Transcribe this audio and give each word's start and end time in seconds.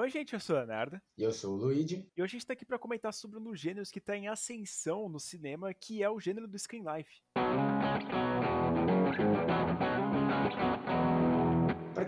Oi, 0.00 0.08
gente, 0.10 0.32
eu 0.32 0.38
sou 0.38 0.56
a 0.56 0.64
Narda. 0.64 1.02
E 1.16 1.24
eu 1.24 1.32
sou 1.32 1.54
o 1.54 1.56
Luigi. 1.56 2.08
E 2.16 2.22
hoje 2.22 2.36
a 2.36 2.38
gente 2.38 2.46
tá 2.46 2.52
aqui 2.52 2.64
para 2.64 2.78
comentar 2.78 3.12
sobre 3.12 3.36
um 3.36 3.42
dos 3.42 3.58
gêneros 3.58 3.90
que 3.90 4.00
tá 4.00 4.16
em 4.16 4.28
ascensão 4.28 5.08
no 5.08 5.18
cinema, 5.18 5.74
que 5.74 6.04
é 6.04 6.08
o 6.08 6.20
gênero 6.20 6.46
do 6.46 6.56
Screen 6.56 6.84
Life. 6.84 7.20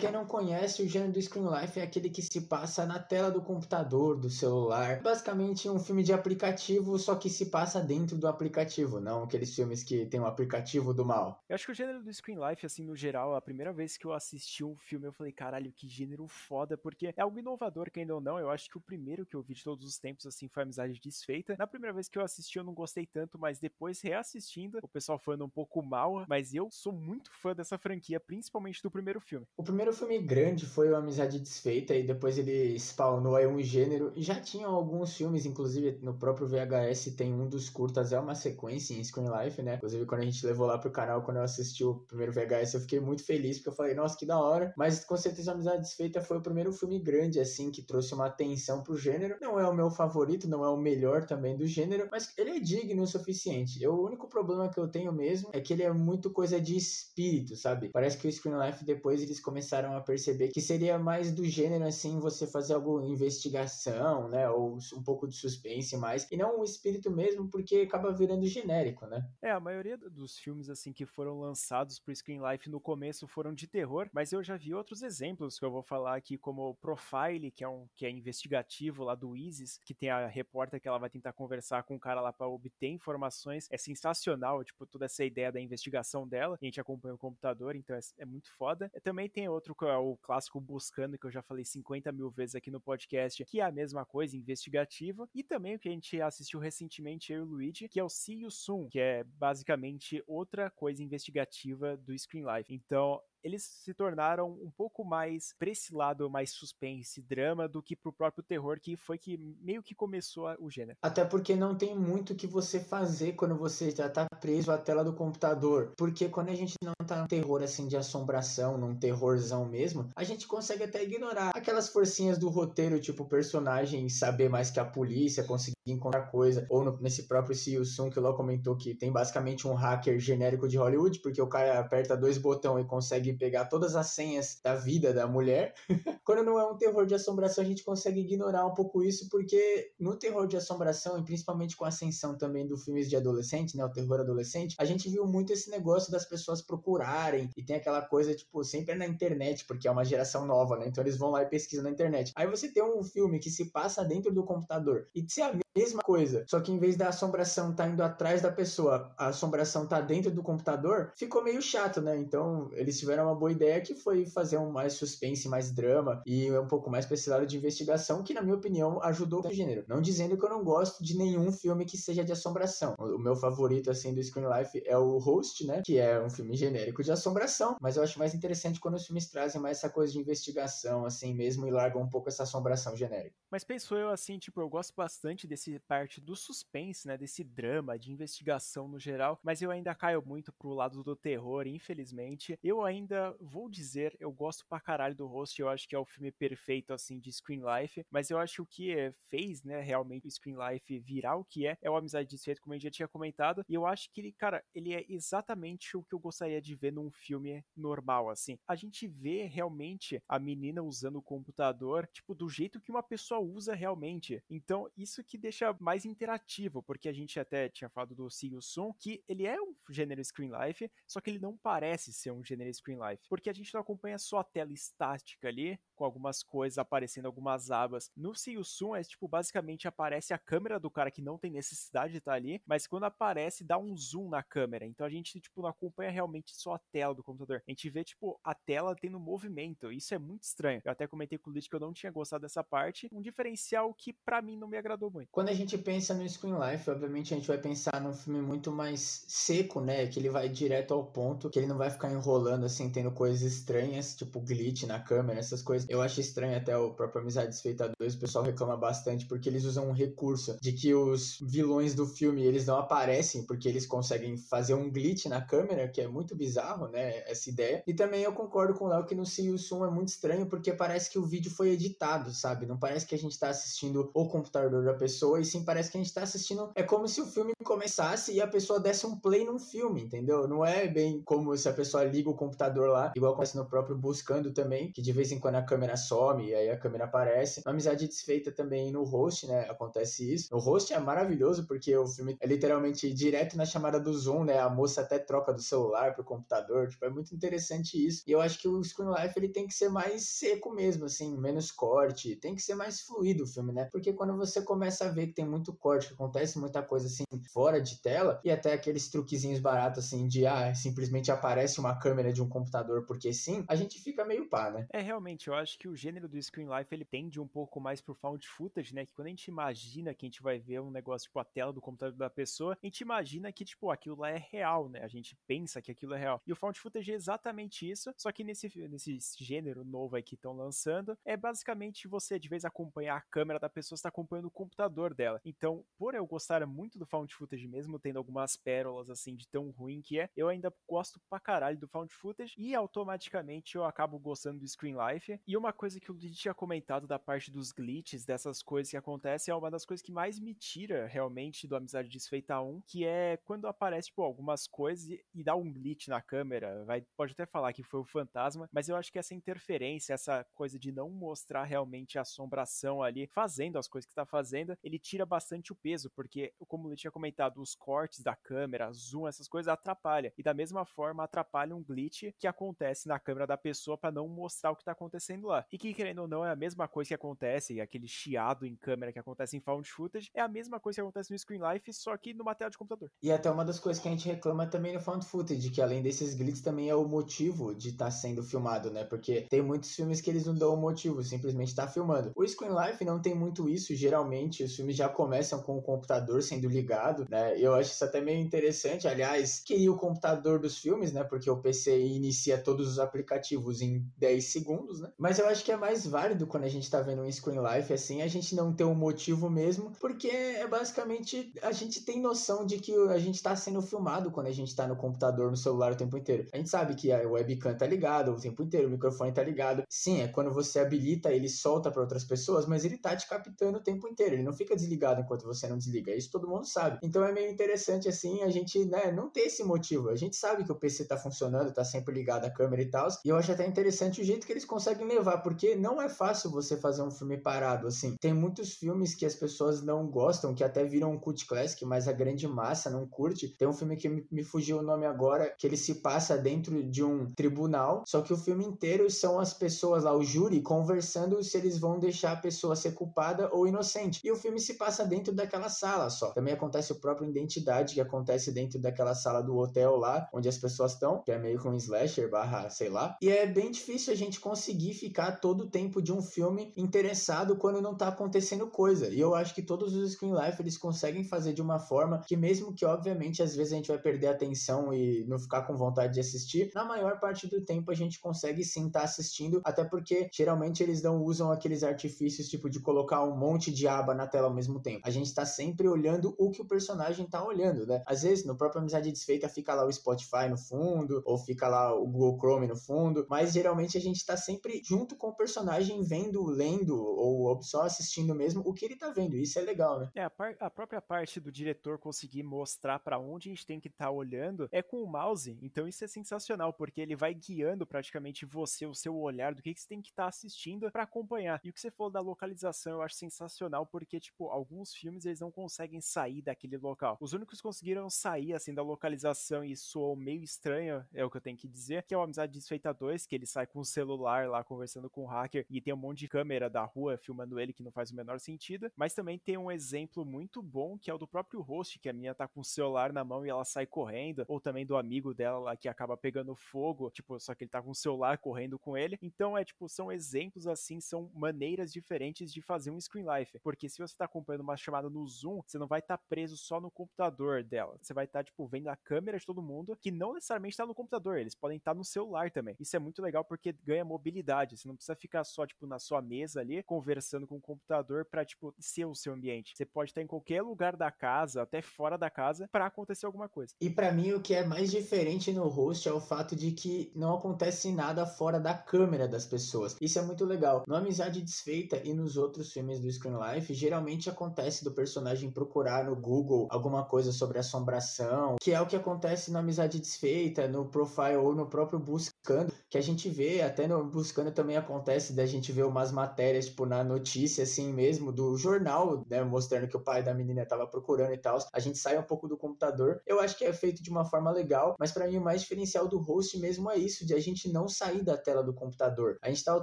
Quem 0.01 0.11
não 0.11 0.25
conhece, 0.25 0.83
o 0.83 0.89
gênero 0.89 1.13
do 1.13 1.21
Screen 1.21 1.47
Life 1.47 1.79
é 1.79 1.83
aquele 1.83 2.09
que 2.09 2.23
se 2.23 2.41
passa 2.41 2.87
na 2.87 2.99
tela 2.99 3.31
do 3.31 3.43
computador, 3.43 4.17
do 4.17 4.31
celular. 4.31 5.03
Basicamente 5.03 5.69
um 5.69 5.79
filme 5.79 6.03
de 6.03 6.11
aplicativo, 6.11 6.99
só 6.99 7.15
que 7.15 7.29
se 7.29 7.51
passa 7.51 7.83
dentro 7.83 8.17
do 8.17 8.27
aplicativo, 8.27 8.99
não 8.99 9.25
aqueles 9.25 9.55
filmes 9.55 9.83
que 9.83 10.07
tem 10.07 10.19
um 10.19 10.25
aplicativo 10.25 10.95
do 10.95 11.05
mal. 11.05 11.45
Eu 11.47 11.55
acho 11.55 11.67
que 11.67 11.73
o 11.73 11.75
gênero 11.75 12.03
do 12.03 12.11
Screen 12.13 12.39
Life, 12.49 12.65
assim, 12.65 12.83
no 12.83 12.97
geral, 12.97 13.35
a 13.35 13.43
primeira 13.43 13.75
vez 13.75 13.99
que 13.99 14.07
eu 14.07 14.15
assisti 14.15 14.65
um 14.65 14.75
filme, 14.75 15.07
eu 15.07 15.13
falei, 15.13 15.33
caralho, 15.33 15.71
que 15.71 15.87
gênero 15.87 16.27
foda, 16.27 16.79
porque 16.79 17.09
é 17.09 17.21
algo 17.21 17.39
inovador, 17.39 17.91
que 17.91 18.01
ainda 18.01 18.15
ou 18.15 18.23
não. 18.23 18.39
Eu 18.39 18.49
acho 18.49 18.71
que 18.71 18.79
o 18.79 18.81
primeiro 18.81 19.27
que 19.27 19.37
eu 19.37 19.43
vi 19.43 19.53
de 19.53 19.63
todos 19.63 19.85
os 19.85 19.99
tempos, 19.99 20.25
assim, 20.25 20.49
foi 20.49 20.63
Amizade 20.63 20.99
Desfeita. 20.99 21.57
Na 21.59 21.67
primeira 21.67 21.93
vez 21.93 22.09
que 22.09 22.19
eu 22.19 22.23
assisti, 22.23 22.57
eu 22.57 22.65
não 22.65 22.73
gostei 22.73 23.05
tanto, 23.05 23.39
mas 23.39 23.59
depois, 23.59 24.01
reassistindo, 24.01 24.79
o 24.83 24.89
pessoal 24.89 25.19
falando 25.19 25.45
um 25.45 25.51
pouco 25.51 25.83
mal, 25.83 26.25
mas 26.27 26.55
eu 26.55 26.71
sou 26.71 26.93
muito 26.93 27.31
fã 27.33 27.55
dessa 27.55 27.77
franquia, 27.77 28.19
principalmente 28.19 28.83
do 28.83 28.91
primeiro 28.91 29.21
filme. 29.21 29.47
O 29.59 29.63
primeiro 29.63 29.90
filme 29.93 30.19
grande 30.19 30.67
foi 30.67 30.91
o 30.91 30.97
Amizade 30.97 31.39
Desfeita 31.39 31.95
e 31.95 32.03
depois 32.03 32.39
ele 32.39 32.79
spawnou 32.79 33.37
aí 33.37 33.47
um 33.47 33.61
gênero. 33.63 34.13
E 34.15 34.23
já 34.23 34.41
tinham 34.41 34.75
alguns 34.75 35.17
filmes, 35.17 35.47
inclusive 35.47 35.99
no 36.03 36.15
próprio 36.15 36.47
VHS 36.47 37.15
tem 37.17 37.33
um 37.33 37.49
dos 37.49 37.69
curtas, 37.71 38.13
é 38.13 38.19
uma 38.19 38.35
sequência 38.35 38.95
em 38.95 39.03
Screen 39.03 39.29
Life, 39.29 39.63
né? 39.63 39.77
Inclusive 39.77 40.07
quando 40.07 40.23
a 40.23 40.25
gente 40.25 40.45
levou 40.47 40.67
lá 40.67 40.79
pro 40.79 40.91
canal, 40.91 41.23
quando 41.23 41.39
eu 41.39 41.43
assisti 41.43 41.85
o 41.85 41.95
primeiro 41.95 42.33
VHS, 42.33 42.75
eu 42.75 42.81
fiquei 42.81 43.01
muito 43.01 43.25
feliz 43.25 43.59
porque 43.59 43.71
eu 43.71 43.75
falei, 43.75 43.95
nossa, 43.95 44.17
que 44.17 44.27
da 44.27 44.39
hora. 44.39 44.73
Mas 44.77 45.05
com 45.05 45.17
certeza 45.17 45.53
Amizade 45.53 45.83
Desfeita 45.83 46.21
foi 46.21 46.39
o 46.39 46.43
primeiro 46.43 46.73
filme 46.73 46.99
grande, 46.99 47.41
assim, 47.41 47.71
que 47.71 47.83
trouxe 47.83 48.15
uma 48.15 48.27
atenção 48.27 48.83
pro 48.83 48.97
gênero. 48.97 49.37
Não 49.41 49.59
é 49.59 49.69
o 49.69 49.75
meu 49.75 49.91
favorito, 49.91 50.49
não 50.49 50.65
é 50.65 50.69
o 50.69 50.77
melhor 50.77 51.25
também 51.27 51.57
do 51.57 51.67
gênero, 51.67 52.09
mas 52.11 52.33
ele 52.37 52.51
é 52.51 52.61
digno 52.61 53.03
o 53.03 53.07
suficiente. 53.07 53.83
Eu, 53.83 53.95
o 53.95 54.07
único 54.07 54.29
problema 54.29 54.69
que 54.69 54.79
eu 54.79 54.89
tenho 54.89 55.13
mesmo 55.13 55.51
é 55.53 55.61
que 55.61 55.73
ele 55.73 55.83
é 55.83 55.93
muito 55.93 56.31
coisa 56.31 56.61
de 56.61 56.77
espírito, 56.77 57.57
sabe? 57.57 57.91
Parece 57.93 58.19
que 58.19 58.29
o 58.29 58.33
Screen 58.33 58.59
Life 58.59 58.85
depois 58.85 59.23
eles 59.23 59.41
começaram 59.41 59.80
a 59.89 60.01
perceber 60.01 60.49
que 60.49 60.61
seria 60.61 60.99
mais 60.99 61.33
do 61.33 61.45
gênero 61.45 61.85
assim 61.85 62.19
você 62.19 62.47
fazer 62.47 62.75
alguma 62.75 63.07
investigação, 63.07 64.29
né, 64.29 64.49
ou 64.49 64.79
um 64.95 65.03
pouco 65.03 65.27
de 65.27 65.35
suspense 65.35 65.97
mais, 65.97 66.27
e 66.31 66.37
não 66.37 66.61
o 66.61 66.65
espírito 66.65 67.11
mesmo, 67.11 67.49
porque 67.49 67.77
acaba 67.77 68.13
virando 68.13 68.47
genérico, 68.47 69.07
né? 69.07 69.29
É, 69.43 69.51
a 69.51 69.61
maioria 69.61 69.97
dos 69.97 70.39
filmes 70.39 70.69
assim 70.69 70.93
que 70.93 71.07
foram 71.07 71.41
lançados 71.41 71.99
pro 71.99 72.15
Screen 72.15 72.41
Life 72.41 72.69
no 72.69 72.81
começo 72.81 73.27
foram 73.27 73.55
de 73.55 73.67
terror, 73.67 74.09
mas 74.13 74.33
eu 74.33 74.43
já 74.43 74.57
vi 74.57 74.75
outros 74.75 75.03
exemplos 75.03 75.59
que 75.59 75.65
eu 75.65 75.71
vou 75.71 75.83
falar 75.83 76.17
aqui 76.17 76.37
como 76.37 76.75
Profile, 76.77 77.51
que 77.51 77.65
é 77.65 77.69
um 77.69 77.87
que 77.95 78.07
é 78.07 78.11
investigativo 78.11 79.05
lá 79.05 79.15
do 79.15 79.37
ISIS, 79.37 79.79
que 79.85 79.95
tem 79.95 80.11
a 80.11 80.27
repórter 80.27 80.81
que 80.81 80.89
ela 80.89 80.99
vai 80.99 81.11
tentar 81.11 81.33
conversar 81.33 81.83
com 81.83 81.97
o 81.97 82.01
cara 82.01 82.21
lá 82.21 82.33
para 82.33 82.49
obter 82.49 82.89
informações. 82.89 83.67
É 83.71 83.77
sensacional, 83.77 84.65
tipo, 84.65 84.87
toda 84.87 85.05
essa 85.05 85.25
ideia 85.25 85.53
da 85.53 85.61
investigação 85.61 86.27
dela. 86.27 86.59
A 86.61 86.65
gente 86.65 86.81
acompanha 86.81 87.15
o 87.15 87.19
computador, 87.19 87.77
então 87.77 87.97
é, 87.97 88.01
é 88.19 88.25
muito 88.25 88.51
foda. 88.57 88.91
Também 89.03 89.29
tem 89.29 89.49
outro 89.49 89.70
que 89.75 89.85
é 89.85 89.97
o 89.97 90.17
clássico 90.17 90.61
Buscando, 90.61 91.19
que 91.19 91.27
eu 91.27 91.31
já 91.31 91.43
falei 91.43 91.65
50 91.65 92.13
mil 92.13 92.31
vezes 92.31 92.55
aqui 92.55 92.71
no 92.71 92.81
podcast, 92.81 93.45
que 93.45 93.61
é 93.61 93.65
a 93.65 93.73
mesma 93.73 94.05
coisa, 94.05 94.37
investigativa. 94.37 95.29
E 95.35 95.43
também 95.43 95.77
o 95.77 95.79
que 95.79 95.89
a 95.89 95.93
gente 95.93 96.21
assistiu 96.21 96.61
recentemente, 96.61 97.33
eu 97.33 97.39
e 97.39 97.43
o 97.43 97.45
Luigi, 97.45 97.89
que 97.89 98.01
é 98.01 98.05
o 98.05 98.09
See 98.09 98.41
You 98.41 98.51
Soon, 98.51 98.89
que 98.89 99.01
é 99.01 99.25
basicamente 99.25 100.23
outra 100.27 100.71
coisa 100.71 101.03
investigativa 101.03 101.97
do 101.97 102.17
Screen 102.19 102.45
Life. 102.45 102.73
Então, 102.73 103.21
eles 103.43 103.63
se 103.63 103.95
tornaram 103.95 104.51
um 104.51 104.71
pouco 104.71 105.05
mais 105.05 105.55
pra 105.59 105.71
esse 105.71 105.95
lado 105.95 106.29
mais 106.31 106.51
suspense, 106.51 107.23
drama, 107.23 107.69
do 107.69 107.83
que 107.83 107.97
pro 107.97 108.13
próprio 108.13 108.43
terror, 108.43 108.79
que 108.81 108.97
foi 108.97 109.19
que 109.19 109.37
meio 109.61 109.83
que 109.83 109.95
começou 109.95 110.49
o 110.59 110.71
gênero. 110.71 110.99
Até 111.03 111.25
porque 111.25 111.55
não 111.55 111.77
tem 111.77 111.97
muito 111.97 112.35
que 112.35 112.47
você 112.47 112.81
fazer 112.81 113.33
quando 113.33 113.57
você 113.57 113.91
já 113.91 114.09
tá 114.09 114.27
preso 114.41 114.71
à 114.71 114.79
tela 114.79 115.05
do 115.05 115.13
computador. 115.13 115.93
Porque 115.97 116.29
quando 116.29 116.51
a 116.51 116.55
gente 116.55 116.75
não 116.83 116.95
tá 117.07 117.21
num 117.21 117.27
terror 117.27 117.63
assim 117.63 117.89
de 117.89 117.97
assombração, 117.97 118.79
num 118.79 118.95
terrorzão 118.95 119.65
mesmo, 119.65 120.09
a 120.17 120.25
gente 120.25 120.47
consegue 120.47 120.85
até 120.85 121.03
ignorar 121.03 121.51
aquelas 121.61 121.89
forcinhas 121.89 122.39
do 122.39 122.49
roteiro, 122.49 123.01
tipo 123.01 123.25
personagem 123.25 124.09
saber 124.09 124.49
mais 124.49 124.71
que 124.71 124.81
a 124.81 124.85
polícia, 124.85 125.45
conseguir 125.45 125.77
encontrar 125.87 126.31
coisa, 126.31 126.67
ou 126.69 126.85
no, 126.85 126.99
nesse 127.01 127.29
próprio 127.29 127.55
Siu 127.55 127.85
Sun 127.85 128.11
que 128.11 128.19
o 128.19 128.23
Léo 128.23 128.35
comentou 128.35 128.77
que 128.77 128.95
tem 128.95 129.13
basicamente 129.13 129.67
um 129.69 129.75
hacker 129.75 130.19
genérico 130.19 130.67
de 130.67 130.77
Hollywood, 130.77 131.21
porque 131.21 131.41
o 131.41 131.47
cara 131.47 131.79
aperta 131.79 132.17
dois 132.17 132.39
botões 132.39 132.85
e 132.85 132.89
consegue 132.89 133.33
pegar 133.35 133.67
todas 133.67 133.95
as 133.95 134.09
senhas 134.09 134.59
da 134.63 134.75
vida 134.75 135.13
da 135.13 135.27
mulher. 135.27 135.75
Quando 136.25 136.45
não 136.45 136.59
é 136.59 136.65
um 136.65 136.77
terror 136.77 137.07
de 137.07 137.15
assombração, 137.15 137.63
a 137.63 137.67
gente 137.67 137.85
consegue 137.85 138.21
ignorar 138.21 138.67
um 138.67 138.75
pouco 138.75 139.03
isso, 139.03 139.29
porque 139.29 139.93
no 139.99 140.17
terror 140.17 140.47
de 140.47 140.57
assombração, 140.57 141.19
e 141.19 141.25
principalmente 141.25 141.77
com 141.77 141.85
a 141.85 141.89
ascensão 141.89 142.37
também 142.37 142.67
do 142.67 142.77
filmes 142.77 143.09
de 143.09 143.17
adolescente, 143.17 143.77
né, 143.77 143.85
o 143.85 143.91
terror 143.91 144.21
adolescente, 144.21 144.77
a 144.79 144.85
gente 144.85 145.09
viu 145.09 145.27
muito 145.27 145.53
esse 145.53 145.71
negócio 145.71 146.11
das 146.11 146.25
pessoas 146.25 146.63
procurarem, 146.63 147.51
e 147.57 147.63
tem 147.63 147.77
aquela 147.77 148.03
coisa, 148.03 148.35
tipo, 148.35 148.63
sempre 148.65 148.95
na 148.95 149.07
internet, 149.07 149.65
porque 149.67 149.87
é 149.87 149.91
uma 149.91 150.05
geração 150.05 150.47
nova, 150.47 150.77
né, 150.77 150.87
então 150.87 151.03
eles 151.03 151.17
vão 151.17 151.31
lá 151.31 151.43
e 151.43 151.47
pesquisam 151.51 151.85
na 151.85 151.91
internet. 151.91 152.33
Aí 152.35 152.47
você 152.47 152.69
tem 152.69 152.83
um 152.83 153.03
filme 153.03 153.39
que 153.39 153.51
se 153.51 153.71
passa 153.71 154.05
dentro 154.05 154.33
do 154.33 154.45
computador, 154.45 155.09
e 155.15 155.25
se 155.29 155.43
a 155.43 155.53
mesma 155.77 156.03
coisa, 156.03 156.45
só 156.49 156.61
que 156.61 156.73
em 156.73 156.79
vez 156.79 156.97
da 156.97 157.09
assombração 157.09 157.75
tá 157.75 157.87
indo 157.87 158.03
atrás 158.03 158.43
da 158.43 158.51
pessoa, 158.51 159.13
a 159.17 159.29
assombração 159.29 159.87
tá 159.87 160.01
dentro 160.01 160.31
do 160.31 160.43
computador, 160.43 161.13
ficou 161.17 161.45
meio 161.45 161.63
chato, 161.63 162.01
né? 162.01 162.17
Então, 162.17 162.71
eles 162.73 162.99
tiveram 162.99 163.25
uma 163.25 163.35
boa 163.35 163.53
ideia 163.53 163.81
que 163.81 163.95
foi 163.95 164.27
fazer 164.27 164.59
um 164.59 164.71
mais 164.71 164.95
suspense, 164.95 165.49
mais 165.49 165.73
drama 165.73 166.23
e 166.27 166.51
um 166.53 166.67
pouco 166.67 166.91
mais 166.91 167.07
lado 167.27 167.47
de 167.47 167.57
investigação, 167.57 168.23
que 168.23 168.35
na 168.35 168.43
minha 168.43 168.57
opinião 168.57 169.03
ajudou 169.03 169.47
o 169.47 169.53
gênero. 169.53 169.85
Não 169.89 170.01
dizendo 170.01 170.37
que 170.37 170.45
eu 170.45 170.51
não 170.51 170.65
gosto 170.65 171.03
de 171.03 171.17
nenhum 171.17 171.53
filme 171.53 171.85
que 171.85 171.97
seja 171.97 172.25
de 172.25 172.33
assombração. 172.33 172.95
O 172.99 173.19
meu 173.19 173.37
favorito, 173.37 173.91
assim, 173.91 174.15
do 174.15 174.23
Screen 174.23 174.47
Life 174.47 174.83
é 174.85 174.97
o 174.97 175.19
Host, 175.19 175.67
né? 175.67 175.83
Que 175.85 175.99
é 175.99 176.21
um 176.23 176.31
filme 176.31 176.57
genérico 176.57 177.03
de 177.03 177.13
assombração, 177.13 177.77
mas 177.81 177.97
eu 177.97 178.03
acho 178.03 178.19
mais 178.19 178.35
interessante 178.35 178.81
quando 178.81 178.95
os 178.95 179.07
filmes 179.07 179.29
trazem 179.29 179.61
mais 179.61 179.79
essa 179.79 179.89
coisa 179.89 180.13
de 180.13 180.19
investigação, 180.19 181.05
assim 181.05 181.35
mesmo, 181.41 181.67
e 181.67 181.71
largam 181.71 182.03
um 182.03 182.09
pouco 182.09 182.29
essa 182.29 182.43
assombração 182.43 182.95
genérica. 182.95 183.35
Mas 183.51 183.65
penso 183.65 183.97
eu, 183.97 184.11
assim, 184.11 184.39
tipo, 184.39 184.61
eu 184.61 184.69
gosto 184.69 184.95
bastante 184.95 185.47
desse 185.47 185.79
parte 185.81 186.21
do 186.21 186.37
suspense, 186.37 187.09
né, 187.09 187.17
desse 187.17 187.43
drama, 187.43 187.99
de 187.99 188.13
investigação 188.13 188.87
no 188.87 188.99
geral, 188.99 189.39
mas 189.43 189.63
eu 189.63 189.71
ainda 189.71 189.95
caio 189.95 190.23
muito 190.25 190.53
pro 190.53 190.75
lado 190.75 191.03
do 191.03 191.17
terror, 191.17 191.67
infelizmente. 191.67 192.59
Eu 192.63 192.85
ainda 192.85 193.35
vou 193.41 193.69
dizer, 193.71 194.15
eu 194.21 194.31
gosto 194.31 194.67
pra 194.69 194.79
caralho 194.81 195.17
do 195.17 195.27
Host, 195.27 195.59
eu 195.61 195.69
acho 195.69 195.89
que 195.89 195.97
é 195.97 195.99
o 195.99 196.05
filme 196.05 196.31
perfeito, 196.31 196.93
assim, 196.93 197.19
de 197.19 197.33
Screen 197.33 197.63
Life, 197.63 198.05
mas 198.11 198.31
eu 198.31 198.39
acho 198.39 198.57
que 198.57 198.61
o 198.61 198.67
que 198.67 199.15
fez, 199.29 199.63
né, 199.65 199.81
realmente 199.81 200.27
o 200.27 200.31
Screen 200.31 200.57
Life 200.57 200.99
virar 201.01 201.37
o 201.37 201.45
que 201.45 201.67
é, 201.67 201.77
é 201.81 201.91
o 201.91 201.97
Amizade 201.97 202.29
Desfeita, 202.29 202.61
como 202.61 202.75
gente 202.75 202.85
já 202.85 202.91
tinha 202.91 203.09
comentado, 203.09 203.65
e 203.69 203.75
eu 203.75 203.87
acho 203.87 204.11
que 204.13 204.21
ele, 204.21 204.33
cara, 204.33 204.63
ele 204.75 204.95
é 204.95 205.05
exatamente 205.09 205.97
o 205.97 206.03
que 206.03 206.15
eu 206.15 206.19
gostaria 206.19 206.61
de 206.61 206.75
ver 206.75 206.93
num 206.93 207.11
filme 207.11 207.65
normal, 207.77 208.31
assim. 208.31 208.59
A 208.67 208.75
gente 208.75 209.07
vê 209.07 209.45
realmente 209.45 210.23
a 210.29 210.39
menina 210.39 210.83
usando 210.83 211.17
o 211.17 211.23
computador, 211.31 212.09
tipo, 212.09 212.35
do 212.35 212.49
jeito 212.49 212.81
que 212.81 212.91
uma 212.91 213.05
pessoa 213.05 213.39
usa 213.39 213.73
realmente. 213.73 214.43
Então, 214.51 214.91
isso 214.97 215.23
que 215.23 215.39
deixa 215.39 215.73
mais 215.79 216.05
interativo, 216.05 216.83
porque 216.83 217.09
a 217.09 217.13
gente 217.13 217.39
até 217.39 217.69
tinha 217.69 217.89
falado 217.89 218.17
do 218.17 218.29
See 218.29 218.51
You 218.51 218.61
Soon, 218.61 218.93
que 218.99 219.23
ele 219.29 219.47
é 219.47 219.63
um 219.63 219.73
gênero 219.89 220.25
screen 220.25 220.51
life, 220.51 220.91
só 221.07 221.21
que 221.21 221.31
ele 221.31 221.39
não 221.39 221.57
parece 221.57 222.13
ser 222.13 222.33
um 222.33 222.45
gênero 222.45 222.75
screen 222.75 222.99
life, 222.99 223.23
porque 223.29 223.49
a 223.49 223.53
gente 223.53 223.73
não 223.73 223.81
acompanha 223.81 224.19
só 224.19 224.39
a 224.39 224.45
tela 224.45 224.73
estática 224.73 225.47
ali, 225.47 225.79
com 225.95 226.05
algumas 226.05 226.43
coisas 226.43 226.79
aparecendo, 226.79 227.27
algumas 227.27 227.71
abas. 227.71 228.11
No 228.17 228.35
See 228.35 228.55
You 228.55 228.65
Soon 228.65 228.97
é 228.97 229.05
tipo, 229.05 229.29
basicamente 229.29 229.87
aparece 229.87 230.35
a 230.35 230.39
câmera 230.39 230.81
do 230.81 230.91
cara 230.91 231.13
que 231.13 231.23
não 231.23 231.39
tem 231.39 231.53
necessidade 231.53 232.11
de 232.11 232.19
estar 232.19 232.33
ali, 232.33 232.61
mas 232.67 232.89
quando 232.89 233.05
aparece 233.05 233.63
dá 233.63 233.79
um 233.79 233.97
zoom 233.97 234.29
na 234.29 234.43
câmera, 234.43 234.85
então 234.85 235.07
a 235.07 235.11
gente 235.11 235.39
tipo 235.39 235.63
não 235.63 235.69
acompanha 235.69 236.11
realmente 236.11 236.57
só 236.57 236.75
a 236.75 236.79
tela 236.91 237.15
do 237.15 237.23
computador. 237.23 237.63
A 237.69 237.71
gente 237.71 237.89
vê 237.89 238.03
tipo 238.03 238.41
a 238.43 238.53
tela 238.53 238.97
tendo 238.97 239.21
movimento, 239.21 239.93
isso 239.93 240.13
é 240.13 240.19
muito 240.19 240.43
estranho. 240.43 240.83
Eu 240.85 240.91
até 240.91 241.07
comentei 241.07 241.20
com 241.39 241.51
o 241.51 241.53
Lid 241.53 241.69
que 241.69 241.75
eu 241.75 241.81
não 241.81 241.93
tinha 241.93 242.13
gostado 242.13 242.43
dessa 242.43 242.63
parte, 242.63 243.09
um 243.13 243.21
diferencial 243.21 243.93
que 243.95 244.13
para 244.13 244.43
mim 244.43 244.57
não 244.57 244.69
me 244.69 244.77
agradou 244.77 245.11
muito. 245.11 245.29
Quando 245.31 245.49
a 245.49 245.55
gente 245.55 245.77
pensa 245.79 246.15
no 246.15 246.29
Screen 246.29 246.55
Life, 246.59 246.91
obviamente 246.91 247.35
a 247.35 247.37
gente 247.37 247.49
vai 247.49 247.59
pensar 247.59 248.01
num 248.01 248.15
filme 248.15 248.41
muito 248.41 248.71
mais 248.73 249.25
seco, 249.29 249.81
né? 249.81 250.07
Que 250.07 250.19
ele 250.19 250.31
vai 250.31 250.49
direto 250.49 250.95
ao 250.95 251.05
ponto, 251.05 251.51
que 251.51 251.59
ele 251.59 251.67
não 251.67 251.77
vai 251.77 251.91
ficar 251.91 252.11
enrolando 252.11 252.65
assim, 252.65 252.91
tendo 252.91 253.11
coisas 253.11 253.43
estranhas, 253.43 254.15
tipo 254.15 254.41
glitch 254.41 254.85
na 254.85 255.01
câmera, 255.01 255.39
essas 255.39 255.63
coisas. 255.63 255.89
Eu 255.89 256.01
acho 256.01 256.21
estranho 256.21 256.57
até 256.57 256.77
o 256.77 256.93
próprio 256.93 257.23
Amizade 257.23 257.49
Desfeita 257.49 257.93
2, 257.99 258.15
o 258.15 258.19
pessoal 258.19 258.45
reclama 258.45 258.77
bastante 258.77 259.27
porque 259.27 259.49
eles 259.49 259.65
usam 259.65 259.89
um 259.89 259.93
recurso 259.93 260.57
de 260.61 260.73
que 260.73 260.95
os 260.95 261.39
vilões 261.41 261.95
do 261.95 262.07
filme 262.07 262.43
eles 262.43 262.67
não 262.67 262.79
aparecem 262.79 263.45
porque 263.45 263.69
eles 263.69 263.87
conseguem 263.87 264.37
fazer 264.37 264.75
um 264.75 264.91
glitch 264.91 265.27
na 265.27 265.41
câmera, 265.41 265.89
que 265.89 266.01
é 266.01 266.09
muito 266.09 266.37
bizarro, 266.37 266.89
né? 266.89 267.23
Essa 267.27 267.51
ideia. 267.51 267.83
E 267.87 267.95
também 267.95 268.23
eu 268.23 268.33
concordo 268.33 268.75
com 268.75 268.85
o 268.85 268.89
Léo 268.89 269.05
que 269.05 269.15
no 269.15 269.27
See 269.27 269.47
You 269.47 269.59
Soon 269.59 269.85
é 269.85 269.91
muito 269.91 270.09
estranho 270.09 270.47
porque 270.47 270.73
parece 270.73 271.10
que 271.11 271.19
o 271.19 271.27
vídeo 271.27 271.51
foi 271.51 271.71
editado, 271.71 272.33
sabe? 272.33 272.67
Não 272.67 272.79
parece 272.79 273.07
que 273.07 273.15
a 273.15 273.19
gente 273.19 273.39
tá 273.39 273.49
assistindo 273.49 274.11
o 274.15 274.29
computador 274.29 274.85
da 274.85 274.95
pessoa 274.95 275.41
e 275.41 275.45
sim 275.45 275.65
parece 275.65 275.91
que 275.91 275.99
a 275.99 276.01
gente 276.01 276.15
tá 276.15 276.23
assistindo. 276.23 276.71
É 276.75 276.83
como 276.83 277.09
se 277.09 277.21
o 277.21 277.27
filme 277.27 277.53
começasse 277.65 278.33
e 278.33 278.41
a 278.41 278.47
pessoa 278.47 278.81
desse 278.81 279.07
um 279.07 279.17
play 279.17 279.45
num 279.45 279.59
filme, 279.59 280.03
entendeu? 280.03 280.47
Não 280.47 280.65
é 280.65 280.87
bem 280.87 281.23
como 281.23 281.57
se 281.57 281.69
a 281.69 281.73
pessoa 281.73 282.05
liga 282.05 282.31
o 282.31 282.35
computador 282.35 282.89
lá, 282.89 283.13
igual 283.17 283.33
acontece 283.33 283.57
no 283.57 283.67
próprio 283.67 283.97
Buscando 283.97 284.53
também, 284.53 284.93
que 284.93 285.03
de 285.03 285.13
vez 285.13 285.33
em 285.33 285.39
quando 285.39 285.57
a 285.57 285.63
câmera 285.63 285.97
some 285.97 286.49
e 286.49 286.55
aí 286.55 286.71
a 286.71 286.79
câmera 286.79 287.05
aparece. 287.05 287.63
Uma 287.65 287.73
amizade 287.73 288.07
desfeita 288.07 288.53
também 288.53 288.91
no 288.91 289.05
host, 289.05 289.47
né? 289.47 289.69
Acontece 289.69 290.33
isso. 290.33 290.55
O 290.55 290.59
host 290.59 290.93
é 290.93 290.99
maravilhoso 290.99 291.67
porque 291.67 291.97
o 291.97 292.07
filme 292.07 292.37
é 292.41 292.47
literalmente 292.47 293.13
direto 293.13 293.57
na 293.57 293.65
chamada 293.65 294.01
do 294.01 294.13
Zoom, 294.13 294.45
né? 294.45 294.59
A 294.59 294.69
moça 294.69 295.01
até 295.01 295.19
troca 295.19 295.53
do 295.53 295.63
celular 295.63 296.15
pro 296.15 296.25
computador. 296.25 296.89
Tipo, 296.89 297.05
é 297.05 297.11
muito 297.11 297.35
interessante 297.35 298.05
isso. 298.05 298.23
E 298.27 298.33
eu 298.33 298.41
acho 298.41 298.59
que 298.59 298.69
o 298.69 298.83
Screen 298.83 299.11
Life 299.11 299.35
ele 299.37 299.49
tem 299.49 299.67
que 299.67 299.75
ser 299.75 299.89
mais 299.89 300.23
seco 300.29 300.73
mesmo, 300.73 301.00
assim, 301.05 301.37
menos 301.37 301.71
corte. 301.71 302.37
Tem 302.37 302.55
que 302.55 302.63
ser 302.63 302.75
mais 302.75 303.01
fluido 303.01 303.45
o 303.45 303.47
filme, 303.47 303.73
né? 303.73 303.89
Porque 303.91 304.13
quando 304.13 304.37
você 304.37 304.63
começa 304.63 305.07
a 305.07 305.13
ver 305.13 305.29
que 305.29 305.35
tem 305.35 305.47
muito 305.47 305.73
corte, 305.73 306.09
que 306.09 306.15
acontece 306.15 306.59
muita 306.59 306.83
coisa 306.83 307.07
assim 307.07 307.25
fora 307.53 307.81
de 307.81 308.01
tela, 308.01 308.41
e 308.45 308.51
até 308.51 308.73
aqueles 308.73 309.09
truquezinhos 309.09 309.61
baratos 309.61 310.05
assim 310.05 310.27
de 310.29 310.47
ah, 310.47 310.75
simplesmente 310.75 311.31
aparece 311.31 311.81
uma 311.81 311.99
câmera 311.99 312.33
de 312.33 312.43
um 312.43 312.49
computador 312.49 313.05
porque 313.07 313.33
sim, 313.33 313.65
a 313.69 313.75
gente 313.75 313.99
fica 314.01 314.25
meio 314.25 314.49
pá, 314.49 314.71
né? 314.71 314.87
É, 314.93 315.01
realmente, 315.01 315.49
eu 315.49 315.55
acho 315.55 315.79
que 315.79 315.89
o 315.89 315.97
gênero 315.97 316.29
do 316.29 316.41
Screen 316.41 316.69
Life 316.69 316.95
ele 316.95 317.05
tende 317.05 317.41
um 317.41 317.47
pouco 317.47 317.81
mais 317.81 318.01
pro 318.01 318.15
found 318.15 318.47
footage, 318.47 318.95
né? 318.95 319.07
Que 319.07 319.13
quando 319.13 319.27
a 319.27 319.31
gente 319.31 319.47
imagina 319.47 320.15
que 320.15 320.27
a 320.27 320.29
gente 320.29 320.43
vai 320.43 320.59
ver 320.59 320.81
um 320.81 320.91
negócio 320.91 321.27
tipo 321.27 321.39
a 321.39 321.45
tela 321.45 321.73
do 321.73 321.81
computador 321.81 322.17
da 322.17 322.31
pessoa, 322.31 322.77
a 322.83 322.87
gente 322.87 323.01
imagina 323.01 323.53
que, 323.53 323.65
tipo, 323.65 323.91
aquilo 323.91 324.17
lá 324.17 324.31
é 324.31 324.47
real, 324.51 324.89
né? 324.89 325.01
A 325.03 325.09
gente 325.09 325.37
pensa 325.47 325.81
que 325.81 325.91
aquilo 325.91 326.15
é 326.15 326.19
real. 326.19 326.41
E 326.47 326.53
o 326.53 326.57
found 326.57 326.79
footage 326.79 327.13
é 327.13 327.15
exatamente 327.15 327.89
isso, 327.89 328.13
só 328.17 328.31
que 328.33 328.45
nesse, 328.45 328.71
nesse 328.89 329.19
gênero 329.39 329.85
novo 329.85 330.17
aí 330.17 330.23
que 330.23 330.35
estão 330.35 330.53
lançando, 330.53 330.90
é 331.25 331.37
basicamente 331.37 332.09
você, 332.09 332.39
de 332.39 332.49
vez 332.49 332.65
acompanhar 332.65 333.17
a 333.17 333.21
câmera 333.21 333.59
da 333.59 333.69
pessoa, 333.69 333.97
está 333.97 334.09
acompanhando 334.09 334.47
o 334.47 334.51
computador 334.51 335.15
dela. 335.15 335.41
Então, 335.45 335.85
por 335.99 336.15
eu 336.15 336.27
gostar 336.27 336.67
muito 336.67 336.99
do 336.99 337.07
found 337.07 337.35
footage 337.35 337.67
mesmo, 337.67 337.99
tendo 337.99 338.19
algumas 338.19 338.57
pérolas 338.57 339.11
assim 339.11 339.35
de 339.35 339.49
tão 339.49 339.71
ruim 339.71 340.01
que 340.03 340.19
é, 340.19 340.29
eu 340.37 340.49
ainda 340.49 340.73
gosto 340.89 341.21
pra 341.29 341.41
caralho 341.41 341.79
do 341.79 341.89
found 341.89 342.13
footage 342.15 342.55
e 342.59 342.75
automaticamente 342.75 343.77
eu 343.77 343.85
acabo 343.85 344.19
gostando 344.19 344.61
do 344.61 344.69
Screen 344.69 344.97
Life. 344.97 345.41
E 345.47 345.57
uma 345.57 345.73
coisa 345.73 346.01
que 346.01 346.11
o 346.11 346.15
Luigi 346.15 346.35
tinha 346.35 346.55
comentado 346.55 347.07
da 347.07 347.19
parte 347.19 347.51
dos 347.51 347.73
glitches, 347.73 348.25
dessas 348.25 348.63
coisas 348.63 348.91
que 348.91 348.97
acontecem, 348.97 349.53
é 349.53 349.55
uma 349.55 349.71
das 349.71 349.85
coisas 349.85 350.05
que 350.05 350.13
mais 350.13 350.39
me 350.39 350.55
tira 350.55 351.07
realmente 351.07 351.67
do 351.67 351.77
Amizade 351.77 352.09
Desfeita 352.09 352.61
1, 352.61 352.83
que 352.87 353.05
é 353.05 353.37
quando 353.45 353.67
aparece, 353.67 354.09
tipo, 354.09 354.23
algumas 354.23 354.67
coisas 354.67 355.09
e, 355.09 355.25
e 355.35 355.43
dá 355.43 355.55
um 355.55 355.73
glitch 355.73 356.09
na 356.09 356.21
câmera. 356.21 356.85
Vai, 356.85 357.03
pode 357.17 357.33
até 357.33 357.47
falar 357.47 357.73
que 357.73 357.83
foi 357.83 358.01
o 358.01 358.05
fantasma, 358.05 358.69
mas 358.73 358.89
eu 358.89 358.97
acho 358.97 359.13
que 359.13 359.19
essa 359.19 359.35
interferência, 359.35 360.15
essa 360.15 360.45
coisa 360.55 360.70
de 360.79 360.93
não 360.93 361.11
mostrar 361.11 361.65
realmente 361.65 362.19
a 362.19 362.23
assombração 362.23 363.03
ali, 363.03 363.27
fazendo 363.27 363.79
as 363.79 363.89
coisas 363.89 364.07
que 364.07 364.13
está 364.13 364.25
fazendo, 364.25 364.77
ele 364.83 364.99
tira 364.99 365.25
bastante 365.27 365.73
o 365.73 365.77
peso, 365.77 366.11
porque, 366.11 366.53
como 366.69 366.91
eu 366.91 366.97
tinha 366.97 367.11
comentado, 367.11 367.61
os 367.61 367.75
cortes 367.75 368.21
da 368.21 368.35
câmera, 368.35 368.93
zoom, 368.93 369.27
essas 369.29 369.49
coisas 369.49 369.69
atrapalham. 369.69 370.33
E 370.37 370.43
da 370.43 370.55
mesma 370.55 370.85
forma 370.85 371.25
atrapalha 371.25 371.75
um 371.75 371.83
glitch 371.83 372.33
que 372.39 372.47
acontece 372.47 373.09
na 373.09 373.19
câmera 373.19 373.47
da 373.47 373.57
pessoa 373.57 373.97
para 373.97 374.13
não 374.13 374.29
mostrar 374.29 374.71
o 374.71 374.77
que 374.77 374.83
está 374.83 374.93
acontecendo 374.93 375.49
lá. 375.49 375.65
E 375.73 375.79
que, 375.79 375.93
querendo 375.95 376.23
ou 376.23 376.29
não, 376.29 376.45
é 376.45 376.51
a 376.51 376.57
mesma 376.57 376.89
coisa 376.89 377.09
que 377.09 377.15
acontece, 377.15 377.81
aquele 377.81 378.09
chiado 378.09 378.67
em 378.67 378.77
câmera 378.77 379.13
que 379.13 379.19
acontece 379.19 379.57
em 379.57 379.61
found 379.61 379.89
footage, 379.89 380.31
é 380.35 380.41
a 380.41 380.49
mesma 380.49 380.81
coisa 380.81 380.97
que 380.97 381.01
acontece 381.01 381.33
no 381.33 381.39
Screen 381.39 381.61
Life, 381.73 381.93
só 381.93 382.17
que 382.17 382.35
numa 382.35 382.55
tela 382.55 382.71
de 382.71 382.79
computador. 382.79 383.11
E 383.23 383.33
até 383.33 383.51
uma 383.51 383.65
das 383.65 383.79
coisas 383.79 384.03
que 384.03 384.09
a 384.09 384.11
gente 384.11 384.27
reclama 384.27 384.67
também 384.67 384.95
no 384.95 385.01
found 385.01 385.25
footage, 385.25 385.71
que 385.71 385.83
além 385.83 386.03
desses 386.03 386.35
glitches 386.35 386.63
também 386.63 386.89
é 386.89 386.95
o 386.95 387.07
motivo 387.07 387.75
de 387.75 387.91
estar 387.91 388.07
tá 388.07 388.11
sendo 388.11 388.43
filmado, 388.43 388.91
né? 388.91 389.05
Porque 389.05 389.43
tem 389.43 389.63
muitos 389.63 389.95
filmes 389.95 390.21
que 390.21 390.31
eles 390.31 390.47
não 390.47 390.55
dão 390.61 390.75
o 390.75 390.77
motivo, 390.77 391.23
simplesmente 391.25 391.75
tá 391.75 391.89
filmando. 391.89 392.31
O 392.37 392.47
Screen 392.47 392.73
Life 392.73 393.05
não 393.05 393.21
tem 393.21 393.35
muito 393.35 393.69
isso, 393.69 393.95
geralmente 393.95 394.63
os 394.63 394.77
filmes 394.77 394.95
já 394.95 395.09
começam 395.09 395.61
com 395.63 395.77
o 395.79 395.83
computador 395.83 396.43
sendo 396.43 396.69
ligado, 396.69 397.27
né? 397.29 397.59
Eu 397.59 397.75
acho 397.75 397.93
isso 397.93 398.05
até 398.05 398.21
meio 398.21 398.39
interessante. 398.39 399.09
Aliás, 399.09 399.61
queria 399.65 399.91
o 399.91 399.97
computador 399.97 400.61
dos 400.61 400.79
filmes, 400.79 401.13
né? 401.13 401.25
Porque 401.25 401.51
o 401.51 401.57
PC 401.57 401.99
inicia 401.99 402.59
todos 402.59 402.89
os 402.89 402.99
aplicativos 402.99 403.81
em 403.81 404.05
10 404.19 404.45
segundos, 404.45 405.01
né? 405.01 405.11
Mas 405.19 405.39
eu 405.39 405.49
acho 405.49 405.65
que 405.65 405.73
é 405.73 405.77
mais 405.77 406.07
válido 406.07 406.47
quando 406.47 406.65
a 406.65 406.69
gente 406.69 406.91
tá 406.91 407.01
vendo 407.01 407.23
um 407.23 407.33
Screen 407.33 407.61
Life 407.61 407.93
assim, 407.93 408.21
a 408.21 408.27
gente 408.27 408.55
não 408.55 408.73
ter 408.73 408.85
um 408.85 408.95
motivo 408.95 409.49
mesmo, 409.49 409.93
porque 409.99 410.29
é 410.29 410.67
basicamente 410.69 411.53
a 411.63 411.73
gente 411.73 412.05
tem 412.05 412.21
noção 412.21 412.67
de 412.67 412.79
que 412.79 412.95
a 413.09 413.19
gente 413.19 413.43
tá 413.43 413.57
sendo 413.57 413.81
filmado 413.81 414.31
quando 414.31 414.49
a 414.49 414.53
gente 414.53 414.77
tá 414.77 414.87
no 414.87 414.97
computador, 414.97 415.51
no 415.51 415.57
celular 415.57 415.93
o 415.93 415.97
tempo 415.97 416.17
inteiro. 416.17 416.47
A 416.53 416.57
gente 416.57 416.69
sabe 416.69 416.95
que 416.95 417.11
a 417.11 417.27
webcam 417.27 417.75
tá 417.75 417.87
ligada 417.87 418.31
o 418.31 418.37
tempo 418.37 418.63
inteiro, 418.63 418.89
o 418.89 418.91
microfone 418.91 419.33
tá 419.33 419.43
ligado. 419.43 419.83
Sim, 419.89 420.21
é 420.21 420.29
quando 420.29 420.50
você 420.53 420.81
habilita, 420.81 421.33
ele 421.33 421.49
solta 421.49 421.91
para 421.91 422.01
outras 422.01 422.25
pessoas, 422.25 422.67
mas 422.67 422.85
ele 422.85 422.99
tá 422.99 423.17
te 423.17 423.29
captando 423.29 423.79
o 423.79 423.83
tempo 423.83 424.09
inteiro. 424.09 424.35
Ele 424.35 424.43
não 424.43 424.53
fica 424.53 424.77
desligado 424.77 425.21
enquanto 425.21 425.45
você 425.45 425.67
não 425.69 425.79
desliga. 425.79 426.15
Isso 426.15 426.31
todo 426.31 426.49
mundo 426.49 426.67
sabe. 426.67 426.99
Então 427.03 427.25
é 427.25 427.33
meio 427.33 427.51
interessante 427.51 428.09
assim 428.09 428.43
a 428.43 428.49
gente, 428.49 428.85
né, 428.85 429.13
não 429.13 429.29
ter 429.31 429.43
esse 429.43 429.63
motivo. 429.65 430.09
A 430.09 430.17
gente 430.17 430.37
sabe 430.37 430.65
que 430.65 430.73
o 430.73 430.77
PC 430.77 431.05
tá 431.05 431.17
funcionando, 431.17 431.73
tá 431.73 431.85
sempre 431.85 432.15
ligado 432.15 432.45
a 432.45 432.51
câmera 432.51 432.83
e 432.83 432.91
tal. 432.91 433.09
E 433.25 433.29
eu 433.29 433.37
acho 433.37 433.53
até 433.53 433.67
interessante 433.67 434.21
o 434.21 434.25
jeito 434.25 434.47
que 434.47 434.53
eles 434.53 434.65
conseguem 434.65 435.07
levar, 435.07 435.39
porque 435.39 435.75
não 435.75 436.01
é 436.01 436.09
fácil 436.09 436.51
você 436.51 436.77
fazer 436.77 437.03
um 437.03 437.11
filme 437.11 437.39
parado 437.39 437.87
assim. 437.87 438.17
Tem 438.21 438.33
muitos 438.33 438.75
filmes 438.75 439.15
que 439.15 439.27
as 439.27 439.35
pessoas 439.35 439.83
não 439.83 440.07
gostam, 440.07 440.55
que 440.55 440.65
até 440.65 440.85
viram 440.85 441.13
um 441.13 441.19
cult 441.19 441.47
classic, 441.47 441.85
mas 441.85 442.09
a 442.09 442.13
grande 442.13 442.47
massa 442.47 442.91
não 442.91 443.07
curte. 443.07 443.49
Tem 443.57 443.69
um 443.69 443.73
filme 443.73 443.97
que 443.97 444.09
me, 444.09 444.27
me 444.31 444.43
fugiu 444.43 444.79
o 444.79 444.83
nome 444.83 445.07
agora, 445.07 445.55
que 445.59 445.67
ele 445.67 445.77
se 445.77 445.97
passa 445.97 446.37
dentro 446.37 446.83
de 446.83 447.03
um 447.03 447.33
tribunal, 447.35 448.05
só 448.07 448.21
que 448.21 448.33
o 448.33 448.37
filme 448.37 448.65
inteiro 448.65 449.11
são 449.11 449.39
as 449.39 449.55
pessoas 449.55 450.05
lá, 450.05 450.15
o 450.15 450.23
conversando 450.63 451.43
se 451.43 451.57
eles 451.57 451.79
vão 451.79 451.99
deixar 451.99 452.33
a 452.33 452.37
pessoa 452.37 452.77
ser 452.77 452.93
culpada 452.93 453.51
ou 453.53 453.67
inocente. 453.67 454.21
E 454.25 454.31
o 454.31 454.37
filme 454.37 454.61
se 454.61 454.75
passa 454.75 455.05
dentro 455.05 455.35
daquela 455.35 455.69
sala 455.69 456.09
só. 456.09 456.31
Também 456.31 456.55
acontece 456.55 456.93
o 456.93 457.01
próprio 457.01 457.29
Identidade, 457.29 457.95
que 457.95 458.01
acontece 458.01 458.53
dentro 458.53 458.81
daquela 458.81 459.15
sala 459.15 459.43
do 459.43 459.57
hotel 459.57 459.97
lá, 459.97 460.29
onde 460.33 460.49
as 460.49 460.57
pessoas 460.57 460.93
estão, 460.93 461.23
que 461.23 461.33
é 461.33 461.39
meio 461.39 461.61
que 461.61 461.69
um 461.69 461.75
slasher 461.75 462.31
barra, 462.31 462.71
sei 462.71 462.89
lá. 462.89 463.17
E 463.21 463.29
é 463.29 463.47
bem 463.47 463.71
difícil 463.71 464.13
a 464.13 464.17
gente 464.17 464.41
conseguir 464.41 464.95
ficar 464.95 465.33
todo 465.33 465.63
o 465.63 465.71
tempo 465.71 466.01
de 466.01 466.13
um 466.13 466.23
filme 466.23 466.73
interessado 466.77 467.57
quando 467.57 467.83
não 467.83 467.95
tá 467.95 468.09
acontecendo 468.09 468.67
coisa. 468.69 469.09
E 469.09 469.21
eu 469.21 469.35
acho 469.35 469.55
que 469.55 469.63
todos 469.63 469.95
os 469.95 470.13
Screen 470.13 470.35
Life 470.35 470.61
eles 470.61 470.79
conseguem 470.79 471.25
fazer 471.25 471.53
de 471.53 471.63
uma 471.63 471.79
forma 471.79 472.23
que 472.27 472.37
mesmo 472.37 472.73
que 472.73 472.85
obviamente 472.85 473.43
às 473.43 473.55
vezes 473.55 473.73
a 473.73 473.77
gente 473.77 473.89
vai 473.89 473.99
perder 473.99 474.29
a 474.29 474.33
atenção 474.33 474.93
e 474.93 475.25
não 475.27 475.39
ficar 475.39 475.63
com 475.63 475.77
vontade 475.77 476.15
de 476.15 476.21
assistir, 476.21 476.71
na 476.75 476.85
maior 476.85 477.19
parte 477.19 477.47
do 477.47 477.61
tempo 477.61 477.91
a 477.91 477.95
gente 477.95 478.21
consegue 478.21 478.65
sim 478.65 478.87
estar 478.87 479.01
tá 479.01 479.05
assistindo, 479.05 479.61
até 479.65 479.85
porque 479.85 480.30
geralmente 480.33 480.83
eles 480.83 481.03
não 481.03 481.23
usam 481.23 481.51
aqueles 481.51 481.83
artifícios 481.83 482.49
tipo 482.49 482.69
de 482.69 482.81
colocar 482.81 483.23
um 483.25 483.37
monte 483.37 483.73
de 483.73 483.87
aba 483.87 484.15
na 484.15 484.27
tela 484.27 484.49
ao 484.49 484.55
mesmo 484.55 484.81
tempo. 484.81 485.01
A 485.05 485.11
gente 485.11 485.35
tá 485.35 485.45
sempre 485.45 485.89
olhando 485.89 486.35
o 486.39 486.51
que 486.51 486.63
o 486.63 486.67
personagem 486.67 487.27
tá 487.27 487.45
olhando, 487.45 487.87
né? 487.87 488.03
Às 488.07 488.23
vezes 488.23 488.45
no 488.45 488.57
próprio 488.57 488.81
Amizade 488.81 489.11
Desfeita 489.11 489.49
fica 489.49 489.75
lá 489.75 489.85
o 489.85 489.93
Spotify 489.93 490.49
no 490.49 490.57
fundo, 490.57 491.23
ou 491.25 491.39
fica 491.39 491.69
lá 491.69 491.95
o 491.95 492.07
Google 492.07 492.39
Chrome 492.39 492.67
no 492.67 492.77
fundo, 492.77 493.27
mas 493.29 493.53
geralmente 493.53 493.97
a 493.97 494.01
gente 494.01 494.25
tá 494.25 494.37
sempre 494.37 494.83
junto 494.85 495.17
com 495.17 495.29
o 495.29 495.37
personagem 495.37 496.03
vendo, 496.03 496.45
lendo 496.47 496.97
ou 496.97 497.63
só 497.63 497.83
assistindo 497.83 498.35
mesmo 498.35 498.63
o 498.65 498.73
que 498.73 498.85
ele 498.85 498.97
tá 498.97 499.11
vendo. 499.11 499.37
Isso 499.37 499.59
é 499.59 499.63
legal, 499.63 500.01
né? 500.01 500.11
É, 500.15 500.23
a, 500.23 500.33
a 500.61 500.71
própria 500.71 501.01
parte 501.01 501.41
do 501.41 501.51
diretor 501.51 501.99
conseguir 501.99 502.43
mostrar 502.43 502.99
para 502.99 503.19
onde 503.19 503.49
a 503.49 503.53
gente 503.53 503.67
tem 503.67 503.81
que 503.81 503.89
estar 503.89 504.07
tá 504.07 504.11
olhando 504.11 504.69
é 504.71 504.83
com 504.83 505.03
o 505.03 505.07
mouse. 505.07 505.59
Então 505.63 505.87
isso 505.87 506.05
é 506.05 506.09
sensacional, 506.09 506.73
porque 506.73 507.01
ele 507.01 507.17
vai 507.17 507.35
guiando 507.35 507.87
praticamente 507.87 508.45
você, 508.45 508.87
o 508.87 508.95
seu 508.95 509.17
olhar 509.17 509.55
do 509.55 509.63
que, 509.63 509.75
que 509.75 509.81
você 509.81 509.89
tem 509.89 510.01
que 510.01 510.11
estar 510.11 510.20
tá 510.21 510.27
assistindo 510.27 510.91
para 510.91 511.05
acompanhar. 511.05 511.61
E 511.65 511.71
o 511.71 511.73
que 511.73 511.81
você 511.81 511.91
falou 511.91 512.11
da 512.11 512.21
localização 512.21 512.95
eu 512.95 513.03
acho 513.03 513.15
sensacional, 513.15 513.87
porque, 513.87 514.21
tipo, 514.21 514.49
alguns 514.49 514.95
filmes 514.95 515.25
eles 515.25 515.41
não 515.41 515.51
conseguem 515.51 516.01
sair 516.01 516.43
daquele 516.43 516.77
local. 516.77 517.17
Os 517.21 517.33
únicos 517.33 517.59
que 517.59 517.63
conseguiram 517.63 518.11
sair, 518.11 518.53
assim, 518.53 518.75
da 518.75 518.83
localização 518.83 519.65
e 519.65 519.75
soou 519.77 520.15
meio 520.15 520.43
estranho, 520.43 521.05
é 521.15 521.25
o 521.25 521.31
que 521.31 521.39
eu 521.39 521.41
tenho 521.41 521.57
que 521.57 521.67
dizer, 521.67 522.03
que 522.03 522.13
é 522.13 522.19
o 522.19 522.23
Amizade 522.23 522.53
Desfeita 522.53 522.93
2, 522.93 523.27
que 523.27 523.35
ele 523.35 523.47
sai 523.47 523.67
com 523.67 523.81
o 523.81 523.85
celular 523.85 524.49
lá 524.49 524.63
conversando 524.63 525.09
com 525.09 525.23
o 525.23 525.27
hacker 525.27 525.65
e 525.71 525.81
tem 525.81 525.95
um 525.95 525.97
monte 525.97 526.19
de 526.19 526.29
câmera 526.29 526.69
da 526.69 526.85
rua 526.85 527.17
filmando 527.17 527.59
ele 527.59 527.73
que 527.73 527.83
não 527.83 527.91
faz 527.91 528.11
o 528.11 528.17
menor 528.17 528.39
sentido. 528.41 528.93
Mas 528.97 529.15
também 529.15 529.39
tem 529.39 529.57
um 529.57 529.71
exemplo 529.71 530.25
muito 530.25 530.63
bom 530.63 530.99
que 530.99 531.11
é 531.11 531.15
o 531.15 531.19
do 531.19 531.27
próprio 531.27 531.63
host, 531.63 531.99
que 531.99 532.09
a 532.09 532.13
minha 532.13 532.35
tá 532.35 532.47
com 532.47 532.61
o 532.61 532.65
celular 532.65 533.13
na 533.13 533.25
mão 533.25 533.47
e 533.47 533.49
ela 533.49 533.65
sai 533.65 533.87
correndo, 533.87 534.45
ou 534.49 534.61
também 534.61 534.85
do 534.85 534.97
amigo 534.97 535.33
dela 535.33 535.59
lá 535.59 535.77
que 535.77 535.89
acaba 535.89 536.17
pegando 536.17 536.55
fogo, 536.55 537.11
tipo, 537.11 537.39
só 537.41 537.55
que 537.55 537.65
ele 537.65 537.71
tá 537.71 537.81
com 537.81 537.91
o 537.91 537.95
celular 537.95 538.39
correndo 538.39 538.79
com 538.79 538.97
ele. 538.97 539.19
Então 539.23 539.57
é 539.57 539.65
tipo, 539.65 539.89
são 539.89 540.10
exemplos 540.13 540.67
assim, 540.67 541.01
são 541.01 541.31
maneiras 541.35 541.93
diferentes 541.93 542.53
de 542.53 542.61
fazer 542.61 542.91
um 542.91 543.01
screen 543.01 543.27
life, 543.39 543.59
porque 543.61 543.89
se 543.89 543.99
você 543.99 544.17
tá 544.17 544.25
acompanhando 544.25 544.63
uma 544.63 544.77
chamada 544.77 545.09
no 545.09 545.27
Zoom, 545.27 545.63
você 545.67 545.79
não 545.79 545.87
vai 545.87 546.01
estar 546.01 546.19
tá 546.19 546.25
preso 546.29 546.57
só 546.57 546.81
no 546.81 546.91
computador 546.91 547.63
dela. 547.63 547.97
Você 548.01 548.15
vai 548.15 548.25
estar 548.25 548.41
tá, 548.41 548.45
tipo 548.45 548.67
vendo 548.67 548.89
a 548.89 548.97
câmera 548.97 549.39
de 549.39 549.47
todo 549.47 549.63
mundo, 549.63 549.97
que 550.01 550.11
não 550.11 550.35
necessariamente 550.35 550.77
tá 550.77 550.87
no 550.87 550.95
computador, 550.95 551.39
eles 551.39 551.55
podem 551.55 551.77
estar 551.77 551.93
tá 551.93 551.99
no 551.99 552.05
celular 552.05 552.51
também. 552.51 552.77
Isso 552.79 552.97
é 552.97 552.99
muito 552.99 553.23
legal 553.23 553.45
porque 553.45 553.73
ganha 553.85 554.05
mobilidade, 554.05 554.77
você 554.77 554.89
não 554.89 554.97
precisa 554.97 555.17
ficar 555.17 555.45
só 555.45 555.67
tipo 555.67 555.87
na 555.87 555.99
sua 555.99 556.23
mesa 556.23 556.61
ali 556.61 556.83
conversando 556.83 557.47
com 557.47 557.57
o 557.57 557.61
computador 557.61 558.25
para 558.25 558.45
tipo 558.45 558.75
ser 558.79 559.05
o 559.05 559.15
seu 559.15 559.33
ambiente. 559.33 559.75
Você 559.77 559.85
pode 559.85 560.11
estar 560.11 560.23
em 560.23 560.27
qualquer 560.27 560.63
lugar 560.63 560.97
da 560.97 561.11
casa, 561.11 561.63
até 561.63 561.83
fora 561.83 562.17
da 562.17 562.31
casa, 562.31 562.69
para 562.71 562.87
acontecer 562.87 563.27
alguma 563.27 563.49
coisa. 563.49 563.75
E 563.81 563.91
para 563.91 564.13
mim 564.13 564.33
o 564.33 564.41
que 564.41 564.55
é 564.55 564.65
mais 564.65 564.91
diferente 564.91 565.53
no 565.53 565.69
host 565.69 566.09
é 566.09 566.13
o 566.13 566.21
fato 566.21 566.55
de 566.57 566.73
que 566.73 567.13
não 567.15 567.35
acontece 567.35 567.93
nada 567.93 568.27
fora 568.27 568.59
da 568.59 568.75
câmera 568.75 569.29
das 569.29 569.47
pessoas. 569.47 569.97
Isso 570.01 570.19
é 570.19 570.23
muito 570.23 570.47
legal. 570.47 570.85
No 570.87 570.97
Amizade 570.97 571.43
Desfeita 571.43 572.01
e 572.03 572.15
nos 572.15 572.39
outros 572.39 572.73
filmes 572.73 572.99
do 572.99 573.13
Screen 573.13 573.37
Life, 573.37 573.75
geralmente 573.75 574.31
acontece 574.31 574.83
do 574.83 574.93
personagem 574.93 575.51
procurar 575.51 576.05
no 576.05 576.17
Google 576.17 576.67
alguma 576.71 577.05
coisa 577.05 577.33
sobre 577.33 577.59
assombração, 577.59 578.57
que 578.61 578.73
é 578.73 578.81
o 578.81 578.87
que 578.87 578.97
acontece 578.97 579.51
na 579.51 579.59
Amizade 579.59 580.01
Desfeita, 580.01 580.67
no 580.67 580.87
Profile 580.87 581.37
ou 581.37 581.55
no 581.55 581.67
próprio 581.67 581.99
Buscando, 581.99 582.73
que 582.89 582.97
a 582.97 583.01
gente 583.03 583.29
vê, 583.29 583.61
até 583.61 583.87
no 583.87 584.03
Buscando 584.05 584.51
também 584.51 584.77
acontece 584.77 585.35
da 585.35 585.45
gente 585.45 585.71
ver 585.71 585.85
umas 585.85 586.11
matérias, 586.11 586.67
tipo, 586.67 586.87
na 586.87 587.05
notícia, 587.05 587.65
assim 587.65 587.93
mesmo, 587.93 588.33
do 588.33 588.57
jornal, 588.57 589.25
né, 589.29 589.43
mostrando 589.45 589.87
que 589.87 589.97
o 589.97 590.03
pai 590.03 590.23
da 590.23 590.33
menina 590.33 590.65
tava 590.65 590.87
procurando 590.87 591.35
e 591.35 591.39
tal. 591.39 591.59
A 591.73 591.79
gente 591.79 591.99
sai 591.99 592.19
um 592.19 592.23
pouco 592.23 592.49
do 592.49 592.57
computador. 592.57 593.21
Eu 593.27 593.39
acho 593.39 593.59
que 593.59 593.65
é 593.65 593.73
feito 593.73 594.03
de 594.03 594.11
uma 594.11 594.25
forma 594.25 594.51
legal, 594.51 594.97
mas 594.99 595.13
para 595.13 595.29
mim 595.29 595.37
o 595.37 595.45
mais 595.45 595.61
diferencial 595.61 596.09
do 596.09 596.19
host 596.19 596.59
mesmo 596.59 596.91
é 596.91 596.97
isso, 596.97 597.27
de 597.27 597.35
a 597.35 597.41
gente 597.41 597.71
não 597.71 597.87
sair 597.87 598.23
da 598.23 598.37
tela 598.37 598.63
do 598.63 598.73
computador. 598.73 599.37
A 599.43 599.49
gente 599.49 599.63
tá 599.63 599.73
o 599.81 599.83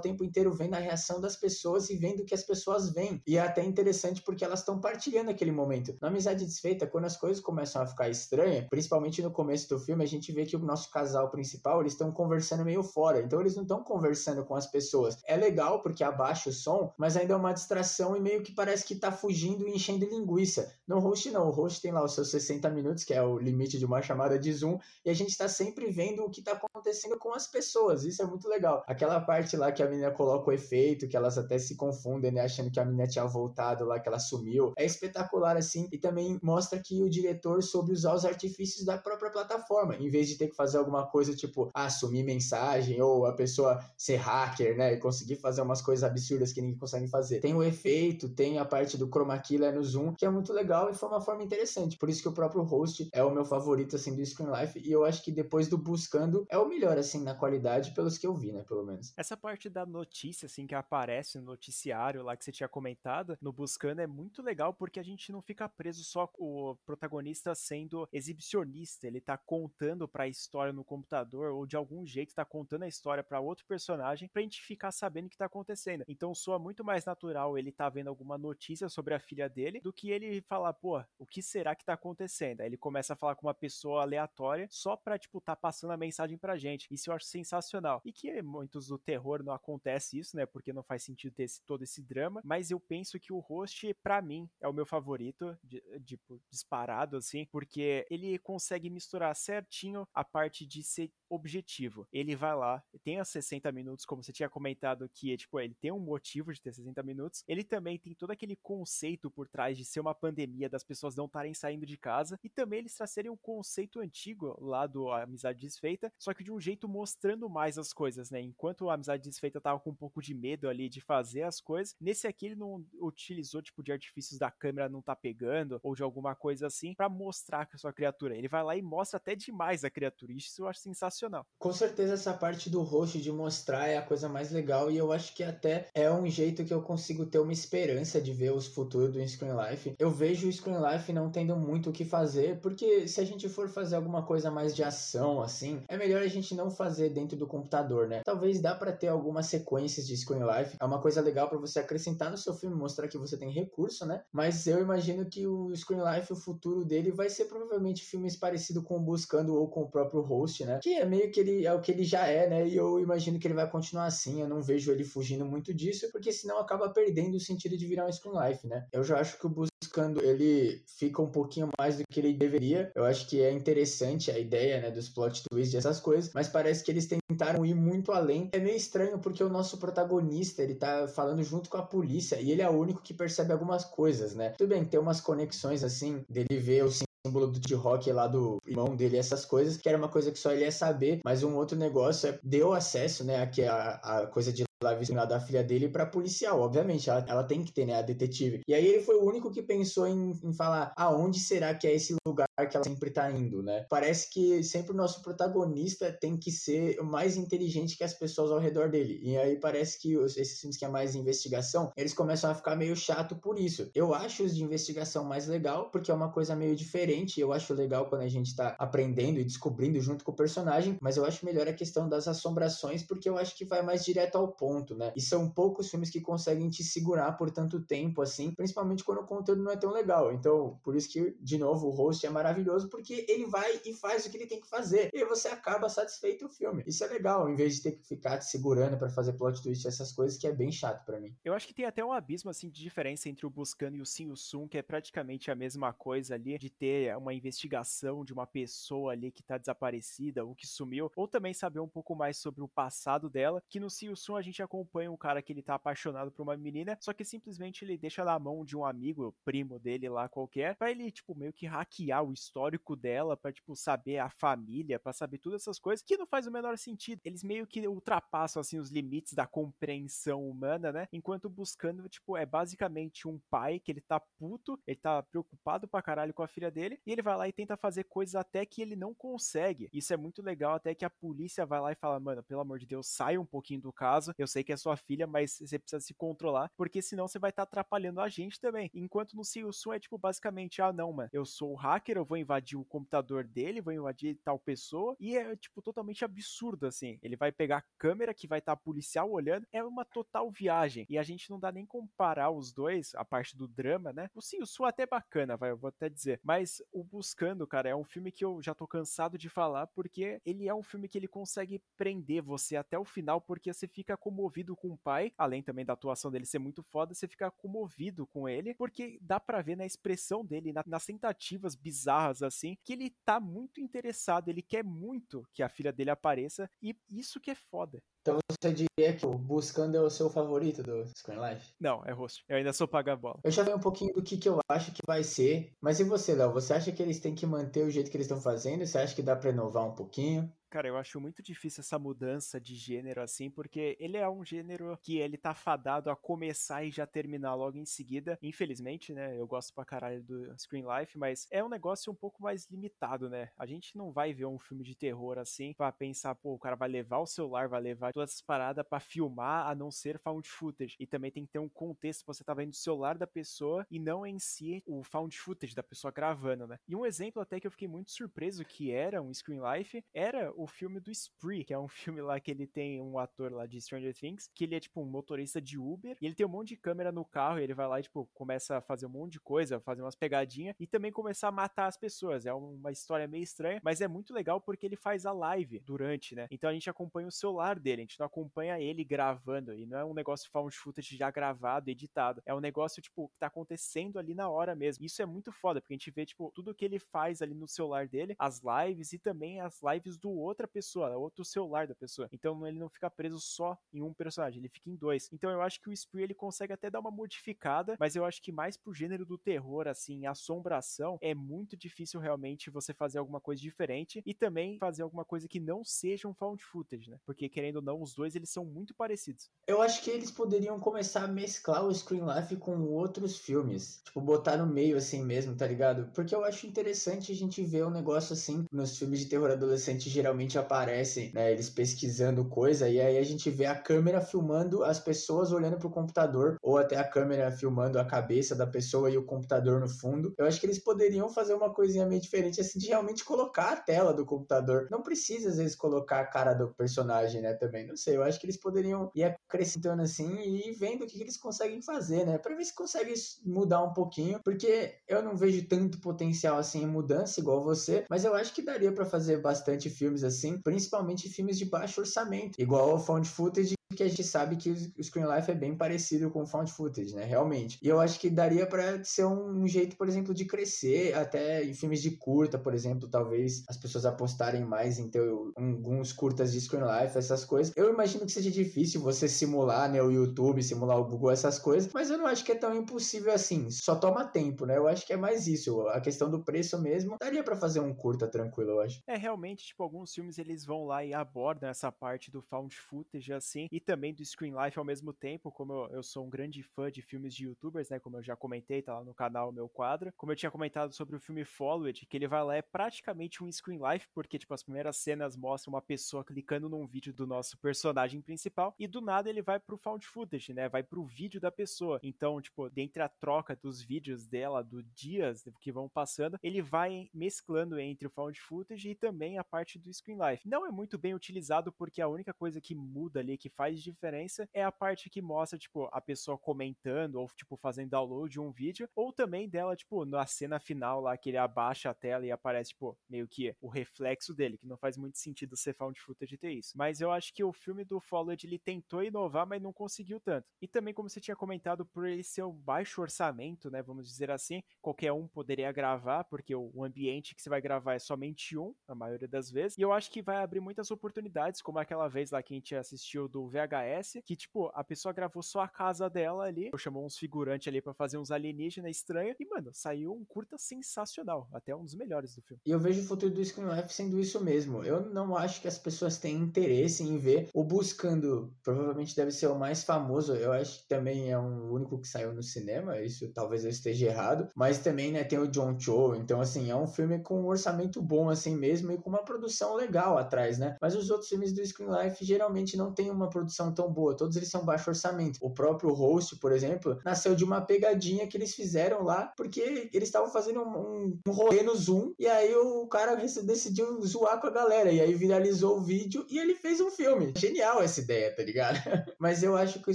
tempo 0.00 0.24
inteiro 0.24 0.52
vendo 0.52 0.74
a 0.74 0.78
reação 0.78 1.20
das 1.20 1.36
pessoas 1.36 1.90
e 1.90 1.96
vendo 1.96 2.20
o 2.20 2.24
que 2.24 2.34
as 2.34 2.42
pessoas 2.42 2.90
veem. 2.90 3.22
E 3.26 3.36
é 3.36 3.40
até 3.40 3.64
interessante 3.64 4.22
porque 4.22 4.44
elas 4.44 4.60
estão 4.60 4.80
partilhando 4.80 5.30
aquele 5.30 5.52
momento. 5.52 5.96
Na 6.00 6.08
amizade 6.08 6.44
desfeita, 6.44 6.86
quando 6.86 7.04
as 7.04 7.16
coisas 7.16 7.42
começam 7.42 7.82
a 7.82 7.86
ficar 7.86 8.08
estranhas, 8.08 8.66
principalmente 8.68 9.22
no 9.22 9.30
começo 9.30 9.68
do 9.68 9.78
filme, 9.78 10.02
a 10.02 10.06
gente 10.06 10.32
vê 10.32 10.46
que 10.46 10.56
o 10.56 10.60
nosso 10.60 10.90
casal 10.90 11.30
principal, 11.30 11.80
eles 11.80 11.92
estão 11.92 12.10
conversando 12.12 12.64
meio 12.64 12.82
fora. 12.82 13.20
Então 13.20 13.40
eles 13.40 13.56
não 13.56 13.62
estão 13.62 13.82
conversando 13.82 14.44
com 14.44 14.54
as 14.54 14.66
pessoas. 14.66 15.18
É 15.26 15.36
legal 15.36 15.82
porque 15.82 16.04
abaixa 16.04 16.50
o 16.50 16.52
som, 16.52 16.92
mas 16.96 17.16
ainda 17.16 17.34
é 17.34 17.36
uma 17.36 17.52
distração 17.52 18.16
e 18.16 18.20
meio 18.20 18.42
que 18.42 18.52
parece 18.52 18.84
que 18.84 18.94
tá 18.94 19.10
fugindo 19.10 19.66
e 19.68 19.74
enchendo 19.74 20.04
linguiça. 20.04 20.72
No 20.86 20.98
host 21.00 21.30
não, 21.30 21.48
o 21.48 21.50
host 21.50 21.82
tem 21.82 21.92
lá 21.92 22.04
os 22.04 22.14
seus 22.14 22.30
60 22.30 22.70
minutos, 22.70 23.04
que 23.04 23.14
é 23.14 23.22
o 23.22 23.38
limite 23.38 23.78
de 23.78 23.84
uma 23.84 24.00
chamada 24.00 24.38
de 24.38 24.52
Zoom, 24.52 24.78
e 25.04 25.10
a 25.10 25.14
gente 25.14 25.30
está 25.30 25.48
sempre 25.48 25.90
vendo 25.90 26.24
o 26.24 26.30
que 26.30 26.40
está 26.40 26.52
acontecendo 26.52 27.18
com 27.18 27.34
as 27.34 27.46
pessoas. 27.46 28.04
Isso 28.04 28.22
é 28.22 28.26
muito 28.26 28.48
legal. 28.48 28.84
Aquela 28.86 29.20
parte 29.20 29.56
lá 29.56 29.72
que 29.72 29.82
a 29.82 29.87
menina 29.88 30.10
coloca 30.10 30.50
o 30.50 30.52
efeito, 30.52 31.08
que 31.08 31.16
elas 31.16 31.38
até 31.38 31.58
se 31.58 31.76
confundem, 31.76 32.32
né? 32.32 32.42
Achando 32.42 32.70
que 32.70 32.80
a 32.80 32.84
menina 32.84 33.06
tinha 33.06 33.24
voltado 33.24 33.84
lá, 33.84 33.98
que 33.98 34.08
ela 34.08 34.18
sumiu. 34.18 34.72
É 34.76 34.84
espetacular, 34.84 35.56
assim, 35.56 35.88
e 35.92 35.98
também 35.98 36.38
mostra 36.42 36.78
que 36.78 37.02
o 37.02 37.08
diretor 37.08 37.62
soube 37.62 37.92
usar 37.92 38.14
os 38.14 38.24
artifícios 38.24 38.84
da 38.84 38.98
própria 38.98 39.30
plataforma, 39.30 39.96
em 39.96 40.08
vez 40.08 40.28
de 40.28 40.36
ter 40.36 40.48
que 40.48 40.56
fazer 40.56 40.78
alguma 40.78 41.06
coisa 41.06 41.34
tipo, 41.34 41.70
ah, 41.74 41.90
sumir 41.90 42.24
mensagem, 42.24 43.00
ou 43.00 43.26
a 43.26 43.32
pessoa 43.32 43.78
ser 43.96 44.16
hacker, 44.16 44.76
né? 44.76 44.94
E 44.94 44.96
conseguir 44.98 45.36
fazer 45.36 45.62
umas 45.62 45.82
coisas 45.82 46.08
absurdas 46.08 46.52
que 46.52 46.60
ninguém 46.60 46.78
consegue 46.78 47.08
fazer. 47.08 47.40
Tem 47.40 47.54
o 47.54 47.62
efeito, 47.62 48.28
tem 48.28 48.58
a 48.58 48.64
parte 48.64 48.96
do 48.96 49.08
chroma 49.08 49.38
key 49.38 49.58
lá 49.58 49.72
no 49.72 49.82
zoom, 49.82 50.14
que 50.14 50.24
é 50.24 50.30
muito 50.30 50.52
legal 50.52 50.90
e 50.90 50.94
foi 50.94 51.08
uma 51.08 51.20
forma 51.20 51.42
interessante. 51.42 51.96
Por 51.96 52.08
isso 52.08 52.22
que 52.22 52.28
o 52.28 52.32
próprio 52.32 52.62
host 52.62 53.08
é 53.12 53.22
o 53.22 53.30
meu 53.30 53.44
favorito, 53.44 53.96
assim, 53.96 54.14
do 54.14 54.24
Screen 54.24 54.50
Life, 54.50 54.78
e 54.78 54.92
eu 54.92 55.04
acho 55.04 55.22
que 55.22 55.32
depois 55.32 55.68
do 55.68 55.78
Buscando 55.78 56.44
é 56.50 56.58
o 56.58 56.68
melhor, 56.68 56.98
assim, 56.98 57.22
na 57.22 57.34
qualidade, 57.34 57.92
pelos 57.92 58.18
que 58.18 58.26
eu 58.26 58.34
vi, 58.34 58.52
né, 58.52 58.62
pelo 58.62 58.84
menos. 58.84 59.12
Essa 59.16 59.36
parte 59.36 59.68
da 59.68 59.77
notícia, 59.86 60.46
assim, 60.46 60.66
que 60.66 60.74
aparece 60.74 61.38
no 61.38 61.44
noticiário 61.44 62.22
lá 62.22 62.36
que 62.36 62.44
você 62.44 62.52
tinha 62.52 62.68
comentado, 62.68 63.36
no 63.40 63.52
Buscando, 63.52 64.00
é 64.00 64.06
muito 64.06 64.42
legal 64.42 64.72
porque 64.72 65.00
a 65.00 65.02
gente 65.02 65.32
não 65.32 65.42
fica 65.42 65.68
preso 65.68 66.04
só 66.04 66.26
com 66.26 66.44
o 66.44 66.76
protagonista 66.86 67.54
sendo 67.54 68.08
exibicionista, 68.12 69.06
ele 69.06 69.20
tá 69.20 69.36
contando 69.36 70.08
para 70.08 70.24
a 70.24 70.28
história 70.28 70.72
no 70.72 70.84
computador 70.84 71.52
ou 71.52 71.66
de 71.66 71.76
algum 71.76 72.06
jeito 72.06 72.34
tá 72.34 72.44
contando 72.44 72.82
a 72.84 72.88
história 72.88 73.22
para 73.22 73.40
outro 73.40 73.66
personagem 73.66 74.28
pra 74.28 74.42
gente 74.42 74.62
ficar 74.62 74.92
sabendo 74.92 75.26
o 75.26 75.30
que 75.30 75.36
tá 75.36 75.46
acontecendo. 75.46 76.04
Então 76.08 76.34
soa 76.34 76.58
muito 76.58 76.84
mais 76.84 77.04
natural 77.04 77.58
ele 77.58 77.72
tá 77.72 77.88
vendo 77.88 78.08
alguma 78.08 78.38
notícia 78.38 78.88
sobre 78.88 79.14
a 79.14 79.20
filha 79.20 79.48
dele 79.48 79.80
do 79.80 79.92
que 79.92 80.10
ele 80.10 80.42
falar, 80.42 80.72
pô, 80.72 81.02
o 81.18 81.26
que 81.26 81.42
será 81.42 81.74
que 81.74 81.84
tá 81.84 81.94
acontecendo? 81.94 82.60
Aí 82.60 82.66
ele 82.66 82.76
começa 82.76 83.12
a 83.12 83.16
falar 83.16 83.34
com 83.34 83.46
uma 83.46 83.54
pessoa 83.54 84.02
aleatória 84.02 84.66
só 84.70 84.96
pra, 84.96 85.18
tipo, 85.18 85.40
tá 85.40 85.56
passando 85.56 85.92
a 85.92 85.96
mensagem 85.96 86.38
pra 86.38 86.56
gente. 86.56 86.86
Isso 86.90 87.10
eu 87.10 87.14
acho 87.14 87.26
sensacional. 87.26 88.00
E 88.04 88.12
que 88.12 88.42
muitos 88.42 88.88
do 88.88 88.98
terror 88.98 89.42
não 89.42 89.52
acontece 89.68 90.18
isso, 90.18 90.36
né? 90.36 90.46
Porque 90.46 90.72
não 90.72 90.82
faz 90.82 91.02
sentido 91.02 91.34
ter 91.34 91.44
esse, 91.44 91.62
todo 91.64 91.82
esse 91.82 92.02
drama. 92.02 92.40
Mas 92.42 92.70
eu 92.70 92.80
penso 92.80 93.20
que 93.20 93.32
o 93.32 93.38
host, 93.38 93.94
para 94.02 94.22
mim, 94.22 94.48
é 94.60 94.66
o 94.66 94.72
meu 94.72 94.86
favorito, 94.86 95.56
tipo, 96.04 96.40
disparado, 96.50 97.18
assim, 97.18 97.44
porque 97.46 98.06
ele 98.10 98.38
consegue 98.38 98.88
misturar 98.88 99.34
certinho 99.36 100.08
a 100.14 100.24
parte 100.24 100.66
de 100.66 100.82
ser 100.82 101.12
objetivo. 101.28 102.08
Ele 102.12 102.34
vai 102.34 102.56
lá, 102.56 102.82
tem 103.04 103.20
as 103.20 103.28
60 103.28 103.70
minutos, 103.72 104.04
como 104.04 104.22
você 104.22 104.32
tinha 104.32 104.48
comentado, 104.48 105.08
que 105.12 105.36
tipo, 105.36 105.60
ele 105.60 105.74
tem 105.74 105.92
um 105.92 106.00
motivo 106.00 106.52
de 106.52 106.60
ter 106.60 106.72
60 106.72 107.02
minutos. 107.02 107.44
Ele 107.46 107.62
também 107.62 107.98
tem 107.98 108.14
todo 108.14 108.30
aquele 108.30 108.56
conceito 108.56 109.30
por 109.30 109.48
trás 109.48 109.76
de 109.76 109.84
ser 109.84 110.00
uma 110.00 110.14
pandemia, 110.14 110.68
das 110.68 110.84
pessoas 110.84 111.14
não 111.14 111.26
estarem 111.26 111.52
saindo 111.52 111.84
de 111.84 111.98
casa. 111.98 112.38
E 112.42 112.48
também 112.48 112.80
eles 112.80 112.94
trazerem 112.94 113.30
um 113.30 113.36
conceito 113.36 114.00
antigo 114.00 114.56
lá 114.60 114.86
do 114.86 115.10
Amizade 115.10 115.60
Desfeita, 115.60 116.12
só 116.18 116.32
que 116.32 116.42
de 116.42 116.52
um 116.52 116.60
jeito 116.60 116.88
mostrando 116.88 117.48
mais 117.48 117.78
as 117.78 117.92
coisas, 117.92 118.30
né? 118.30 118.40
Enquanto 118.40 118.88
a 118.88 118.94
Amizade 118.94 119.22
Desfeita 119.22 119.57
tava 119.60 119.80
com 119.80 119.90
um 119.90 119.94
pouco 119.94 120.22
de 120.22 120.34
medo 120.34 120.68
ali 120.68 120.88
de 120.88 121.00
fazer 121.00 121.42
as 121.42 121.60
coisas, 121.60 121.94
nesse 122.00 122.26
aqui 122.26 122.46
ele 122.46 122.56
não 122.56 122.84
utilizou, 123.00 123.62
tipo, 123.62 123.82
de 123.82 123.92
artifícios 123.92 124.38
da 124.38 124.50
câmera 124.50 124.88
não 124.88 125.02
tá 125.02 125.14
pegando, 125.14 125.78
ou 125.82 125.94
de 125.94 126.02
alguma 126.02 126.34
coisa 126.34 126.66
assim, 126.66 126.94
para 126.94 127.08
mostrar 127.08 127.66
que 127.66 127.76
a 127.76 127.78
sua 127.78 127.92
criatura. 127.92 128.36
Ele 128.36 128.48
vai 128.48 128.62
lá 128.62 128.76
e 128.76 128.82
mostra 128.82 129.16
até 129.16 129.34
demais 129.34 129.84
a 129.84 129.90
criatura. 129.90 130.32
Isso 130.32 130.62
eu 130.62 130.68
acho 130.68 130.80
sensacional. 130.80 131.46
Com 131.58 131.72
certeza 131.72 132.14
essa 132.14 132.32
parte 132.32 132.70
do 132.70 132.82
rosto 132.82 133.18
de 133.18 133.32
mostrar 133.32 133.88
é 133.88 133.96
a 133.96 134.02
coisa 134.02 134.28
mais 134.28 134.50
legal 134.50 134.90
e 134.90 134.96
eu 134.96 135.12
acho 135.12 135.34
que 135.34 135.42
até 135.42 135.88
é 135.94 136.10
um 136.10 136.26
jeito 136.28 136.64
que 136.64 136.72
eu 136.72 136.82
consigo 136.82 137.26
ter 137.26 137.38
uma 137.38 137.52
esperança 137.52 138.20
de 138.20 138.32
ver 138.32 138.52
os 138.52 138.66
futuros 138.66 139.12
do 139.12 139.28
Screen 139.28 139.52
Life. 139.56 139.94
Eu 139.98 140.10
vejo 140.10 140.48
o 140.48 140.52
Screen 140.52 140.78
Life 140.78 141.12
não 141.12 141.30
tendo 141.30 141.56
muito 141.56 141.90
o 141.90 141.92
que 141.92 142.04
fazer, 142.04 142.60
porque 142.60 143.06
se 143.08 143.20
a 143.20 143.24
gente 143.24 143.48
for 143.48 143.68
fazer 143.68 143.96
alguma 143.96 144.22
coisa 144.24 144.50
mais 144.50 144.74
de 144.74 144.82
ação 144.82 145.40
assim, 145.40 145.82
é 145.88 145.96
melhor 145.96 146.22
a 146.22 146.28
gente 146.28 146.54
não 146.54 146.70
fazer 146.70 147.10
dentro 147.10 147.36
do 147.36 147.46
computador, 147.46 148.08
né? 148.08 148.22
Talvez 148.24 148.60
dá 148.60 148.74
para 148.74 148.92
ter 148.92 149.08
algumas 149.08 149.46
sequências 149.48 150.06
de 150.06 150.16
Screen 150.16 150.42
Life. 150.42 150.76
É 150.80 150.84
uma 150.84 151.00
coisa 151.00 151.20
legal 151.20 151.48
para 151.48 151.58
você 151.58 151.78
acrescentar 151.78 152.30
no 152.30 152.36
seu 152.36 152.54
filme, 152.54 152.76
mostrar 152.76 153.08
que 153.08 153.18
você 153.18 153.36
tem 153.36 153.50
recurso, 153.50 154.06
né? 154.06 154.22
Mas 154.32 154.66
eu 154.66 154.80
imagino 154.80 155.28
que 155.28 155.46
o 155.46 155.74
Screen 155.74 156.00
Life, 156.00 156.32
o 156.32 156.36
futuro 156.36 156.84
dele 156.84 157.10
vai 157.10 157.28
ser 157.28 157.46
provavelmente 157.46 158.04
filmes 158.04 158.36
parecido 158.36 158.82
com 158.82 158.98
Buscando 159.02 159.54
ou 159.54 159.68
com 159.68 159.82
o 159.82 159.90
próprio 159.90 160.20
Host, 160.20 160.64
né? 160.64 160.80
Que 160.82 160.94
é 160.94 161.04
meio 161.04 161.30
que 161.30 161.40
ele 161.40 161.64
é 161.64 161.72
o 161.72 161.80
que 161.80 161.92
ele 161.92 162.04
já 162.04 162.26
é, 162.26 162.48
né? 162.48 162.68
E 162.68 162.76
eu 162.76 163.00
imagino 163.00 163.38
que 163.38 163.46
ele 163.46 163.54
vai 163.54 163.68
continuar 163.70 164.06
assim. 164.06 164.40
Eu 164.40 164.48
não 164.48 164.62
vejo 164.62 164.92
ele 164.92 165.04
fugindo 165.04 165.44
muito 165.44 165.72
disso, 165.72 166.08
porque 166.12 166.32
senão 166.32 166.58
acaba 166.58 166.90
perdendo 166.90 167.36
o 167.36 167.40
sentido 167.40 167.76
de 167.76 167.86
virar 167.86 168.06
um 168.06 168.12
Screen 168.12 168.34
Life, 168.48 168.66
né? 168.66 168.86
Eu 168.92 169.02
já 169.04 169.18
acho 169.18 169.38
que 169.38 169.46
o 169.46 169.50
Buscando 169.82 170.22
ele 170.22 170.82
fica 170.86 171.22
um 171.22 171.30
pouquinho 171.30 171.68
mais 171.78 171.96
do 171.96 172.04
que 172.10 172.20
ele 172.20 172.32
deveria. 172.32 172.90
Eu 172.94 173.04
acho 173.04 173.28
que 173.28 173.40
é 173.40 173.52
interessante 173.52 174.30
a 174.30 174.38
ideia, 174.38 174.80
né, 174.80 174.90
dos 174.90 175.08
plot 175.08 175.42
twists 175.48 175.74
e 175.74 175.76
essas 175.76 176.00
coisas, 176.00 176.32
mas 176.34 176.48
parece 176.48 176.82
que 176.82 176.90
eles 176.90 177.06
tentaram 177.06 177.64
ir 177.64 177.74
muito 177.74 178.12
além. 178.12 178.48
É 178.52 178.58
meio 178.58 178.76
estranho 178.76 179.18
porque 179.18 179.42
o 179.42 179.48
nosso 179.48 179.78
protagonista, 179.78 180.62
ele 180.62 180.74
tá 180.74 181.06
falando 181.06 181.42
junto 181.42 181.70
com 181.70 181.76
a 181.76 181.82
polícia 181.82 182.40
e 182.40 182.50
ele 182.50 182.62
é 182.62 182.68
o 182.68 182.76
único 182.76 183.02
que 183.02 183.14
percebe 183.14 183.52
algumas 183.52 183.84
coisas, 183.84 184.34
né? 184.34 184.50
Tudo 184.58 184.70
bem, 184.70 184.84
tem 184.84 184.98
umas 184.98 185.20
conexões 185.20 185.84
assim, 185.84 186.24
dele 186.28 186.58
ver 186.58 186.84
o 186.84 186.90
símbolo 186.90 187.46
do 187.46 187.76
rock 187.76 188.10
lá 188.12 188.26
do 188.26 188.58
irmão 188.66 188.96
dele, 188.96 189.16
essas 189.16 189.44
coisas, 189.44 189.76
que 189.76 189.88
era 189.88 189.98
uma 189.98 190.08
coisa 190.08 190.32
que 190.32 190.38
só 190.38 190.52
ele 190.52 190.62
ia 190.64 190.72
saber, 190.72 191.20
mas 191.24 191.42
um 191.42 191.54
outro 191.56 191.76
negócio 191.76 192.28
é 192.28 192.38
deu 192.42 192.72
acesso, 192.72 193.24
né, 193.24 193.42
aqui 193.42 193.64
a, 193.64 193.90
a 194.02 194.26
coisa 194.26 194.52
de 194.52 194.67
lá 194.82 195.24
da 195.24 195.40
filha 195.40 195.64
dele 195.64 195.88
para 195.88 196.06
policial, 196.06 196.60
obviamente, 196.60 197.10
ela, 197.10 197.24
ela, 197.28 197.44
tem 197.44 197.64
que 197.64 197.72
ter, 197.72 197.84
né, 197.84 197.96
a 197.96 198.02
detetive. 198.02 198.60
E 198.66 198.74
aí 198.74 198.86
ele 198.86 199.02
foi 199.02 199.16
o 199.16 199.24
único 199.24 199.50
que 199.50 199.62
pensou 199.62 200.06
em, 200.06 200.38
em 200.42 200.52
falar, 200.52 200.92
aonde 200.96 201.40
será 201.40 201.74
que 201.74 201.86
é 201.86 201.94
esse 201.94 202.14
lugar 202.26 202.46
que 202.70 202.76
ela 202.76 202.84
sempre 202.84 203.10
tá 203.10 203.30
indo, 203.30 203.62
né? 203.62 203.86
Parece 203.88 204.30
que 204.30 204.62
sempre 204.62 204.92
o 204.92 204.96
nosso 204.96 205.22
protagonista 205.22 206.12
tem 206.12 206.36
que 206.36 206.50
ser 206.50 207.00
mais 207.02 207.36
inteligente 207.36 207.96
que 207.96 208.04
as 208.04 208.14
pessoas 208.14 208.50
ao 208.50 208.58
redor 208.58 208.88
dele. 208.88 209.20
E 209.22 209.36
aí 209.36 209.56
parece 209.58 209.98
que 209.98 210.16
os, 210.16 210.36
esses 210.36 210.60
filmes 210.60 210.76
que 210.76 210.84
é 210.84 210.88
mais 210.88 211.14
investigação, 211.14 211.92
eles 211.96 212.14
começam 212.14 212.50
a 212.50 212.54
ficar 212.54 212.76
meio 212.76 212.94
chato 212.94 213.36
por 213.36 213.58
isso. 213.58 213.90
Eu 213.94 214.14
acho 214.14 214.44
os 214.44 214.54
de 214.54 214.62
investigação 214.62 215.24
mais 215.24 215.46
legal, 215.46 215.90
porque 215.90 216.10
é 216.10 216.14
uma 216.14 216.30
coisa 216.30 216.54
meio 216.54 216.76
diferente. 216.76 217.40
Eu 217.40 217.52
acho 217.52 217.74
legal 217.74 218.08
quando 218.08 218.22
a 218.22 218.28
gente 218.28 218.54
tá 218.54 218.76
aprendendo 218.78 219.40
e 219.40 219.44
descobrindo 219.44 220.00
junto 220.00 220.24
com 220.24 220.32
o 220.32 220.36
personagem, 220.36 220.96
mas 221.00 221.16
eu 221.16 221.24
acho 221.24 221.44
melhor 221.44 221.66
a 221.66 221.72
questão 221.72 222.08
das 222.08 222.28
assombrações, 222.28 223.02
porque 223.02 223.28
eu 223.28 223.38
acho 223.38 223.56
que 223.56 223.64
vai 223.64 223.82
mais 223.82 224.04
direto 224.04 224.36
ao 224.36 224.48
ponto 224.48 224.67
ponto, 224.68 224.94
né? 224.94 225.12
E 225.16 225.20
são 225.20 225.48
poucos 225.48 225.90
filmes 225.90 226.10
que 226.10 226.20
conseguem 226.20 226.68
te 226.68 226.84
segurar 226.84 227.32
por 227.32 227.50
tanto 227.50 227.80
tempo 227.80 228.20
assim, 228.20 228.50
principalmente 228.50 229.02
quando 229.02 229.22
o 229.22 229.26
conteúdo 229.26 229.62
não 229.62 229.72
é 229.72 229.76
tão 229.76 229.90
legal. 229.90 230.30
Então, 230.30 230.78
por 230.84 230.94
isso 230.94 231.08
que, 231.08 231.34
de 231.40 231.56
novo, 231.56 231.86
o 231.86 231.90
host 231.90 232.26
é 232.26 232.28
maravilhoso 232.28 232.90
porque 232.90 233.24
ele 233.26 233.46
vai 233.46 233.80
e 233.86 233.94
faz 233.94 234.26
o 234.26 234.30
que 234.30 234.36
ele 234.36 234.46
tem 234.46 234.60
que 234.60 234.68
fazer. 234.68 235.08
E 235.14 235.24
você 235.24 235.48
acaba 235.48 235.88
satisfeito 235.88 236.44
o 236.44 236.48
filme. 236.50 236.84
Isso 236.86 237.02
é 237.02 237.06
legal, 237.06 237.48
em 237.48 237.54
vez 237.54 237.76
de 237.76 237.82
ter 237.82 237.92
que 237.92 238.06
ficar 238.06 238.36
te 238.38 238.44
segurando 238.44 238.98
para 238.98 239.08
fazer 239.08 239.32
plot 239.32 239.62
twist 239.62 239.88
essas 239.88 240.12
coisas 240.12 240.36
que 240.36 240.46
é 240.46 240.52
bem 240.52 240.70
chato 240.70 241.06
para 241.06 241.18
mim. 241.18 241.34
Eu 241.42 241.54
acho 241.54 241.66
que 241.66 241.72
tem 241.72 241.86
até 241.86 242.04
um 242.04 242.12
abismo 242.12 242.50
assim 242.50 242.68
de 242.68 242.82
diferença 242.82 243.28
entre 243.28 243.46
o 243.46 243.50
Buscando 243.50 243.96
e 243.96 244.02
o 244.02 244.06
Sim 244.06 244.30
o 244.30 244.36
Sum, 244.36 244.68
que 244.68 244.76
é 244.76 244.82
praticamente 244.82 245.50
a 245.50 245.54
mesma 245.54 245.94
coisa 245.94 246.34
ali 246.34 246.58
de 246.58 246.68
ter 246.68 247.16
uma 247.16 247.32
investigação 247.32 248.22
de 248.22 248.34
uma 248.34 248.46
pessoa 248.46 249.12
ali 249.12 249.30
que 249.30 249.42
tá 249.42 249.56
desaparecida 249.56 250.44
ou 250.44 250.54
que 250.54 250.66
sumiu, 250.66 251.10
ou 251.16 251.26
também 251.26 251.54
saber 251.54 251.80
um 251.80 251.88
pouco 251.88 252.14
mais 252.14 252.36
sobre 252.36 252.62
o 252.62 252.68
passado 252.68 253.30
dela, 253.30 253.62
que 253.68 253.80
no 253.80 253.88
Sim 253.88 254.10
o 254.10 254.16
Sum 254.16 254.36
a 254.36 254.42
gente 254.42 254.57
gente 254.58 254.62
acompanha 254.62 255.10
um 255.10 255.16
cara 255.16 255.40
que 255.40 255.52
ele 255.52 255.62
tá 255.62 255.74
apaixonado 255.74 256.32
por 256.32 256.42
uma 256.42 256.56
menina, 256.56 256.98
só 257.00 257.12
que 257.12 257.24
simplesmente 257.24 257.84
ele 257.84 257.96
deixa 257.96 258.24
na 258.24 258.38
mão 258.38 258.64
de 258.64 258.76
um 258.76 258.84
amigo, 258.84 259.34
primo 259.44 259.78
dele 259.78 260.08
lá 260.08 260.28
qualquer, 260.28 260.76
para 260.76 260.90
ele, 260.90 261.10
tipo, 261.10 261.34
meio 261.34 261.52
que 261.52 261.66
hackear 261.66 262.24
o 262.24 262.32
histórico 262.32 262.96
dela, 262.96 263.36
para 263.36 263.52
tipo, 263.52 263.76
saber 263.76 264.18
a 264.18 264.28
família, 264.28 264.98
para 264.98 265.12
saber 265.12 265.38
todas 265.38 265.62
essas 265.62 265.78
coisas, 265.78 266.04
que 266.04 266.16
não 266.16 266.26
faz 266.26 266.46
o 266.46 266.50
menor 266.50 266.76
sentido. 266.76 267.20
Eles 267.24 267.44
meio 267.44 267.66
que 267.66 267.86
ultrapassam, 267.86 268.60
assim, 268.60 268.78
os 268.78 268.90
limites 268.90 269.32
da 269.32 269.46
compreensão 269.46 270.48
humana, 270.48 270.90
né? 270.90 271.08
Enquanto 271.12 271.48
buscando, 271.48 272.08
tipo, 272.08 272.36
é 272.36 272.44
basicamente 272.44 273.28
um 273.28 273.40
pai 273.50 273.78
que 273.78 273.92
ele 273.92 274.00
tá 274.00 274.20
puto, 274.38 274.80
ele 274.86 274.98
tá 274.98 275.22
preocupado 275.22 275.86
pra 275.86 276.02
caralho 276.02 276.34
com 276.34 276.42
a 276.42 276.48
filha 276.48 276.70
dele, 276.70 277.00
e 277.06 277.12
ele 277.12 277.22
vai 277.22 277.36
lá 277.36 277.48
e 277.48 277.52
tenta 277.52 277.76
fazer 277.76 278.04
coisas 278.04 278.34
até 278.34 278.66
que 278.66 278.82
ele 278.82 278.96
não 278.96 279.14
consegue. 279.14 279.88
Isso 279.92 280.12
é 280.12 280.16
muito 280.16 280.42
legal, 280.42 280.74
até 280.74 280.94
que 280.94 281.04
a 281.04 281.10
polícia 281.10 281.64
vai 281.64 281.80
lá 281.80 281.92
e 281.92 281.96
fala, 281.96 282.18
mano, 282.18 282.42
pelo 282.42 282.60
amor 282.60 282.78
de 282.78 282.86
Deus, 282.86 283.06
sai 283.06 283.38
um 283.38 283.46
pouquinho 283.46 283.80
do 283.80 283.92
caso, 283.92 284.32
eu 284.36 284.46
sei 284.48 284.64
que 284.64 284.72
é 284.72 284.76
sua 284.76 284.96
filha, 284.96 285.26
mas 285.26 285.58
você 285.58 285.78
precisa 285.78 286.00
se 286.00 286.14
controlar, 286.14 286.70
porque 286.76 287.00
senão 287.00 287.28
você 287.28 287.38
vai 287.38 287.50
estar 287.50 287.64
tá 287.64 287.68
atrapalhando 287.68 288.20
a 288.20 288.28
gente 288.28 288.60
também. 288.60 288.90
Enquanto 288.94 289.36
no 289.36 289.44
Silson 289.44 289.92
é 289.92 290.00
tipo, 290.00 290.18
basicamente, 290.18 290.82
ah, 290.82 290.92
não, 290.92 291.12
mano, 291.12 291.30
eu 291.32 291.44
sou 291.44 291.72
o 291.72 291.76
hacker, 291.76 292.16
eu 292.16 292.24
vou 292.24 292.36
invadir 292.36 292.78
o 292.78 292.84
computador 292.84 293.44
dele, 293.44 293.80
vou 293.80 293.92
invadir 293.92 294.38
tal 294.44 294.58
pessoa, 294.58 295.16
e 295.20 295.36
é, 295.36 295.54
tipo, 295.56 295.80
totalmente 295.82 296.24
absurdo, 296.24 296.86
assim. 296.86 297.18
Ele 297.22 297.36
vai 297.36 297.52
pegar 297.52 297.78
a 297.78 297.84
câmera 297.98 298.34
que 298.34 298.48
vai 298.48 298.58
estar 298.58 298.76
tá 298.76 298.82
policial 298.82 299.30
olhando, 299.30 299.66
é 299.72 299.82
uma 299.84 300.04
total 300.04 300.50
viagem, 300.50 301.06
e 301.08 301.18
a 301.18 301.22
gente 301.22 301.50
não 301.50 301.60
dá 301.60 301.70
nem 301.70 301.86
comparar 301.86 302.50
os 302.50 302.72
dois, 302.72 303.14
a 303.14 303.24
parte 303.24 303.56
do 303.56 303.68
drama, 303.68 304.12
né? 304.12 304.30
O 304.34 304.40
Silson 304.40 304.86
é 304.86 304.88
até 304.88 305.06
bacana, 305.06 305.56
vai, 305.56 305.70
eu 305.70 305.76
vou 305.76 305.88
até 305.88 306.08
dizer, 306.08 306.40
mas 306.42 306.82
o 306.92 307.04
Buscando, 307.04 307.66
cara, 307.66 307.88
é 307.88 307.96
um 307.96 308.04
filme 308.04 308.30
que 308.30 308.44
eu 308.44 308.62
já 308.62 308.74
tô 308.74 308.86
cansado 308.86 309.36
de 309.36 309.48
falar, 309.48 309.86
porque 309.88 310.40
ele 310.44 310.68
é 310.68 310.74
um 310.74 310.82
filme 310.82 311.08
que 311.08 311.18
ele 311.18 311.28
consegue 311.28 311.82
prender 311.96 312.42
você 312.42 312.76
até 312.76 312.98
o 312.98 313.04
final, 313.04 313.40
porque 313.40 313.72
você 313.72 313.86
fica 313.86 314.16
comovido 314.38 314.76
com 314.76 314.92
o 314.92 314.96
pai, 314.96 315.32
além 315.36 315.62
também 315.62 315.84
da 315.84 315.94
atuação 315.94 316.30
dele 316.30 316.46
ser 316.46 316.60
muito 316.60 316.80
foda, 316.80 317.12
você 317.12 317.26
fica 317.26 317.50
comovido 317.50 318.24
com 318.28 318.48
ele, 318.48 318.72
porque 318.74 319.18
dá 319.20 319.40
para 319.40 319.60
ver 319.60 319.76
na 319.76 319.84
expressão 319.84 320.44
dele, 320.44 320.72
na, 320.72 320.84
nas 320.86 321.04
tentativas 321.04 321.74
bizarras 321.74 322.40
assim, 322.40 322.78
que 322.84 322.92
ele 322.92 323.10
tá 323.24 323.40
muito 323.40 323.80
interessado, 323.80 324.48
ele 324.48 324.62
quer 324.62 324.84
muito 324.84 325.44
que 325.52 325.62
a 325.62 325.68
filha 325.68 325.92
dele 325.92 326.10
apareça, 326.10 326.70
e 326.80 326.96
isso 327.10 327.40
que 327.40 327.50
é 327.50 327.54
foda. 327.56 328.00
Então 328.22 328.38
você 328.50 328.72
diria 328.72 329.16
que 329.16 329.24
o 329.24 329.30
Buscando 329.30 329.96
é 329.96 330.00
o 330.00 330.10
seu 330.10 330.28
favorito 330.28 330.82
do 330.82 331.06
Screen 331.16 331.38
Life? 331.40 331.72
Não, 331.80 332.04
é 332.04 332.12
rosto. 332.12 332.44
Eu 332.46 332.58
ainda 332.58 332.72
sou 332.72 332.86
paga-bola. 332.86 333.40
Eu 333.42 333.50
já 333.50 333.62
falei 333.62 333.78
um 333.78 333.80
pouquinho 333.80 334.12
do 334.12 334.22
que, 334.22 334.36
que 334.36 334.48
eu 334.48 334.58
acho 334.68 334.92
que 334.92 335.00
vai 335.06 335.24
ser. 335.24 335.72
Mas 335.80 335.98
e 335.98 336.04
você, 336.04 336.34
Léo? 336.34 336.52
Você 336.52 336.74
acha 336.74 336.92
que 336.92 337.02
eles 337.02 337.20
têm 337.20 337.34
que 337.34 337.46
manter 337.46 337.84
o 337.84 337.90
jeito 337.90 338.10
que 338.10 338.16
eles 338.16 338.26
estão 338.26 338.40
fazendo? 338.40 338.84
Você 338.84 338.98
acha 338.98 339.14
que 339.14 339.22
dá 339.22 339.34
pra 339.34 339.50
inovar 339.50 339.86
um 339.86 339.94
pouquinho? 339.94 340.52
Cara, 340.70 340.86
eu 340.86 340.98
acho 340.98 341.18
muito 341.18 341.42
difícil 341.42 341.80
essa 341.80 341.98
mudança 341.98 342.60
de 342.60 342.74
gênero 342.74 343.22
assim, 343.22 343.48
porque 343.48 343.96
ele 343.98 344.18
é 344.18 344.28
um 344.28 344.44
gênero 344.44 344.98
que 345.02 345.16
ele 345.16 345.38
tá 345.38 345.54
fadado 345.54 346.10
a 346.10 346.16
começar 346.16 346.84
e 346.84 346.90
já 346.90 347.06
terminar 347.06 347.54
logo 347.54 347.78
em 347.78 347.86
seguida. 347.86 348.38
Infelizmente, 348.42 349.14
né? 349.14 349.34
Eu 349.38 349.46
gosto 349.46 349.72
pra 349.72 349.82
caralho 349.86 350.22
do 350.22 350.54
Screen 350.58 350.84
Life, 350.84 351.16
mas 351.16 351.46
é 351.50 351.64
um 351.64 351.70
negócio 351.70 352.12
um 352.12 352.14
pouco 352.14 352.42
mais 352.42 352.66
limitado, 352.66 353.30
né? 353.30 353.50
A 353.56 353.64
gente 353.64 353.96
não 353.96 354.12
vai 354.12 354.34
ver 354.34 354.44
um 354.44 354.58
filme 354.58 354.84
de 354.84 354.94
terror 354.94 355.38
assim 355.38 355.72
pra 355.72 355.90
pensar, 355.90 356.34
pô, 356.34 356.52
o 356.52 356.58
cara 356.58 356.76
vai 356.76 356.88
levar 356.88 357.18
o 357.20 357.26
celular, 357.26 357.66
vai 357.66 357.80
levar 357.80 358.12
todas 358.12 358.28
essas 358.28 358.42
paradas 358.42 358.86
para 358.86 359.00
filmar, 359.00 359.66
a 359.68 359.74
não 359.74 359.90
ser 359.90 360.18
found 360.18 360.46
footage. 360.46 360.96
E 361.00 361.06
também 361.06 361.30
tem 361.30 361.46
que 361.46 361.52
ter 361.52 361.58
um 361.60 361.68
contexto, 361.68 362.26
você 362.26 362.44
tá 362.44 362.52
vendo 362.52 362.72
o 362.72 362.76
celular 362.76 363.16
da 363.16 363.26
pessoa 363.26 363.86
e 363.90 363.98
não 363.98 364.26
em 364.26 364.38
si 364.38 364.82
o 364.86 365.02
found 365.02 365.34
footage 365.38 365.74
da 365.74 365.82
pessoa 365.82 366.12
gravando, 366.12 366.66
né? 366.66 366.78
E 366.86 366.94
um 366.94 367.06
exemplo 367.06 367.40
até 367.40 367.58
que 367.58 367.66
eu 367.66 367.70
fiquei 367.70 367.88
muito 367.88 368.10
surpreso 368.12 368.62
que 368.66 368.90
era 368.90 369.22
um 369.22 369.32
Screen 369.32 369.60
Life 369.62 370.04
era 370.12 370.52
o 370.58 370.66
filme 370.66 370.98
do 370.98 371.10
Spree, 371.10 371.64
que 371.64 371.72
é 371.72 371.78
um 371.78 371.88
filme 371.88 372.20
lá 372.20 372.38
que 372.40 372.50
ele 372.50 372.66
tem 372.66 373.00
um 373.00 373.18
ator 373.18 373.52
lá 373.52 373.66
de 373.66 373.80
Stranger 373.80 374.14
Things, 374.14 374.50
que 374.54 374.64
ele 374.64 374.74
é 374.74 374.80
tipo 374.80 375.00
um 375.00 375.04
motorista 375.04 375.60
de 375.60 375.78
Uber, 375.78 376.16
e 376.20 376.26
ele 376.26 376.34
tem 376.34 376.44
um 376.44 376.50
monte 376.50 376.68
de 376.68 376.76
câmera 376.76 377.12
no 377.12 377.24
carro, 377.24 377.58
e 377.58 377.62
ele 377.62 377.74
vai 377.74 377.86
lá 377.86 378.00
e 378.00 378.02
tipo 378.02 378.28
começa 378.34 378.78
a 378.78 378.80
fazer 378.80 379.06
um 379.06 379.10
monte 379.10 379.32
de 379.32 379.40
coisa, 379.40 379.80
fazer 379.80 380.02
umas 380.02 380.16
pegadinhas 380.16 380.74
e 380.78 380.86
também 380.86 381.12
começar 381.12 381.48
a 381.48 381.52
matar 381.52 381.86
as 381.86 381.96
pessoas. 381.96 382.44
É 382.44 382.52
uma 382.52 382.90
história 382.90 383.28
meio 383.28 383.42
estranha, 383.42 383.80
mas 383.82 384.00
é 384.00 384.08
muito 384.08 384.34
legal 384.34 384.60
porque 384.60 384.84
ele 384.84 384.96
faz 384.96 385.24
a 385.24 385.32
live 385.32 385.80
durante, 385.80 386.34
né? 386.34 386.46
Então 386.50 386.68
a 386.68 386.72
gente 386.72 386.90
acompanha 386.90 387.28
o 387.28 387.32
celular 387.32 387.78
dele, 387.78 388.02
a 388.02 388.04
gente 388.04 388.18
não 388.18 388.26
acompanha 388.26 388.80
ele 388.80 389.04
gravando, 389.04 389.74
e 389.74 389.86
não 389.86 389.98
é 389.98 390.04
um 390.04 390.14
negócio 390.14 390.50
found 390.50 390.74
footage 390.74 391.16
já 391.16 391.30
gravado, 391.30 391.90
editado. 391.90 392.42
É 392.44 392.54
um 392.54 392.60
negócio 392.60 393.00
tipo 393.00 393.28
que 393.28 393.38
tá 393.38 393.46
acontecendo 393.46 394.18
ali 394.18 394.34
na 394.34 394.48
hora 394.48 394.74
mesmo. 394.74 395.04
Isso 395.04 395.22
é 395.22 395.26
muito 395.26 395.52
foda, 395.52 395.80
porque 395.80 395.94
a 395.94 395.96
gente 395.96 396.10
vê 396.10 396.26
tipo 396.26 396.50
tudo 396.54 396.74
que 396.74 396.84
ele 396.84 396.98
faz 396.98 397.40
ali 397.42 397.54
no 397.54 397.68
celular 397.68 398.08
dele, 398.08 398.34
as 398.38 398.60
lives 398.62 399.12
e 399.12 399.18
também 399.18 399.60
as 399.60 399.80
lives 399.82 400.16
do 400.16 400.30
outra 400.48 400.66
pessoa, 400.66 401.16
outro 401.16 401.44
celular 401.44 401.86
da 401.86 401.94
pessoa. 401.94 402.28
Então 402.32 402.66
ele 402.66 402.78
não 402.78 402.88
fica 402.88 403.10
preso 403.10 403.40
só 403.40 403.78
em 403.92 404.02
um 404.02 404.12
personagem, 404.12 404.60
ele 404.60 404.68
fica 404.68 404.90
em 404.90 404.96
dois. 404.96 405.28
Então 405.32 405.50
eu 405.50 405.62
acho 405.62 405.80
que 405.80 405.88
o 405.88 405.92
Spree 405.92 406.24
ele 406.24 406.34
consegue 406.34 406.72
até 406.72 406.90
dar 406.90 407.00
uma 407.00 407.10
modificada, 407.10 407.96
mas 407.98 408.16
eu 408.16 408.24
acho 408.24 408.42
que 408.42 408.52
mais 408.52 408.76
pro 408.76 408.94
gênero 408.94 409.24
do 409.24 409.38
terror, 409.38 409.86
assim, 409.86 410.26
assombração, 410.26 411.18
é 411.20 411.34
muito 411.34 411.76
difícil 411.76 412.20
realmente 412.20 412.70
você 412.70 412.92
fazer 412.92 413.18
alguma 413.18 413.40
coisa 413.40 413.60
diferente 413.60 414.22
e 414.24 414.34
também 414.34 414.78
fazer 414.78 415.02
alguma 415.02 415.24
coisa 415.24 415.48
que 415.48 415.60
não 415.60 415.84
seja 415.84 416.28
um 416.28 416.34
found 416.34 416.62
footage, 416.64 417.10
né? 417.10 417.18
Porque 417.24 417.48
querendo 417.48 417.76
ou 417.76 417.82
não, 417.82 418.02
os 418.02 418.14
dois 418.14 418.34
eles 418.34 418.50
são 418.50 418.64
muito 418.64 418.94
parecidos. 418.94 419.50
Eu 419.66 419.82
acho 419.82 420.02
que 420.02 420.10
eles 420.10 420.30
poderiam 420.30 420.80
começar 420.80 421.24
a 421.24 421.28
mesclar 421.28 421.84
o 421.84 421.94
Screen 421.94 422.24
Life 422.24 422.56
com 422.56 422.80
outros 422.82 423.38
filmes, 423.38 424.00
tipo 424.04 424.20
botar 424.20 424.56
no 424.56 424.66
meio 424.66 424.96
assim 424.96 425.24
mesmo, 425.24 425.56
tá 425.56 425.66
ligado? 425.66 426.10
Porque 426.14 426.34
eu 426.34 426.44
acho 426.44 426.66
interessante 426.66 427.32
a 427.32 427.34
gente 427.34 427.62
ver 427.62 427.84
um 427.84 427.90
negócio 427.90 428.32
assim 428.32 428.64
nos 428.72 428.98
filmes 428.98 429.20
de 429.20 429.26
terror 429.26 429.50
adolescente 429.50 430.08
geralmente 430.08 430.37
aparecem, 430.58 431.32
né, 431.32 431.50
eles 431.50 431.68
pesquisando 431.70 432.44
coisa 432.44 432.88
e 432.88 433.00
aí 433.00 433.18
a 433.18 433.22
gente 433.22 433.50
vê 433.50 433.66
a 433.66 433.74
câmera 433.74 434.20
filmando 434.20 434.84
as 434.84 435.00
pessoas 435.00 435.52
olhando 435.52 435.78
pro 435.78 435.90
computador 435.90 436.56
ou 436.62 436.78
até 436.78 436.96
a 436.96 437.04
câmera 437.04 437.50
filmando 437.50 437.98
a 437.98 438.04
cabeça 438.04 438.54
da 438.54 438.66
pessoa 438.66 439.10
e 439.10 439.16
o 439.16 439.24
computador 439.24 439.80
no 439.80 439.88
fundo. 439.88 440.34
Eu 440.38 440.46
acho 440.46 440.60
que 440.60 440.66
eles 440.66 440.78
poderiam 440.78 441.28
fazer 441.28 441.54
uma 441.54 441.72
coisinha 441.72 442.06
meio 442.06 442.20
diferente 442.20 442.60
assim 442.60 442.78
de 442.78 442.88
realmente 442.88 443.24
colocar 443.24 443.72
a 443.72 443.76
tela 443.76 444.12
do 444.14 444.24
computador. 444.24 444.88
Não 444.90 445.02
precisa 445.02 445.48
às 445.48 445.56
vezes 445.56 445.74
colocar 445.74 446.20
a 446.20 446.26
cara 446.26 446.54
do 446.54 446.68
personagem, 446.74 447.40
né, 447.40 447.54
também. 447.54 447.86
Não 447.86 447.96
sei, 447.96 448.16
eu 448.16 448.22
acho 448.22 448.38
que 448.38 448.46
eles 448.46 448.56
poderiam 448.56 449.10
ir 449.14 449.24
acrescentando 449.24 450.02
assim 450.02 450.38
e 450.38 450.72
vendo 450.72 451.04
o 451.04 451.06
que, 451.06 451.20
eles 451.20 451.36
conseguem 451.36 451.82
fazer, 451.82 452.24
né? 452.24 452.38
Para 452.38 452.54
ver 452.54 452.64
se 452.64 452.74
consegue 452.74 453.12
mudar 453.44 453.82
um 453.82 453.92
pouquinho, 453.92 454.40
porque 454.44 454.94
eu 455.06 455.22
não 455.22 455.36
vejo 455.36 455.66
tanto 455.66 456.00
potencial 456.00 456.58
assim 456.58 456.82
em 456.82 456.86
mudança 456.86 457.40
igual 457.40 457.62
você, 457.62 458.04
mas 458.08 458.24
eu 458.24 458.34
acho 458.34 458.54
que 458.54 458.62
daria 458.62 458.92
para 458.92 459.04
fazer 459.04 459.40
bastante 459.40 459.90
filmes 459.90 460.22
assim, 460.28 460.60
principalmente 460.60 461.28
filmes 461.28 461.58
de 461.58 461.64
baixo 461.64 462.00
orçamento, 462.00 462.60
igual 462.60 462.94
o 462.94 462.98
Found 462.98 463.28
Footage 463.28 463.78
que 463.96 464.02
a 464.02 464.08
gente 464.08 464.22
sabe 464.22 464.56
que 464.56 464.70
o 464.70 465.02
Screen 465.02 465.26
Life 465.26 465.50
é 465.50 465.54
bem 465.54 465.76
parecido 465.76 466.30
com 466.30 466.42
o 466.42 466.46
Found 466.46 466.70
Footage, 466.70 467.14
né? 467.14 467.24
Realmente. 467.24 467.78
E 467.82 467.88
eu 467.88 467.98
acho 467.98 468.20
que 468.20 468.30
daria 468.30 468.66
para 468.66 469.02
ser 469.02 469.24
um 469.24 469.66
jeito, 469.66 469.96
por 469.96 470.06
exemplo, 470.06 470.32
de 470.32 470.44
crescer, 470.44 471.14
até 471.14 471.64
em 471.64 471.74
filmes 471.74 472.00
de 472.00 472.12
curta, 472.12 472.58
por 472.58 472.74
exemplo, 472.74 473.08
talvez 473.08 473.64
as 473.68 473.76
pessoas 473.76 474.04
apostarem 474.04 474.64
mais 474.64 474.98
em 474.98 475.08
ter 475.08 475.22
alguns 475.56 476.12
curtas 476.12 476.52
de 476.52 476.60
Screen 476.60 476.84
Life, 476.84 477.18
essas 477.18 477.44
coisas. 477.44 477.74
Eu 477.76 477.92
imagino 477.92 478.24
que 478.24 478.32
seja 478.32 478.50
difícil 478.50 479.00
você 479.00 479.28
simular, 479.28 479.90
né, 479.90 480.00
o 480.00 480.12
YouTube, 480.12 480.62
simular 480.62 480.98
o 480.98 481.04
Google, 481.04 481.32
essas 481.32 481.58
coisas, 481.58 481.90
mas 481.92 482.10
eu 482.10 482.18
não 482.18 482.26
acho 482.26 482.44
que 482.44 482.52
é 482.52 482.56
tão 482.56 482.74
impossível 482.76 483.32
assim. 483.32 483.68
Só 483.70 483.96
toma 483.96 484.24
tempo, 484.24 484.64
né? 484.64 484.76
Eu 484.76 484.86
acho 484.86 485.04
que 485.04 485.12
é 485.12 485.16
mais 485.16 485.48
isso. 485.48 485.80
A 485.88 486.00
questão 486.00 486.30
do 486.30 486.44
preço 486.44 486.80
mesmo, 486.80 487.16
daria 487.18 487.42
para 487.42 487.56
fazer 487.56 487.80
um 487.80 487.94
curta 487.94 488.28
tranquilo, 488.28 488.72
eu 488.72 488.80
acho. 488.80 489.00
É, 489.08 489.16
realmente, 489.16 489.66
tipo, 489.66 489.82
alguns 489.82 490.12
filmes 490.18 490.36
eles 490.36 490.64
vão 490.64 490.84
lá 490.84 491.04
e 491.04 491.14
abordam 491.14 491.70
essa 491.70 491.92
parte 491.92 492.28
do 492.28 492.42
Found 492.42 492.74
Footage, 492.74 493.32
assim, 493.32 493.68
e 493.70 493.78
também 493.78 494.12
do 494.12 494.24
Screen 494.24 494.52
Life 494.52 494.76
ao 494.76 494.84
mesmo 494.84 495.12
tempo, 495.12 495.52
como 495.52 495.72
eu, 495.72 495.90
eu, 495.90 496.02
sou 496.02 496.26
um 496.26 496.28
grande 496.28 496.60
fã 496.60 496.90
de 496.90 497.00
filmes 497.00 497.32
de 497.32 497.44
youtubers, 497.44 497.88
né, 497.88 498.00
como 498.00 498.16
eu 498.16 498.22
já 498.22 498.34
comentei, 498.34 498.82
tá 498.82 498.98
lá 498.98 499.04
no 499.04 499.14
canal 499.14 499.52
meu 499.52 499.68
quadro, 499.68 500.12
como 500.16 500.32
eu 500.32 500.36
tinha 500.36 500.50
comentado 500.50 500.92
sobre 500.92 501.14
o 501.14 501.20
filme 501.20 501.44
Followed, 501.44 502.04
que 502.04 502.16
ele 502.16 502.26
vai 502.26 502.42
lá 502.42 502.56
é 502.56 502.62
praticamente 502.62 503.44
um 503.44 503.52
Screen 503.52 503.78
Life, 503.78 504.08
porque, 504.12 504.40
tipo, 504.40 504.52
as 504.52 504.64
primeiras 504.64 504.96
cenas 504.96 505.36
mostram 505.36 505.72
uma 505.72 505.82
pessoa 505.82 506.24
clicando 506.24 506.68
num 506.68 506.84
vídeo 506.84 507.12
do 507.12 507.24
nosso 507.24 507.56
personagem 507.58 508.20
principal, 508.20 508.74
e 508.76 508.88
do 508.88 509.00
nada 509.00 509.30
ele 509.30 509.40
vai 509.40 509.60
pro 509.60 509.78
Found 509.78 510.04
Footage, 510.04 510.52
né, 510.52 510.68
vai 510.68 510.82
pro 510.82 511.04
vídeo 511.04 511.40
da 511.40 511.52
pessoa, 511.52 512.00
então, 512.02 512.40
tipo, 512.40 512.68
dentre 512.68 513.00
a 513.00 513.08
troca 513.08 513.54
dos 513.54 513.80
vídeos 513.80 514.26
dela, 514.26 514.64
do 514.64 514.82
dias 514.82 515.48
que 515.60 515.70
vão 515.70 515.88
passando, 515.88 516.40
ele 516.42 516.60
vai 516.60 517.08
mesclando 517.14 517.78
entre 517.78 518.08
o 518.08 518.10
Found 518.10 518.40
Footage 518.40 518.90
e 518.90 518.94
também 518.96 519.38
a 519.38 519.44
parte 519.44 519.78
do 519.78 519.92
Screen 519.92 520.07
Life. 520.16 520.48
Não 520.48 520.66
é 520.66 520.70
muito 520.70 520.98
bem 520.98 521.14
utilizado, 521.14 521.72
porque 521.72 522.00
a 522.00 522.08
única 522.08 522.32
coisa 522.32 522.60
que 522.60 522.74
muda 522.74 523.20
ali, 523.20 523.36
que 523.36 523.48
faz 523.50 523.82
diferença, 523.82 523.98
diferença 523.98 524.48
é 524.52 524.62
a 524.62 524.70
parte 524.70 525.10
que 525.10 525.20
mostra, 525.20 525.58
tipo, 525.58 525.88
a 525.92 526.00
pessoa 526.00 526.38
comentando 526.38 527.16
ou, 527.16 527.26
tipo, 527.28 527.56
fazendo 527.56 527.90
download 527.90 528.30
de 528.30 528.40
um 528.40 528.50
vídeo, 528.50 528.88
ou 528.94 529.12
também 529.12 529.48
dela, 529.48 529.74
tipo, 529.74 530.04
na 530.04 530.24
cena 530.26 530.60
final 530.60 531.00
lá, 531.00 531.16
que 531.16 531.30
ele 531.30 531.36
abaixa 531.36 531.90
a 531.90 531.94
tela 531.94 532.24
e 532.24 532.30
aparece, 532.30 532.70
tipo, 532.70 532.96
meio 533.08 533.26
que 533.26 533.54
o 533.60 533.68
reflexo 533.68 534.34
dele, 534.34 534.56
que 534.56 534.66
não 534.66 534.76
faz 534.76 534.96
muito 534.96 535.18
sentido 535.18 535.56
ser 535.56 535.74
found 535.74 535.98
footage 536.00 536.38
ter 536.38 536.52
isso. 536.52 536.76
Mas 536.76 537.00
eu 537.00 537.10
acho 537.10 537.34
que 537.34 537.42
o 537.42 537.52
filme 537.52 537.84
do 537.84 538.00
Followed, 538.00 538.46
ele 538.46 538.58
tentou 538.58 539.02
inovar, 539.02 539.46
mas 539.46 539.60
não 539.60 539.72
conseguiu 539.72 540.20
tanto. 540.20 540.46
E 540.60 540.68
também, 540.68 540.94
como 540.94 541.08
você 541.08 541.20
tinha 541.20 541.36
comentado, 541.36 541.84
por 541.86 542.06
ele 542.06 542.22
ser 542.22 542.44
um 542.44 542.52
baixo 542.52 543.00
orçamento, 543.00 543.70
né, 543.70 543.82
vamos 543.82 544.06
dizer 544.06 544.30
assim, 544.30 544.62
qualquer 544.80 545.12
um 545.12 545.26
poderia 545.26 545.72
gravar, 545.72 546.24
porque 546.24 546.54
o 546.54 546.84
ambiente 546.84 547.34
que 547.34 547.42
você 547.42 547.50
vai 547.50 547.60
gravar 547.60 547.94
é 547.94 547.98
somente 547.98 548.56
um, 548.56 548.74
a 548.86 548.94
maioria 548.94 549.28
das 549.28 549.50
vezes, 549.50 549.76
e 549.76 549.82
eu 549.82 549.92
acho 549.92 549.97
que 550.06 550.20
vai 550.20 550.42
abrir 550.42 550.60
muitas 550.60 550.90
oportunidades, 550.90 551.62
como 551.62 551.78
aquela 551.78 552.06
vez 552.08 552.30
lá 552.30 552.42
que 552.42 552.54
a 552.54 552.56
gente 552.56 552.74
assistiu 552.74 553.26
do 553.26 553.48
VHS, 553.48 554.20
que, 554.24 554.36
tipo, 554.36 554.70
a 554.74 554.84
pessoa 554.84 555.12
gravou 555.12 555.42
só 555.42 555.60
a 555.60 555.68
casa 555.68 556.08
dela 556.08 556.44
ali, 556.44 556.70
chamou 556.76 557.04
uns 557.04 557.18
figurantes 557.18 557.66
ali 557.66 557.80
para 557.80 557.92
fazer 557.94 558.18
uns 558.18 558.30
alienígenas 558.30 558.96
estranhos, 558.96 559.36
e, 559.40 559.46
mano, 559.46 559.70
saiu 559.72 560.12
um 560.12 560.24
curta 560.24 560.56
sensacional, 560.58 561.48
até 561.52 561.74
um 561.74 561.84
dos 561.84 561.94
melhores 561.94 562.34
do 562.36 562.42
filme. 562.42 562.62
E 562.64 562.70
eu 562.70 562.78
vejo 562.78 563.02
o 563.02 563.04
futuro 563.04 563.32
do 563.32 563.44
Screen 563.44 563.68
Life 563.74 563.92
sendo 563.92 564.20
isso 564.20 564.42
mesmo. 564.42 564.84
Eu 564.84 565.10
não 565.10 565.36
acho 565.36 565.60
que 565.60 565.68
as 565.68 565.78
pessoas 565.78 566.18
têm 566.18 566.36
interesse 566.36 567.02
em 567.02 567.18
ver 567.18 567.48
o 567.52 567.64
Buscando, 567.64 568.52
provavelmente 568.62 569.16
deve 569.16 569.30
ser 569.32 569.48
o 569.48 569.58
mais 569.58 569.82
famoso, 569.82 570.34
eu 570.34 570.52
acho 570.52 570.82
que 570.82 570.88
também 570.88 571.30
é 571.30 571.38
um 571.38 571.72
único 571.72 571.98
que 572.00 572.06
saiu 572.06 572.32
no 572.32 572.42
cinema, 572.42 573.00
isso 573.00 573.30
talvez 573.32 573.64
eu 573.64 573.70
esteja 573.70 574.06
errado, 574.06 574.48
mas 574.54 574.78
também, 574.78 575.10
né, 575.12 575.24
tem 575.24 575.38
o 575.38 575.48
John 575.48 575.78
Cho, 575.78 576.14
então, 576.14 576.40
assim, 576.40 576.70
é 576.70 576.76
um 576.76 576.86
filme 576.86 577.20
com 577.20 577.42
um 577.42 577.46
orçamento 577.46 578.00
bom, 578.00 578.28
assim 578.28 578.56
mesmo, 578.56 578.92
e 578.92 578.98
com 578.98 579.10
uma 579.10 579.24
produção 579.24 579.74
legal 579.74 579.87
atrás, 579.96 580.58
né? 580.58 580.76
Mas 580.80 580.94
os 580.94 581.10
outros 581.10 581.28
filmes 581.28 581.52
do 581.52 581.64
Screen 581.64 581.88
Life 581.90 582.24
geralmente 582.24 582.76
não 582.76 582.92
tem 582.92 583.10
uma 583.10 583.30
produção 583.30 583.72
tão 583.72 583.90
boa, 583.92 584.16
todos 584.16 584.36
eles 584.36 584.50
são 584.50 584.64
baixo 584.64 584.90
orçamento. 584.90 585.38
O 585.40 585.50
próprio 585.50 585.92
Host, 585.92 586.36
por 586.36 586.52
exemplo, 586.52 586.98
nasceu 587.04 587.34
de 587.34 587.44
uma 587.44 587.60
pegadinha 587.60 588.26
que 588.26 588.36
eles 588.36 588.54
fizeram 588.54 589.02
lá, 589.02 589.32
porque 589.36 589.88
eles 589.92 590.08
estavam 590.08 590.30
fazendo 590.30 590.60
um, 590.60 590.78
um, 590.78 591.18
um 591.26 591.32
rolê 591.32 591.62
no 591.62 591.74
Zoom, 591.74 592.12
e 592.18 592.26
aí 592.26 592.54
o 592.54 592.86
cara 592.86 593.14
decidiu 593.14 594.00
zoar 594.02 594.40
com 594.40 594.46
a 594.46 594.50
galera, 594.50 594.90
e 594.90 595.00
aí 595.00 595.14
viralizou 595.14 595.78
o 595.78 595.82
vídeo, 595.82 596.26
e 596.28 596.38
ele 596.38 596.54
fez 596.54 596.80
um 596.80 596.90
filme. 596.90 597.32
Genial 597.36 597.82
essa 597.82 598.00
ideia, 598.00 598.34
tá 598.34 598.42
ligado? 598.42 598.78
Mas 599.18 599.42
eu 599.42 599.56
acho 599.56 599.80
que 599.80 599.90
o 599.90 599.94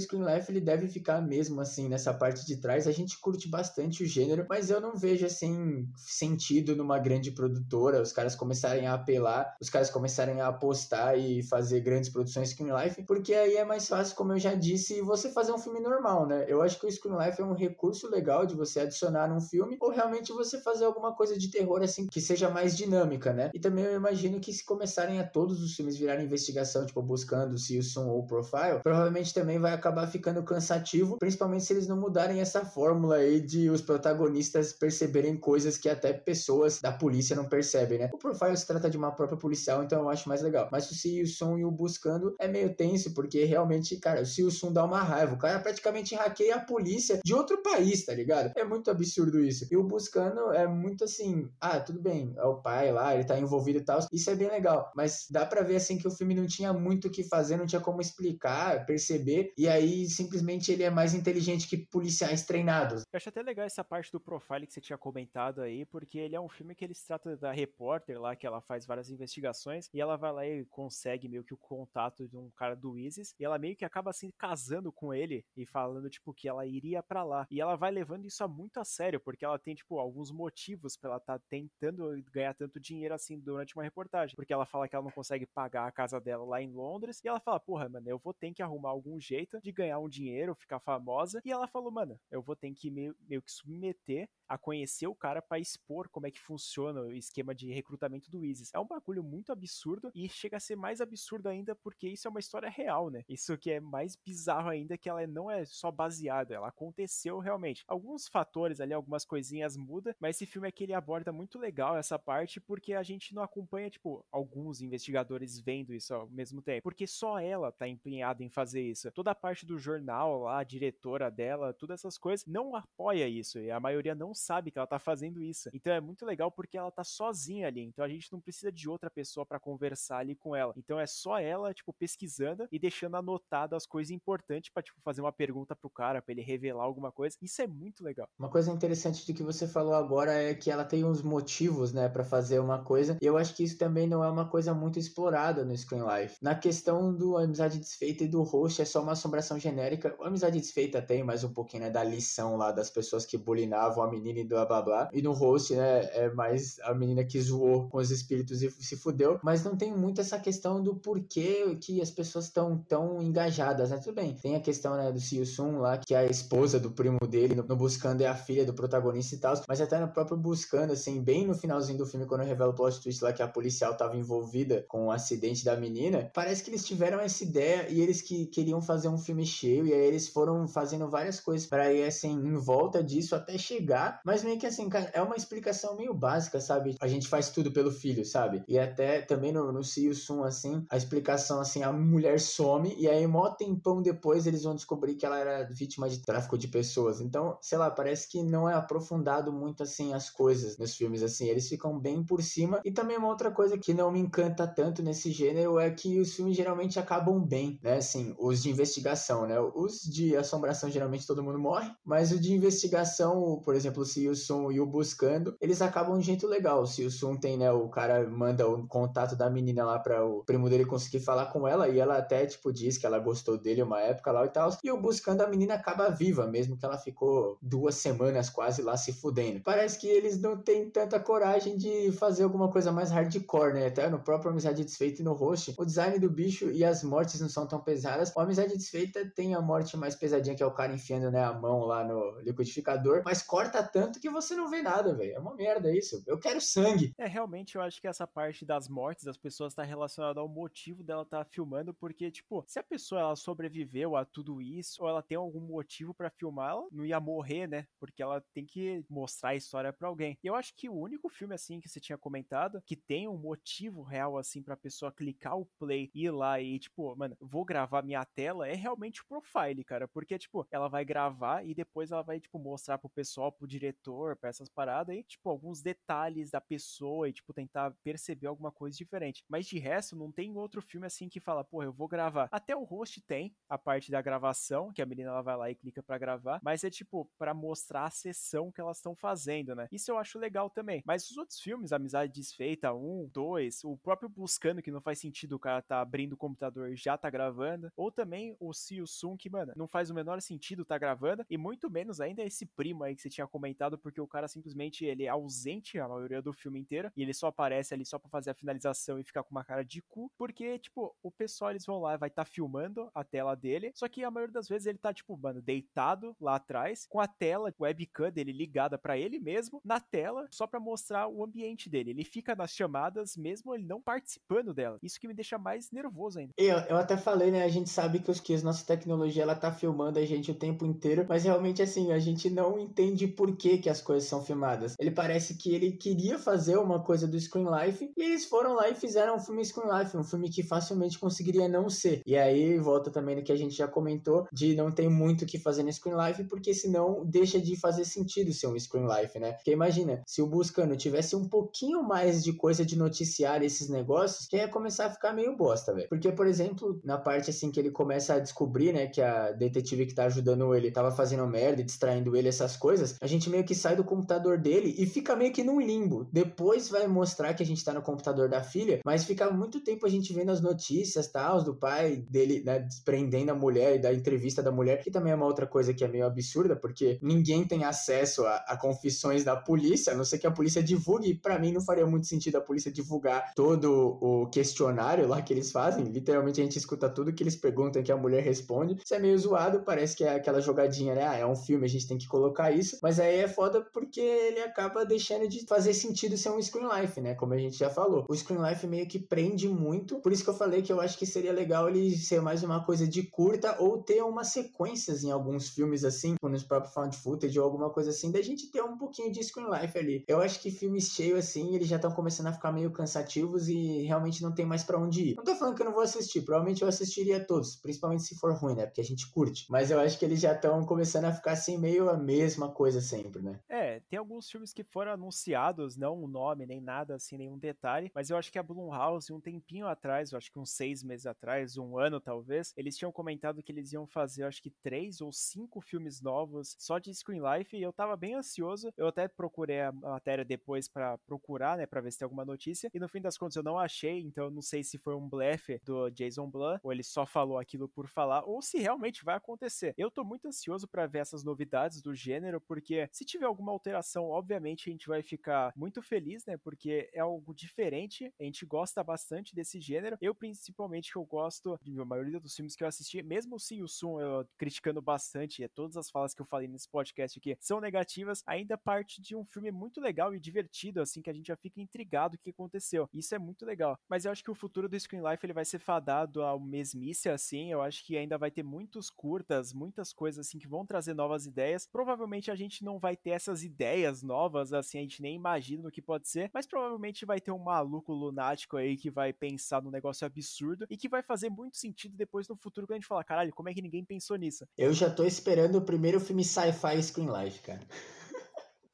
Screen 0.00 0.24
Life, 0.24 0.50
ele 0.50 0.60
deve 0.60 0.88
ficar 0.88 1.20
mesmo, 1.20 1.60
assim, 1.60 1.88
nessa 1.88 2.12
parte 2.12 2.46
de 2.46 2.56
trás. 2.56 2.86
A 2.86 2.92
gente 2.92 3.18
curte 3.18 3.48
bastante 3.48 4.02
o 4.02 4.06
gênero, 4.06 4.46
mas 4.48 4.70
eu 4.70 4.80
não 4.80 4.96
vejo, 4.96 5.26
assim, 5.26 5.88
sentido 5.96 6.76
numa 6.76 6.98
grande 6.98 7.30
produtora, 7.30 8.00
os 8.00 8.12
caras 8.12 8.34
começarem 8.34 8.86
a 8.86 8.94
apelar, 8.94 9.56
os 9.60 9.68
caras 9.74 9.90
começarem 9.90 10.40
a 10.40 10.46
apostar 10.46 11.18
e 11.18 11.42
fazer 11.42 11.80
grandes 11.80 12.08
produções 12.08 12.50
Screen 12.50 12.70
Life, 12.72 13.02
porque 13.02 13.34
aí 13.34 13.56
é 13.56 13.64
mais 13.64 13.88
fácil, 13.88 14.14
como 14.14 14.32
eu 14.32 14.38
já 14.38 14.54
disse, 14.54 15.00
você 15.00 15.30
fazer 15.30 15.50
um 15.50 15.58
filme 15.58 15.80
normal, 15.80 16.28
né? 16.28 16.44
Eu 16.46 16.62
acho 16.62 16.78
que 16.78 16.86
o 16.86 16.92
Screen 16.92 17.18
Life 17.18 17.42
é 17.42 17.44
um 17.44 17.54
recurso 17.54 18.08
legal 18.08 18.46
de 18.46 18.54
você 18.54 18.78
adicionar 18.78 19.26
num 19.26 19.40
filme, 19.40 19.76
ou 19.80 19.90
realmente 19.90 20.32
você 20.32 20.60
fazer 20.60 20.84
alguma 20.84 21.12
coisa 21.12 21.36
de 21.36 21.50
terror, 21.50 21.82
assim, 21.82 22.06
que 22.06 22.20
seja 22.20 22.48
mais 22.48 22.76
dinâmica, 22.76 23.32
né? 23.32 23.50
E 23.52 23.58
também 23.58 23.84
eu 23.84 23.96
imagino 23.96 24.38
que 24.38 24.52
se 24.52 24.64
começarem 24.64 25.18
a 25.18 25.26
todos 25.26 25.60
os 25.60 25.74
filmes 25.74 25.96
virarem 25.96 26.24
investigação, 26.24 26.86
tipo, 26.86 27.02
buscando 27.02 27.58
Silson 27.58 28.06
ou 28.06 28.24
Profile, 28.24 28.80
provavelmente 28.80 29.34
também 29.34 29.58
vai 29.58 29.72
acabar 29.72 30.06
ficando 30.06 30.44
cansativo, 30.44 31.18
principalmente 31.18 31.64
se 31.64 31.72
eles 31.72 31.88
não 31.88 31.96
mudarem 31.96 32.40
essa 32.40 32.64
fórmula 32.64 33.16
aí 33.16 33.40
de 33.40 33.68
os 33.70 33.82
protagonistas 33.82 34.72
perceberem 34.72 35.36
coisas 35.36 35.76
que 35.76 35.88
até 35.88 36.12
pessoas 36.12 36.80
da 36.80 36.92
polícia 36.92 37.34
não 37.34 37.48
percebem, 37.48 37.98
né? 37.98 38.10
O 38.12 38.18
Profile 38.18 38.56
se 38.56 38.68
trata 38.68 38.88
de 38.88 38.96
uma 38.96 39.10
própria 39.10 39.36
então 39.82 40.00
eu 40.00 40.08
acho 40.08 40.28
mais 40.28 40.42
legal. 40.42 40.68
Mas 40.70 40.90
o 40.90 40.94
Silson 40.94 41.58
e 41.58 41.64
o 41.64 41.70
Buscando 41.70 42.34
é 42.38 42.48
meio 42.48 42.74
tenso, 42.74 43.14
porque 43.14 43.44
realmente, 43.44 43.96
cara, 43.98 44.22
o 44.22 44.26
Silson 44.26 44.72
dá 44.72 44.84
uma 44.84 45.02
raiva. 45.02 45.34
O 45.34 45.38
cara 45.38 45.58
praticamente 45.60 46.14
hackeia 46.14 46.56
a 46.56 46.60
polícia 46.64 47.20
de 47.24 47.34
outro 47.34 47.62
país, 47.62 48.04
tá 48.04 48.14
ligado? 48.14 48.52
É 48.56 48.64
muito 48.64 48.90
absurdo 48.90 49.40
isso. 49.40 49.66
E 49.70 49.76
o 49.76 49.84
Buscando 49.84 50.52
é 50.52 50.66
muito 50.66 51.04
assim, 51.04 51.48
ah, 51.60 51.80
tudo 51.80 52.00
bem, 52.00 52.34
é 52.36 52.44
o 52.44 52.60
pai 52.60 52.92
lá, 52.92 53.14
ele 53.14 53.24
tá 53.24 53.38
envolvido 53.38 53.78
e 53.78 53.84
tal. 53.84 54.00
Isso 54.12 54.30
é 54.30 54.34
bem 54.34 54.48
legal. 54.48 54.90
Mas 54.94 55.26
dá 55.30 55.46
para 55.46 55.62
ver 55.62 55.76
assim 55.76 55.98
que 55.98 56.08
o 56.08 56.10
filme 56.10 56.34
não 56.34 56.46
tinha 56.46 56.72
muito 56.72 57.08
o 57.08 57.10
que 57.10 57.24
fazer, 57.24 57.56
não 57.56 57.66
tinha 57.66 57.80
como 57.80 58.00
explicar, 58.00 58.84
perceber. 58.86 59.52
E 59.56 59.68
aí 59.68 60.06
simplesmente 60.06 60.72
ele 60.72 60.82
é 60.82 60.90
mais 60.90 61.14
inteligente 61.14 61.68
que 61.68 61.76
policiais 61.76 62.44
treinados. 62.44 63.02
Eu 63.12 63.16
acho 63.16 63.28
até 63.28 63.42
legal 63.42 63.66
essa 63.66 63.84
parte 63.84 64.10
do 64.12 64.20
profile 64.20 64.66
que 64.66 64.72
você 64.72 64.80
tinha 64.80 64.98
comentado 64.98 65.60
aí, 65.60 65.84
porque 65.86 66.18
ele 66.18 66.36
é 66.36 66.40
um 66.40 66.48
filme 66.48 66.74
que 66.74 66.84
ele 66.84 66.94
se 66.94 67.06
trata 67.06 67.36
da 67.36 67.52
repórter 67.52 68.20
lá, 68.20 68.34
que 68.34 68.46
ela 68.46 68.60
faz 68.60 68.86
várias 68.86 69.10
investigações, 69.10 69.53
e 69.92 70.00
ela 70.00 70.16
vai 70.16 70.32
lá 70.32 70.46
e 70.46 70.64
consegue 70.66 71.28
meio 71.28 71.44
que 71.44 71.54
o 71.54 71.58
contato 71.58 72.28
de 72.28 72.36
um 72.36 72.50
cara 72.50 72.74
do 72.74 72.98
ISIS, 72.98 73.34
e 73.38 73.44
ela 73.44 73.58
meio 73.58 73.76
que 73.76 73.84
acaba 73.84 74.12
se 74.12 74.32
casando 74.32 74.92
com 74.92 75.12
ele 75.14 75.44
e 75.56 75.66
falando, 75.66 76.10
tipo, 76.10 76.34
que 76.34 76.48
ela 76.48 76.66
iria 76.66 77.02
para 77.02 77.22
lá. 77.22 77.46
E 77.50 77.60
ela 77.60 77.76
vai 77.76 77.90
levando 77.90 78.26
isso 78.26 78.46
muito 78.48 78.78
a 78.78 78.84
sério, 78.84 79.20
porque 79.20 79.44
ela 79.44 79.58
tem, 79.58 79.74
tipo, 79.74 79.98
alguns 79.98 80.30
motivos 80.30 80.96
para 80.96 81.10
ela 81.10 81.18
estar 81.18 81.38
tá 81.38 81.44
tentando 81.48 82.22
ganhar 82.32 82.54
tanto 82.54 82.80
dinheiro 82.80 83.14
assim 83.14 83.38
durante 83.38 83.74
uma 83.74 83.82
reportagem. 83.82 84.36
Porque 84.36 84.52
ela 84.52 84.66
fala 84.66 84.88
que 84.88 84.94
ela 84.94 85.04
não 85.04 85.10
consegue 85.10 85.46
pagar 85.46 85.86
a 85.86 85.92
casa 85.92 86.20
dela 86.20 86.44
lá 86.44 86.60
em 86.60 86.70
Londres, 86.70 87.20
e 87.24 87.28
ela 87.28 87.40
fala, 87.40 87.60
porra, 87.60 87.88
mano, 87.88 88.08
eu 88.08 88.18
vou 88.18 88.34
ter 88.34 88.52
que 88.52 88.62
arrumar 88.62 88.90
algum 88.90 89.18
jeito 89.20 89.60
de 89.60 89.72
ganhar 89.72 89.98
um 89.98 90.08
dinheiro, 90.08 90.54
ficar 90.54 90.80
famosa. 90.80 91.40
E 91.44 91.50
ela 91.50 91.66
falou, 91.66 91.90
mano, 91.90 92.18
eu 92.30 92.42
vou 92.42 92.56
ter 92.56 92.72
que 92.74 92.90
meio, 92.90 93.16
meio 93.28 93.42
que 93.42 93.52
submeter 93.52 94.28
a 94.48 94.58
conhecer 94.58 95.06
o 95.06 95.14
cara 95.14 95.40
para 95.40 95.58
expor 95.58 96.08
como 96.08 96.26
é 96.26 96.30
que 96.30 96.40
funciona 96.40 97.00
o 97.00 97.12
esquema 97.12 97.54
de 97.54 97.72
recrutamento 97.72 98.30
do 98.30 98.44
ISIS. 98.44 98.70
É 98.74 98.78
um 98.78 98.86
bagulho 98.86 99.22
muito 99.22 99.43
absurdo 99.52 100.10
e 100.14 100.28
chega 100.28 100.56
a 100.56 100.60
ser 100.60 100.76
mais 100.76 101.00
absurdo 101.00 101.48
ainda 101.48 101.74
porque 101.74 102.08
isso 102.08 102.26
é 102.26 102.30
uma 102.30 102.40
história 102.40 102.68
real, 102.68 103.10
né? 103.10 103.24
Isso 103.28 103.56
que 103.58 103.70
é 103.70 103.80
mais 103.80 104.16
bizarro 104.16 104.68
ainda 104.68 104.96
que 104.96 105.08
ela 105.08 105.26
não 105.26 105.50
é 105.50 105.64
só 105.64 105.90
baseada, 105.90 106.54
ela 106.54 106.68
aconteceu 106.68 107.38
realmente. 107.38 107.84
Alguns 107.86 108.28
fatores 108.28 108.80
ali, 108.80 108.92
algumas 108.92 109.24
coisinhas 109.24 109.76
mudam, 109.76 110.14
mas 110.20 110.36
esse 110.36 110.46
filme 110.46 110.68
aqui 110.68 110.84
ele 110.84 110.94
aborda 110.94 111.32
muito 111.32 111.58
legal 111.58 111.96
essa 111.96 112.18
parte 112.18 112.60
porque 112.60 112.94
a 112.94 113.02
gente 113.02 113.34
não 113.34 113.42
acompanha, 113.42 113.90
tipo, 113.90 114.24
alguns 114.30 114.80
investigadores 114.80 115.58
vendo 115.58 115.94
isso 115.94 116.14
ao 116.14 116.28
mesmo 116.28 116.62
tempo, 116.62 116.82
porque 116.82 117.06
só 117.06 117.38
ela 117.38 117.72
tá 117.72 117.88
empenhada 117.88 118.42
em 118.42 118.48
fazer 118.48 118.82
isso. 118.82 119.10
Toda 119.12 119.30
a 119.30 119.34
parte 119.34 119.66
do 119.66 119.78
jornal 119.78 120.40
lá, 120.42 120.58
a 120.58 120.64
diretora 120.64 121.30
dela, 121.30 121.72
todas 121.72 122.00
essas 122.00 122.18
coisas, 122.18 122.46
não 122.46 122.74
apoia 122.74 123.28
isso 123.28 123.58
e 123.58 123.70
a 123.70 123.80
maioria 123.80 124.14
não 124.14 124.34
sabe 124.34 124.70
que 124.70 124.78
ela 124.78 124.86
tá 124.86 124.98
fazendo 124.98 125.42
isso. 125.42 125.70
Então 125.72 125.92
é 125.92 126.00
muito 126.00 126.24
legal 126.24 126.50
porque 126.50 126.76
ela 126.76 126.90
tá 126.90 127.04
sozinha 127.04 127.66
ali. 127.66 127.82
Então 127.82 128.04
a 128.04 128.08
gente 128.08 128.32
não 128.32 128.40
precisa 128.40 128.70
de 128.70 128.88
outra 128.88 129.10
pessoa 129.10 129.33
para 129.42 129.58
conversar 129.58 130.18
ali 130.18 130.34
com 130.34 130.54
ela. 130.54 130.74
Então 130.76 131.00
é 131.00 131.06
só 131.06 131.38
ela, 131.38 131.72
tipo, 131.72 131.94
pesquisando 131.94 132.68
e 132.70 132.78
deixando 132.78 133.16
anotado 133.16 133.74
as 133.74 133.86
coisas 133.86 134.10
importantes 134.10 134.70
para 134.70 134.82
tipo, 134.82 135.00
fazer 135.00 135.22
uma 135.22 135.32
pergunta 135.32 135.74
pro 135.74 135.88
cara, 135.88 136.20
para 136.20 136.32
ele 136.32 136.42
revelar 136.42 136.84
alguma 136.84 137.10
coisa. 137.10 137.38
Isso 137.40 137.62
é 137.62 137.66
muito 137.66 138.04
legal. 138.04 138.28
Uma 138.38 138.50
coisa 138.50 138.70
interessante 138.70 139.26
do 139.26 139.34
que 139.34 139.42
você 139.42 139.66
falou 139.66 139.94
agora 139.94 140.34
é 140.34 140.52
que 140.52 140.70
ela 140.70 140.84
tem 140.84 141.04
uns 141.04 141.22
motivos, 141.22 141.92
né, 141.94 142.08
para 142.08 142.24
fazer 142.24 142.58
uma 142.58 142.84
coisa. 142.84 143.16
E 143.22 143.24
eu 143.24 143.38
acho 143.38 143.54
que 143.54 143.64
isso 143.64 143.78
também 143.78 144.06
não 144.06 144.22
é 144.22 144.30
uma 144.30 144.48
coisa 144.48 144.74
muito 144.74 144.98
explorada 144.98 145.64
no 145.64 145.76
Screen 145.76 146.02
Life. 146.02 146.36
Na 146.42 146.54
questão 146.54 147.14
do 147.14 147.36
Amizade 147.36 147.78
Desfeita 147.78 148.24
e 148.24 148.28
do 148.28 148.42
host, 148.42 148.82
é 148.82 148.84
só 148.84 149.02
uma 149.02 149.12
assombração 149.12 149.58
genérica. 149.58 150.14
O 150.18 150.24
Amizade 150.24 150.60
Desfeita 150.60 151.00
tem 151.00 151.22
mais 151.22 151.44
um 151.44 151.52
pouquinho, 151.52 151.84
né, 151.84 151.90
da 151.90 152.04
lição 152.04 152.56
lá 152.56 152.72
das 152.72 152.90
pessoas 152.90 153.24
que 153.24 153.38
bulinavam 153.38 154.02
a 154.04 154.10
menina 154.10 154.40
e 154.40 154.44
blá 154.44 154.66
blá 154.66 154.82
blá. 154.82 155.10
E 155.12 155.22
no 155.22 155.32
host, 155.32 155.74
né, 155.74 156.04
é 156.12 156.30
mais 156.32 156.78
a 156.80 156.92
menina 156.92 157.24
que 157.24 157.40
zoou 157.40 157.88
com 157.88 157.98
os 157.98 158.10
espíritos 158.10 158.62
e 158.62 158.70
se 158.70 158.96
fudeu. 158.96 159.23
Mas 159.42 159.64
não 159.64 159.76
tem 159.76 159.94
muito 159.94 160.20
essa 160.20 160.38
questão 160.38 160.82
do 160.82 160.94
porquê 160.94 161.76
que 161.80 162.00
as 162.00 162.10
pessoas 162.10 162.46
estão 162.46 162.78
tão 162.88 163.22
engajadas, 163.22 163.90
né? 163.90 163.98
Tudo 163.98 164.14
bem. 164.14 164.34
Tem 164.34 164.56
a 164.56 164.60
questão, 164.60 164.96
né, 164.96 165.10
do 165.12 165.20
Siu 165.20 165.44
Sun 165.44 165.78
lá, 165.78 165.98
que 165.98 166.14
é 166.14 166.18
a 166.18 166.26
esposa 166.26 166.78
do 166.78 166.90
primo 166.90 167.18
dele, 167.26 167.54
no, 167.54 167.74
Buscando 167.74 168.22
é 168.22 168.26
a 168.26 168.36
filha 168.36 168.64
do 168.64 168.72
protagonista 168.72 169.34
e 169.34 169.38
tal. 169.38 169.54
Mas 169.68 169.80
até 169.80 169.98
no 169.98 170.08
próprio 170.08 170.36
Buscando, 170.36 170.92
assim, 170.92 171.22
bem 171.22 171.46
no 171.46 171.54
finalzinho 171.54 171.98
do 171.98 172.06
filme, 172.06 172.26
quando 172.26 172.42
revela 172.42 172.70
o 172.70 172.74
plot 172.74 173.00
twist 173.00 173.22
lá 173.22 173.32
que 173.32 173.42
a 173.42 173.48
policial 173.48 173.96
tava 173.96 174.16
envolvida 174.16 174.84
com 174.88 175.06
o 175.06 175.10
acidente 175.10 175.64
da 175.64 175.76
menina, 175.76 176.30
parece 176.32 176.62
que 176.62 176.70
eles 176.70 176.84
tiveram 176.84 177.20
essa 177.20 177.42
ideia 177.42 177.86
e 177.90 178.00
eles 178.00 178.22
que 178.22 178.46
queriam 178.46 178.80
fazer 178.80 179.08
um 179.08 179.18
filme 179.18 179.44
cheio, 179.44 179.86
e 179.86 179.92
aí 179.92 180.06
eles 180.06 180.28
foram 180.28 180.66
fazendo 180.68 181.08
várias 181.10 181.40
coisas 181.40 181.66
para 181.66 181.92
ir, 181.92 182.04
assim, 182.04 182.32
em 182.32 182.56
volta 182.56 183.02
disso 183.02 183.34
até 183.34 183.58
chegar 183.58 184.04
mas 184.24 184.42
meio 184.42 184.58
que 184.58 184.66
assim, 184.66 184.88
cara, 184.88 185.10
é 185.12 185.22
uma 185.22 185.36
explicação 185.36 185.96
meio 185.96 186.14
básica, 186.14 186.60
sabe? 186.60 186.96
A 187.00 187.08
gente 187.08 187.28
faz 187.28 187.50
tudo 187.50 187.72
pelo 187.72 187.90
filho, 187.90 188.24
sabe? 188.24 188.62
E 188.66 188.78
até 188.78 189.13
também 189.22 189.52
no, 189.52 189.72
no 189.72 189.82
Sun, 189.82 190.42
assim, 190.44 190.84
a 190.90 190.96
explicação 190.96 191.60
assim, 191.60 191.82
a 191.82 191.92
mulher 191.92 192.40
some 192.40 192.94
e 192.98 193.08
aí 193.08 193.26
mó 193.26 193.50
tempão 193.50 194.02
depois 194.02 194.46
eles 194.46 194.64
vão 194.64 194.74
descobrir 194.74 195.14
que 195.14 195.26
ela 195.26 195.38
era 195.38 195.64
vítima 195.70 196.08
de 196.08 196.18
tráfico 196.18 196.56
de 196.56 196.68
pessoas. 196.68 197.20
Então, 197.20 197.58
sei 197.60 197.78
lá, 197.78 197.90
parece 197.90 198.28
que 198.28 198.42
não 198.42 198.68
é 198.68 198.74
aprofundado 198.74 199.52
muito 199.52 199.82
assim 199.82 200.12
as 200.12 200.30
coisas 200.30 200.78
nos 200.78 200.94
filmes, 200.94 201.22
assim, 201.22 201.46
eles 201.46 201.68
ficam 201.68 201.98
bem 201.98 202.24
por 202.24 202.42
cima. 202.42 202.80
E 202.84 202.90
também 202.90 203.16
uma 203.16 203.28
outra 203.28 203.50
coisa 203.50 203.78
que 203.78 203.94
não 203.94 204.10
me 204.10 204.20
encanta 204.20 204.66
tanto 204.66 205.02
nesse 205.02 205.30
gênero 205.30 205.78
é 205.78 205.90
que 205.90 206.20
os 206.20 206.34
filmes 206.34 206.56
geralmente 206.56 206.98
acabam 206.98 207.40
bem, 207.40 207.78
né? 207.82 207.96
Assim, 207.96 208.34
os 208.38 208.62
de 208.62 208.70
investigação, 208.70 209.46
né? 209.46 209.58
Os 209.60 210.00
de 210.02 210.36
assombração 210.36 210.90
geralmente 210.90 211.26
todo 211.26 211.42
mundo 211.42 211.58
morre, 211.58 211.90
mas 212.04 212.32
o 212.32 212.38
de 212.38 212.52
investigação, 212.52 213.60
por 213.64 213.74
exemplo, 213.74 214.02
o 214.02 214.06
Silson 214.06 214.70
e 214.70 214.80
o 214.80 214.86
Buscando, 214.86 215.56
eles 215.60 215.82
acabam 215.82 216.14
de 216.14 216.20
um 216.20 216.22
jeito 216.22 216.46
legal. 216.46 216.82
O 216.82 216.86
Silson 216.86 217.36
tem, 217.36 217.56
né, 217.56 217.70
o 217.70 217.88
cara 217.88 218.28
manda 218.28 218.68
o 218.68 218.86
contato 219.06 219.36
da 219.36 219.50
menina 219.50 219.84
lá 219.84 219.98
para 219.98 220.24
o 220.24 220.42
primo 220.44 220.68
dele 220.68 220.86
conseguir 220.86 221.20
falar 221.20 221.46
com 221.46 221.68
ela 221.68 221.88
e 221.88 221.98
ela 221.98 222.16
até, 222.16 222.46
tipo, 222.46 222.72
diz 222.72 222.96
que 222.96 223.06
ela 223.06 223.18
gostou 223.18 223.58
dele 223.58 223.82
uma 223.82 224.00
época 224.00 224.32
lá 224.32 224.44
e 224.44 224.48
tal. 224.48 224.70
E 224.82 224.90
o 224.90 225.00
Buscando, 225.00 225.42
a 225.42 225.48
menina 225.48 225.74
acaba 225.74 226.08
viva, 226.08 226.46
mesmo 226.46 226.76
que 226.76 226.84
ela 226.84 226.96
ficou 226.96 227.58
duas 227.60 227.96
semanas 227.96 228.48
quase 228.48 228.82
lá 228.82 228.96
se 228.96 229.12
fudendo. 229.12 229.60
Parece 229.62 229.98
que 229.98 230.08
eles 230.08 230.40
não 230.40 230.56
têm 230.56 230.88
tanta 230.90 231.20
coragem 231.20 231.76
de 231.76 232.12
fazer 232.12 232.44
alguma 232.44 232.70
coisa 232.70 232.90
mais 232.90 233.10
hardcore, 233.10 233.74
né? 233.74 233.86
Até 233.86 234.08
no 234.08 234.18
próprio 234.18 234.50
Amizade 234.50 234.84
Desfeita 234.84 235.20
e 235.20 235.24
no 235.24 235.32
Host, 235.32 235.74
o 235.76 235.84
design 235.84 236.18
do 236.18 236.30
bicho 236.30 236.70
e 236.70 236.84
as 236.84 237.02
mortes 237.02 237.40
não 237.40 237.48
são 237.48 237.66
tão 237.66 237.80
pesadas. 237.80 238.32
O 238.34 238.40
Amizade 238.40 238.76
Desfeita 238.76 239.30
tem 239.34 239.54
a 239.54 239.60
morte 239.60 239.96
mais 239.96 240.14
pesadinha, 240.14 240.56
que 240.56 240.62
é 240.62 240.66
o 240.66 240.72
cara 240.72 240.92
enfiando, 240.92 241.30
né, 241.30 241.44
a 241.44 241.52
mão 241.52 241.80
lá 241.80 242.04
no 242.04 242.40
liquidificador, 242.40 243.22
mas 243.24 243.42
corta 243.42 243.82
tanto 243.82 244.20
que 244.20 244.30
você 244.30 244.54
não 244.54 244.70
vê 244.70 244.82
nada, 244.82 245.14
velho. 245.14 245.34
É 245.34 245.38
uma 245.38 245.54
merda 245.54 245.94
isso. 245.94 246.22
Eu 246.26 246.38
quero 246.38 246.60
sangue. 246.60 247.12
É, 247.18 247.26
realmente 247.26 247.76
eu 247.76 247.82
acho 247.82 248.00
que 248.00 248.08
essa 248.08 248.26
parte 248.26 248.64
das 248.64 248.83
das 248.84 248.88
mortes 248.88 249.24
das 249.24 249.38
pessoas 249.38 249.72
está 249.72 249.82
relacionado 249.82 250.38
ao 250.38 250.48
motivo 250.48 251.02
dela 251.02 251.22
estar 251.22 251.44
tá 251.44 251.50
filmando, 251.50 251.94
porque, 251.94 252.30
tipo, 252.30 252.62
se 252.66 252.78
a 252.78 252.82
pessoa 252.82 253.20
ela 253.20 253.36
sobreviveu 253.36 254.14
a 254.16 254.24
tudo 254.24 254.60
isso, 254.60 255.02
ou 255.02 255.08
ela 255.08 255.22
tem 255.22 255.36
algum 255.36 255.60
motivo 255.60 256.12
para 256.12 256.30
filmar, 256.30 256.70
ela 256.70 256.86
não 256.92 257.04
ia 257.04 257.18
morrer, 257.18 257.66
né? 257.66 257.86
Porque 257.98 258.22
ela 258.22 258.42
tem 258.52 258.66
que 258.66 259.04
mostrar 259.08 259.50
a 259.50 259.54
história 259.56 259.92
para 259.92 260.08
alguém. 260.08 260.38
E 260.42 260.46
eu 260.46 260.54
acho 260.54 260.74
que 260.76 260.88
o 260.88 260.94
único 260.94 261.28
filme, 261.30 261.54
assim, 261.54 261.80
que 261.80 261.88
você 261.88 261.98
tinha 261.98 262.18
comentado, 262.18 262.82
que 262.84 262.96
tem 262.96 263.26
um 263.26 263.38
motivo 263.38 264.02
real, 264.02 264.36
assim, 264.36 264.62
pra 264.62 264.76
pessoa 264.76 265.12
clicar 265.12 265.58
o 265.58 265.66
play, 265.78 266.10
ir 266.14 266.30
lá 266.30 266.60
e, 266.60 266.78
tipo, 266.78 267.14
mano, 267.16 267.36
vou 267.40 267.64
gravar 267.64 268.02
minha 268.02 268.24
tela, 268.24 268.68
é 268.68 268.74
realmente 268.74 269.22
o 269.22 269.26
Profile, 269.26 269.82
cara. 269.84 270.06
Porque, 270.08 270.38
tipo, 270.38 270.66
ela 270.70 270.88
vai 270.88 271.04
gravar 271.04 271.66
e 271.66 271.74
depois 271.74 272.10
ela 272.10 272.22
vai, 272.22 272.38
tipo, 272.38 272.58
mostrar 272.58 272.98
pro 272.98 273.08
pessoal, 273.08 273.50
pro 273.50 273.66
diretor, 273.66 274.36
pra 274.36 274.50
essas 274.50 274.68
paradas 274.68 275.14
aí, 275.14 275.22
tipo, 275.22 275.48
alguns 275.48 275.80
detalhes 275.80 276.50
da 276.50 276.60
pessoa 276.60 277.28
e, 277.28 277.32
tipo, 277.32 277.52
tentar 277.52 277.94
perceber 278.02 278.46
alguma 278.46 278.73
coisa 278.74 278.96
diferente. 278.96 279.44
Mas 279.48 279.66
de 279.66 279.78
resto, 279.78 280.16
não 280.16 280.30
tem 280.30 280.56
outro 280.56 280.82
filme 280.82 281.06
assim 281.06 281.28
que 281.28 281.40
fala, 281.40 281.64
porra, 281.64 281.86
eu 281.86 281.92
vou 281.92 282.08
gravar. 282.08 282.48
Até 282.52 282.76
o 282.76 282.84
host 282.84 283.22
tem 283.22 283.54
a 283.68 283.78
parte 283.78 284.10
da 284.10 284.20
gravação, 284.20 284.92
que 284.92 285.00
a 285.00 285.06
menina 285.06 285.30
ela 285.30 285.42
vai 285.42 285.56
lá 285.56 285.70
e 285.70 285.74
clica 285.74 286.02
para 286.02 286.18
gravar, 286.18 286.60
mas 286.62 286.84
é 286.84 286.90
tipo 286.90 287.30
para 287.38 287.54
mostrar 287.54 288.04
a 288.04 288.10
sessão 288.10 288.70
que 288.70 288.80
elas 288.80 288.98
estão 288.98 289.14
fazendo, 289.14 289.74
né? 289.74 289.88
Isso 289.90 290.10
eu 290.10 290.18
acho 290.18 290.38
legal 290.38 290.68
também. 290.68 291.02
Mas 291.06 291.30
os 291.30 291.36
outros 291.36 291.60
filmes, 291.60 291.92
Amizade 291.92 292.32
Desfeita, 292.32 292.92
um, 292.92 293.28
dois, 293.32 293.82
o 293.84 293.96
próprio 293.96 294.28
Buscando, 294.28 294.82
que 294.82 294.90
não 294.90 295.00
faz 295.00 295.18
sentido 295.20 295.54
o 295.54 295.58
cara 295.58 295.80
tá 295.80 296.00
abrindo 296.00 296.32
o 296.32 296.36
computador 296.36 296.90
e 296.90 296.96
já 296.96 297.16
tá 297.16 297.30
gravando, 297.30 297.90
ou 297.96 298.10
também 298.10 298.56
o 298.58 298.72
Siu 298.72 299.06
Sun, 299.06 299.36
que, 299.36 299.48
mano, 299.48 299.72
não 299.76 299.86
faz 299.86 300.10
o 300.10 300.14
menor 300.14 300.40
sentido 300.40 300.84
tá 300.84 300.98
gravando, 300.98 301.44
e 301.48 301.56
muito 301.56 301.90
menos 301.90 302.20
ainda 302.20 302.42
esse 302.42 302.66
primo 302.66 303.04
aí 303.04 303.14
que 303.14 303.22
você 303.22 303.30
tinha 303.30 303.46
comentado, 303.46 303.98
porque 303.98 304.20
o 304.20 304.26
cara 304.26 304.48
simplesmente 304.48 305.04
ele 305.04 305.24
é 305.24 305.28
ausente 305.28 305.98
a 305.98 306.08
maioria 306.08 306.42
do 306.42 306.52
filme 306.52 306.80
inteiro, 306.80 307.10
e 307.16 307.22
ele 307.22 307.34
só 307.34 307.48
aparece 307.48 307.94
ali 307.94 308.04
só 308.04 308.18
pra 308.18 308.28
fazer 308.28 308.50
a 308.50 308.54
finalização 308.64 309.18
e 309.18 309.24
ficar 309.24 309.42
com 309.42 309.50
uma 309.50 309.64
cara 309.64 309.84
de 309.84 310.02
cu, 310.02 310.30
porque, 310.36 310.78
tipo, 310.78 311.14
o 311.22 311.30
pessoal 311.30 311.70
eles 311.70 311.86
vão 311.86 312.00
lá, 312.00 312.16
vai 312.16 312.28
estar 312.28 312.44
tá 312.44 312.50
filmando 312.50 313.10
a 313.14 313.22
tela 313.22 313.54
dele, 313.54 313.92
só 313.94 314.08
que 314.08 314.24
a 314.24 314.30
maioria 314.30 314.52
das 314.52 314.68
vezes 314.68 314.86
ele 314.86 314.98
tá, 314.98 315.12
tipo, 315.12 315.36
mano, 315.36 315.60
deitado 315.60 316.34
lá 316.40 316.56
atrás, 316.56 317.06
com 317.08 317.20
a 317.20 317.28
tela, 317.28 317.72
webcam 317.78 318.30
dele 318.30 318.52
ligada 318.52 318.98
para 318.98 319.18
ele 319.18 319.38
mesmo, 319.38 319.80
na 319.84 320.00
tela, 320.00 320.46
só 320.50 320.66
para 320.66 320.80
mostrar 320.80 321.28
o 321.28 321.44
ambiente 321.44 321.90
dele. 321.90 322.10
Ele 322.10 322.24
fica 322.24 322.54
nas 322.54 322.72
chamadas, 322.72 323.36
mesmo 323.36 323.74
ele 323.74 323.84
não 323.84 324.00
participando 324.00 324.72
dela. 324.72 324.98
Isso 325.02 325.20
que 325.20 325.28
me 325.28 325.34
deixa 325.34 325.58
mais 325.58 325.90
nervoso 325.90 326.38
ainda. 326.38 326.52
Eu, 326.56 326.78
eu 326.78 326.96
até 326.96 327.16
falei, 327.16 327.50
né, 327.50 327.64
a 327.64 327.68
gente 327.68 327.90
sabe 327.90 328.20
que 328.20 328.30
os 328.30 328.40
que 328.40 328.54
nossa 328.62 328.86
tecnologia, 328.86 329.42
ela 329.42 329.54
tá 329.54 329.72
filmando 329.72 330.18
a 330.18 330.24
gente 330.24 330.50
o 330.50 330.54
tempo 330.54 330.86
inteiro, 330.86 331.26
mas 331.28 331.44
realmente, 331.44 331.82
assim, 331.82 332.12
a 332.12 332.18
gente 332.18 332.48
não 332.48 332.78
entende 332.78 333.26
por 333.26 333.54
que 333.56 333.78
que 333.78 333.90
as 333.90 334.00
coisas 334.00 334.28
são 334.28 334.42
filmadas. 334.42 334.94
Ele 334.98 335.10
parece 335.10 335.56
que 335.56 335.74
ele 335.74 335.92
queria 335.92 336.38
fazer 336.38 336.76
uma 336.76 337.02
coisa 337.02 337.26
do 337.26 337.38
Screen 337.38 337.66
Life, 337.68 338.12
e 338.16 338.22
eles 338.22 338.44
foram 338.54 338.74
lá 338.74 338.88
e 338.88 338.94
fizeram 338.94 339.34
um 339.34 339.40
filme 339.40 339.64
Screen 339.64 339.88
Life, 339.98 340.16
um 340.16 340.22
filme 340.22 340.48
que 340.48 340.62
facilmente 340.62 341.18
conseguiria 341.18 341.68
não 341.68 341.90
ser. 341.90 342.22
E 342.24 342.36
aí 342.36 342.78
volta 342.78 343.10
também 343.10 343.34
no 343.34 343.42
que 343.42 343.50
a 343.50 343.56
gente 343.56 343.74
já 343.74 343.88
comentou, 343.88 344.46
de 344.52 344.76
não 344.76 344.92
ter 344.92 345.08
muito 345.08 345.42
o 345.42 345.46
que 345.46 345.58
fazer 345.58 345.82
no 345.82 345.92
Screen 345.92 346.14
Life, 346.16 346.44
porque 346.44 346.72
senão 346.72 347.24
deixa 347.26 347.60
de 347.60 347.76
fazer 347.76 348.04
sentido 348.04 348.52
ser 348.52 348.68
um 348.68 348.78
Screen 348.78 349.08
Life, 349.08 349.40
né? 349.40 349.54
Porque 349.54 349.72
imagina, 349.72 350.22
se 350.24 350.40
o 350.40 350.46
Buscando 350.46 350.96
tivesse 350.96 351.34
um 351.34 351.48
pouquinho 351.48 352.00
mais 352.04 352.44
de 352.44 352.52
coisa 352.52 352.86
de 352.86 352.96
noticiar 352.96 353.60
esses 353.64 353.88
negócios, 353.88 354.46
já 354.48 354.58
ia 354.58 354.68
começar 354.68 355.06
a 355.06 355.10
ficar 355.10 355.32
meio 355.32 355.56
bosta, 355.56 355.92
velho. 355.92 356.08
Porque, 356.08 356.30
por 356.30 356.46
exemplo, 356.46 357.00
na 357.02 357.18
parte 357.18 357.50
assim 357.50 357.72
que 357.72 357.80
ele 357.80 357.90
começa 357.90 358.34
a 358.34 358.38
descobrir, 358.38 358.92
né, 358.92 359.08
que 359.08 359.20
a 359.20 359.50
detetive 359.50 360.06
que 360.06 360.14
tá 360.14 360.26
ajudando 360.26 360.76
ele 360.76 360.92
tava 360.92 361.10
fazendo 361.10 361.44
merda 361.48 361.80
e 361.80 361.84
distraindo 361.84 362.36
ele 362.36 362.46
essas 362.46 362.76
coisas, 362.76 363.16
a 363.20 363.26
gente 363.26 363.50
meio 363.50 363.64
que 363.64 363.74
sai 363.74 363.96
do 363.96 364.04
computador 364.04 364.58
dele 364.58 364.94
e 364.96 365.06
fica 365.06 365.34
meio 365.34 365.52
que 365.52 365.64
num 365.64 365.80
limbo. 365.80 366.28
Depois 366.32 366.88
vai 366.88 367.08
mostrar 367.08 367.52
que 367.52 367.62
a 367.64 367.66
gente 367.66 367.84
tá 367.84 367.92
no 367.92 368.00
computador 368.00 368.43
da 368.48 368.62
filha, 368.62 369.00
mas 369.04 369.24
fica 369.24 369.50
muito 369.50 369.80
tempo 369.80 370.06
a 370.06 370.08
gente 370.08 370.32
vendo 370.32 370.50
as 370.50 370.60
notícias, 370.60 371.28
tal, 371.28 371.62
do 371.62 371.74
pai 371.74 372.16
dele, 372.28 372.62
né, 372.64 372.78
desprendendo 372.80 373.52
a 373.52 373.54
mulher 373.54 373.96
e 373.96 373.98
da 373.98 374.12
entrevista 374.12 374.62
da 374.62 374.72
mulher, 374.72 375.02
que 375.02 375.10
também 375.10 375.32
é 375.32 375.36
uma 375.36 375.46
outra 375.46 375.66
coisa 375.66 375.92
que 375.94 376.04
é 376.04 376.08
meio 376.08 376.26
absurda, 376.26 376.76
porque 376.76 377.18
ninguém 377.22 377.64
tem 377.64 377.84
acesso 377.84 378.44
a, 378.44 378.56
a 378.68 378.76
confissões 378.76 379.44
da 379.44 379.56
polícia, 379.56 380.12
a 380.12 380.16
não 380.16 380.24
ser 380.24 380.38
que 380.38 380.46
a 380.46 380.50
polícia 380.50 380.82
divulgue, 380.82 381.30
e 381.30 381.34
pra 381.34 381.58
mim 381.58 381.72
não 381.72 381.80
faria 381.80 382.06
muito 382.06 382.26
sentido 382.26 382.56
a 382.56 382.60
polícia 382.60 382.90
divulgar 382.90 383.52
todo 383.54 384.18
o 384.20 384.46
questionário 384.48 385.26
lá 385.28 385.42
que 385.42 385.52
eles 385.52 385.70
fazem, 385.70 386.04
literalmente 386.04 386.60
a 386.60 386.64
gente 386.64 386.78
escuta 386.78 387.08
tudo 387.08 387.32
que 387.32 387.42
eles 387.42 387.56
perguntam 387.56 388.02
que 388.02 388.12
a 388.12 388.16
mulher 388.16 388.42
responde, 388.42 388.98
isso 389.04 389.14
é 389.14 389.18
meio 389.18 389.38
zoado, 389.38 389.82
parece 389.84 390.16
que 390.16 390.24
é 390.24 390.34
aquela 390.34 390.60
jogadinha, 390.60 391.14
né, 391.14 391.26
ah, 391.26 391.36
é 391.36 391.46
um 391.46 391.56
filme, 391.56 391.84
a 391.84 391.88
gente 391.88 392.06
tem 392.06 392.18
que 392.18 392.28
colocar 392.28 392.70
isso, 392.70 392.98
mas 393.02 393.18
aí 393.18 393.40
é 393.40 393.48
foda 393.48 393.80
porque 393.92 394.20
ele 394.20 394.60
acaba 394.60 395.04
deixando 395.04 395.48
de 395.48 395.66
fazer 395.66 395.94
sentido 395.94 396.36
ser 396.36 396.50
um 396.50 396.60
screen 396.60 396.88
life, 397.00 397.20
né, 397.20 397.34
como 397.34 397.54
a 397.54 397.58
gente 397.58 397.76
já 397.76 397.90
falou. 397.90 398.24
Screen 398.36 398.60
life 398.62 398.86
meio 398.86 399.06
que 399.06 399.18
prende 399.18 399.68
muito, 399.68 400.20
por 400.20 400.32
isso 400.32 400.44
que 400.44 400.50
eu 400.50 400.54
falei 400.54 400.82
que 400.82 400.92
eu 400.92 401.00
acho 401.00 401.18
que 401.18 401.26
seria 401.26 401.52
legal 401.52 401.88
ele 401.88 402.16
ser 402.16 402.40
mais 402.40 402.62
uma 402.62 402.84
coisa 402.84 403.06
de 403.06 403.22
curta 403.22 403.76
ou 403.80 404.02
ter 404.02 404.22
umas 404.22 404.48
sequências 404.48 405.24
em 405.24 405.30
alguns 405.30 405.68
filmes 405.68 406.04
assim, 406.04 406.36
como 406.40 406.52
nos 406.52 406.64
próprios 406.64 406.94
found 406.94 407.16
footage 407.16 407.58
ou 407.58 407.64
alguma 407.64 407.90
coisa 407.90 408.10
assim, 408.10 408.30
da 408.30 408.42
gente 408.42 408.70
ter 408.70 408.82
um 408.82 408.96
pouquinho 408.96 409.32
de 409.32 409.42
screen 409.42 409.66
life 409.70 409.98
ali. 409.98 410.24
Eu 410.28 410.40
acho 410.40 410.60
que 410.60 410.70
filmes 410.70 411.08
cheios 411.10 411.38
assim, 411.38 411.74
eles 411.74 411.88
já 411.88 411.96
estão 411.96 412.10
começando 412.12 412.46
a 412.46 412.52
ficar 412.52 412.72
meio 412.72 412.90
cansativos 412.90 413.68
e 413.68 414.02
realmente 414.02 414.42
não 414.42 414.52
tem 414.52 414.66
mais 414.66 414.82
para 414.82 414.98
onde 414.98 415.30
ir. 415.30 415.36
Não 415.36 415.44
tô 415.44 415.54
falando 415.54 415.74
que 415.74 415.82
eu 415.82 415.86
não 415.86 415.92
vou 415.92 416.02
assistir, 416.02 416.42
provavelmente 416.42 416.82
eu 416.82 416.88
assistiria 416.88 417.44
todos, 417.44 417.76
principalmente 417.76 418.22
se 418.22 418.36
for 418.36 418.52
ruim, 418.54 418.74
né? 418.74 418.86
Porque 418.86 419.00
a 419.00 419.04
gente 419.04 419.30
curte. 419.30 419.66
Mas 419.70 419.90
eu 419.90 420.00
acho 420.00 420.18
que 420.18 420.24
eles 420.24 420.40
já 420.40 420.52
estão 420.52 420.84
começando 420.84 421.24
a 421.24 421.32
ficar 421.32 421.52
assim 421.52 421.78
meio 421.78 422.08
a 422.08 422.16
mesma 422.16 422.70
coisa 422.70 423.00
sempre, 423.00 423.42
né? 423.42 423.60
É, 423.68 424.00
tem 424.08 424.18
alguns 424.18 424.50
filmes 424.50 424.72
que 424.72 424.82
foram 424.82 425.12
anunciados, 425.12 425.96
não 425.96 426.22
o 426.22 426.28
nome 426.28 426.66
nem 426.66 426.80
nada 426.80 427.14
assim, 427.14 427.36
nenhum 427.36 427.58
detalhe, 427.58 428.10
mas 428.14 428.23
eu 428.30 428.36
acho 428.36 428.50
que 428.50 428.58
a 428.58 428.62
Blumhouse 428.62 429.32
um 429.32 429.40
tempinho 429.40 429.86
atrás, 429.86 430.32
eu 430.32 430.38
acho 430.38 430.50
que 430.50 430.58
uns 430.58 430.70
seis 430.70 431.02
meses 431.02 431.26
atrás, 431.26 431.76
um 431.76 431.98
ano 431.98 432.20
talvez, 432.20 432.72
eles 432.76 432.96
tinham 432.96 433.12
comentado 433.12 433.62
que 433.62 433.72
eles 433.72 433.92
iam 433.92 434.06
fazer, 434.06 434.44
acho 434.44 434.62
que 434.62 434.70
três 434.82 435.20
ou 435.20 435.32
cinco 435.32 435.80
filmes 435.80 436.20
novos 436.20 436.76
só 436.78 436.98
de 436.98 437.12
Screen 437.14 437.40
Life 437.40 437.76
e 437.76 437.82
eu 437.82 437.92
tava 437.92 438.16
bem 438.16 438.34
ansioso. 438.34 438.92
Eu 438.96 439.08
até 439.08 439.26
procurei 439.28 439.80
a 439.80 439.92
matéria 439.92 440.44
depois 440.44 440.88
para 440.88 441.18
procurar, 441.18 441.76
né, 441.76 441.86
para 441.86 442.00
ver 442.00 442.12
se 442.12 442.18
tem 442.18 442.26
alguma 442.26 442.44
notícia 442.44 442.90
e 442.92 443.00
no 443.00 443.08
fim 443.08 443.20
das 443.20 443.36
contas 443.36 443.56
eu 443.56 443.62
não 443.62 443.78
achei, 443.78 444.20
então 444.20 444.44
eu 444.44 444.50
não 444.50 444.62
sei 444.62 444.84
se 444.84 444.98
foi 444.98 445.14
um 445.14 445.28
blefe 445.28 445.80
do 445.84 446.10
Jason 446.10 446.48
Blum 446.50 446.78
ou 446.82 446.92
ele 446.92 447.02
só 447.02 447.26
falou 447.26 447.58
aquilo 447.58 447.88
por 447.88 448.06
falar 448.08 448.44
ou 448.44 448.62
se 448.62 448.78
realmente 448.78 449.24
vai 449.24 449.36
acontecer. 449.36 449.94
Eu 449.96 450.10
tô 450.10 450.22
muito 450.24 450.46
ansioso 450.46 450.86
para 450.86 451.06
ver 451.06 451.18
essas 451.20 451.42
novidades 451.42 452.02
do 452.02 452.14
gênero 452.14 452.60
porque 452.60 453.08
se 453.10 453.24
tiver 453.24 453.46
alguma 453.46 453.72
alteração, 453.72 454.24
obviamente 454.28 454.88
a 454.88 454.92
gente 454.92 455.08
vai 455.08 455.22
ficar 455.22 455.72
muito 455.76 456.02
feliz, 456.02 456.44
né, 456.46 456.56
porque 456.58 457.10
é 457.12 457.20
algo 457.20 457.54
diferente, 457.54 458.13
a 458.38 458.44
gente 458.44 458.64
gosta 458.66 459.02
bastante 459.02 459.54
desse 459.54 459.80
gênero. 459.80 460.16
Eu 460.20 460.34
principalmente 460.34 461.10
que 461.10 461.16
eu 461.16 461.24
gosto 461.24 461.78
de 461.82 461.98
a 461.98 462.04
maioria 462.04 462.38
dos 462.38 462.54
filmes 462.54 462.76
que 462.76 462.84
eu 462.84 462.88
assisti, 462.88 463.22
mesmo 463.22 463.56
o 463.56 463.60
Sim 463.60 463.84
Sun 463.86 464.20
eu 464.20 464.46
criticando 464.58 465.00
bastante, 465.00 465.62
e 465.62 465.68
todas 465.68 465.96
as 465.96 466.10
falas 466.10 466.34
que 466.34 466.42
eu 466.42 466.46
falei 466.46 466.68
nesse 466.68 466.88
podcast 466.88 467.38
aqui 467.38 467.56
são 467.60 467.80
negativas, 467.80 468.42
ainda 468.46 468.76
parte 468.76 469.20
de 469.20 469.34
um 469.34 469.44
filme 469.44 469.70
muito 469.70 470.00
legal 470.00 470.34
e 470.34 470.40
divertido, 470.40 471.00
assim, 471.00 471.22
que 471.22 471.30
a 471.30 471.32
gente 471.32 471.46
já 471.46 471.56
fica 471.56 471.80
intrigado 471.80 472.36
o 472.36 472.38
que 472.38 472.50
aconteceu. 472.50 473.08
Isso 473.12 473.34
é 473.34 473.38
muito 473.38 473.64
legal. 473.64 473.98
Mas 474.08 474.24
eu 474.24 474.32
acho 474.32 474.44
que 474.44 474.50
o 474.50 474.54
futuro 474.54 474.88
do 474.88 474.98
Screen 474.98 475.22
Life 475.22 475.44
ele 475.44 475.52
vai 475.52 475.64
ser 475.64 475.78
fadado 475.78 476.42
ao 476.42 476.60
mesmice, 476.60 477.28
assim, 477.28 477.72
eu 477.72 477.80
acho 477.82 478.04
que 478.04 478.16
ainda 478.16 478.36
vai 478.36 478.50
ter 478.50 478.62
muitos 478.62 479.10
curtas, 479.10 479.72
muitas 479.72 480.12
coisas 480.12 480.46
assim 480.46 480.58
que 480.58 480.68
vão 480.68 480.84
trazer 480.84 481.14
novas 481.14 481.46
ideias. 481.46 481.86
Provavelmente 481.86 482.50
a 482.50 482.54
gente 482.54 482.84
não 482.84 482.98
vai 482.98 483.16
ter 483.16 483.30
essas 483.30 483.62
ideias 483.62 484.22
novas, 484.22 484.72
assim, 484.72 484.98
a 484.98 485.02
gente 485.02 485.22
nem 485.22 485.36
imagina 485.36 485.88
o 485.88 485.90
que 485.90 486.02
pode 486.02 486.28
ser, 486.28 486.50
mas 486.52 486.66
provavelmente 486.66 487.24
vai 487.24 487.40
ter 487.40 487.50
um 487.50 487.58
maluco 487.58 487.93
lunático 488.08 488.76
aí 488.76 488.96
que 488.96 489.10
vai 489.10 489.32
pensar 489.32 489.82
num 489.82 489.90
negócio 489.90 490.26
absurdo 490.26 490.86
e 490.90 490.96
que 490.96 491.08
vai 491.08 491.22
fazer 491.22 491.50
muito 491.50 491.76
sentido 491.76 492.16
depois 492.16 492.48
no 492.48 492.56
futuro 492.56 492.86
quando 492.86 492.96
a 492.96 493.00
gente 493.00 493.08
falar, 493.08 493.24
caralho, 493.24 493.52
como 493.52 493.68
é 493.68 493.74
que 493.74 493.82
ninguém 493.82 494.04
pensou 494.04 494.36
nisso? 494.36 494.66
Eu 494.76 494.92
já 494.92 495.10
tô 495.10 495.24
esperando 495.24 495.76
o 495.76 495.82
primeiro 495.82 496.20
filme 496.20 496.44
sci-fi 496.44 497.02
Screen 497.02 497.28
Life, 497.30 497.60
cara. 497.62 497.86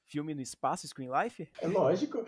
Filme 0.07 0.35
no 0.35 0.41
espaço 0.41 0.89
Screen 0.89 1.11
Life? 1.11 1.49
É 1.61 1.69
lógico. 1.69 2.25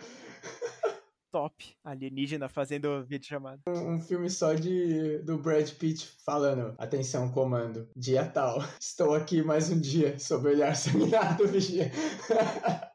top 1.33 1.75
alienígena 1.83 2.49
fazendo 2.49 3.03
vídeo 3.05 3.27
chamado. 3.27 3.63
Um, 3.67 3.95
um, 3.95 4.01
filme 4.01 4.29
só 4.29 4.53
de 4.53 5.19
do 5.21 5.39
Brad 5.39 5.69
Pitt 5.73 6.07
falando: 6.25 6.75
Atenção, 6.79 7.33
comando, 7.33 7.89
dia 7.97 8.25
tal. 8.27 8.63
Estou 8.79 9.15
aqui 9.15 9.43
mais 9.43 9.71
um 9.71 9.81
dia 9.81 10.19
sob 10.19 10.47
o 10.47 10.51
olhar 10.53 10.77
seminado 10.77 11.49
vigia. 11.49 11.91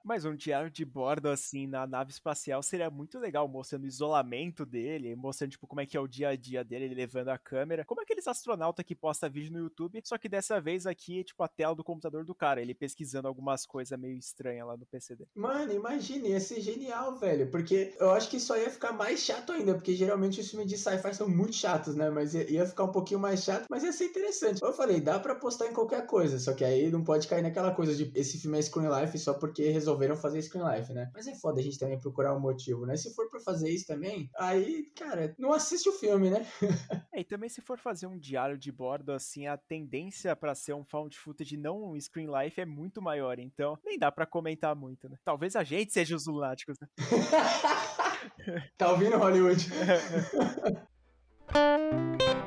Mas 0.08 0.24
um 0.24 0.34
diário 0.34 0.72
de 0.72 0.86
bordo, 0.86 1.28
assim, 1.28 1.68
na 1.68 1.86
nave 1.86 2.12
espacial 2.12 2.64
seria 2.64 2.90
muito 2.90 3.20
legal, 3.20 3.46
mostrando 3.46 3.84
o 3.84 3.88
isolamento 3.88 4.66
dele, 4.66 5.14
mostrando, 5.18 5.52
tipo, 5.52 5.68
como 5.68 5.82
é 5.82 5.86
que 5.86 5.98
é 5.98 6.00
o 6.00 6.08
dia 6.08 6.30
a 6.30 6.36
dia 6.38 6.64
dele, 6.64 6.86
ele 6.86 6.96
levando 6.96 7.28
a 7.28 7.38
câmera. 7.38 7.84
Como 7.84 8.00
aqueles 8.00 8.26
astronautas 8.26 8.86
que 8.86 8.96
posta 8.96 9.28
vídeo 9.28 9.52
no 9.52 9.60
YouTube, 9.60 10.00
só 10.06 10.18
que 10.18 10.30
dessa 10.30 10.62
vez 10.62 10.88
aqui, 10.88 11.26
tipo, 11.26 11.44
a 11.44 11.48
tela 11.50 11.76
do 11.76 11.84
computador 11.84 12.24
do 12.24 12.34
cara, 12.34 12.62
ele 12.62 12.74
pesquisando 12.74 13.28
algumas 13.28 13.66
coisas 13.66 14.00
meio 14.00 14.18
estranhas 14.18 14.66
lá 14.66 14.78
no 14.78 14.86
PC 14.86 15.14
dele. 15.14 15.30
Mano, 15.36 15.74
imagine, 15.74 16.30
ia 16.30 16.40
ser 16.40 16.62
genial, 16.62 17.18
velho, 17.18 17.52
porque 17.52 17.94
eu 18.00 18.12
acho 18.12 18.30
que 18.30 18.40
só 18.40 18.56
ia 18.58 18.70
ficar 18.70 18.94
mais 18.94 19.20
chato 19.20 19.52
ainda, 19.52 19.74
porque 19.74 19.94
geralmente 19.94 20.40
os 20.40 20.50
filmes 20.50 20.70
de 20.70 20.78
sci-fi 20.78 21.14
são 21.14 21.28
muito 21.28 21.54
chatos, 21.54 21.96
né? 21.98 22.10
Mas 22.10 22.34
ia 22.34 22.66
ficar 22.66 22.86
um 22.86 22.94
pouquinho 22.94 23.20
mais 23.20 23.44
chato, 23.44 23.66
mas 23.70 23.84
ia 23.84 23.92
ser 23.92 24.06
interessante. 24.06 24.62
Eu 24.64 24.72
falei, 24.72 25.02
dá 25.02 25.20
pra 25.20 25.36
postar 25.36 25.68
em 25.68 25.74
qualquer 25.74 26.06
coisa, 26.06 26.40
só 26.40 26.54
que 26.54 26.64
aí 26.64 26.90
não 26.90 27.04
pode 27.04 27.28
cair 27.28 27.42
naquela 27.42 27.72
coisa 27.72 27.94
de 27.94 28.10
esse 28.16 28.40
filme 28.40 28.58
é 28.58 28.62
Screen 28.62 28.88
Life 28.88 29.20
só 29.20 29.34
porque 29.34 29.68
resolveu 29.68 29.97
resolveram 29.98 30.16
fazer 30.16 30.42
Screen 30.42 30.64
Life, 30.64 30.94
né? 30.94 31.10
Mas 31.14 31.28
é 31.28 31.36
foda 31.36 31.60
a 31.60 31.64
gente 31.64 31.80
também 31.80 32.00
procurar 32.00 32.36
um 32.36 32.40
motivo, 32.40 32.86
né? 32.86 32.96
Se 32.96 33.14
for 33.14 33.30
pra 33.30 33.40
fazer 33.40 33.70
isso 33.70 33.88
também, 33.88 34.30
aí, 34.38 34.92
cara, 34.96 35.36
não 35.38 35.52
assiste 35.52 35.90
o 35.90 35.94
filme, 35.94 36.30
né? 36.30 36.46
é, 37.14 37.22
e 37.22 37.24
também 37.24 37.50
se 37.50 37.62
for 37.62 37.80
fazer 37.80 38.08
um 38.08 38.18
diário 38.18 38.58
de 38.58 38.72
bordo, 38.72 39.12
assim, 39.12 39.48
a 39.48 39.58
tendência 39.58 40.36
para 40.36 40.54
ser 40.54 40.74
um 40.74 40.86
found 40.86 41.18
footage 41.18 41.58
não 41.58 41.92
um 41.92 42.00
Screen 42.00 42.28
Life 42.28 42.62
é 42.62 42.66
muito 42.66 43.02
maior, 43.02 43.40
então 43.40 43.78
nem 43.84 43.98
dá 43.98 44.12
para 44.12 44.26
comentar 44.26 44.76
muito, 44.76 45.10
né? 45.10 45.18
Talvez 45.26 45.56
a 45.56 45.64
gente 45.64 45.92
seja 45.92 46.16
os 46.16 46.28
lunáticos, 46.28 46.78
né? 46.80 46.88
tá 48.78 48.92
ouvindo 48.92 49.18
Hollywood? 49.18 49.68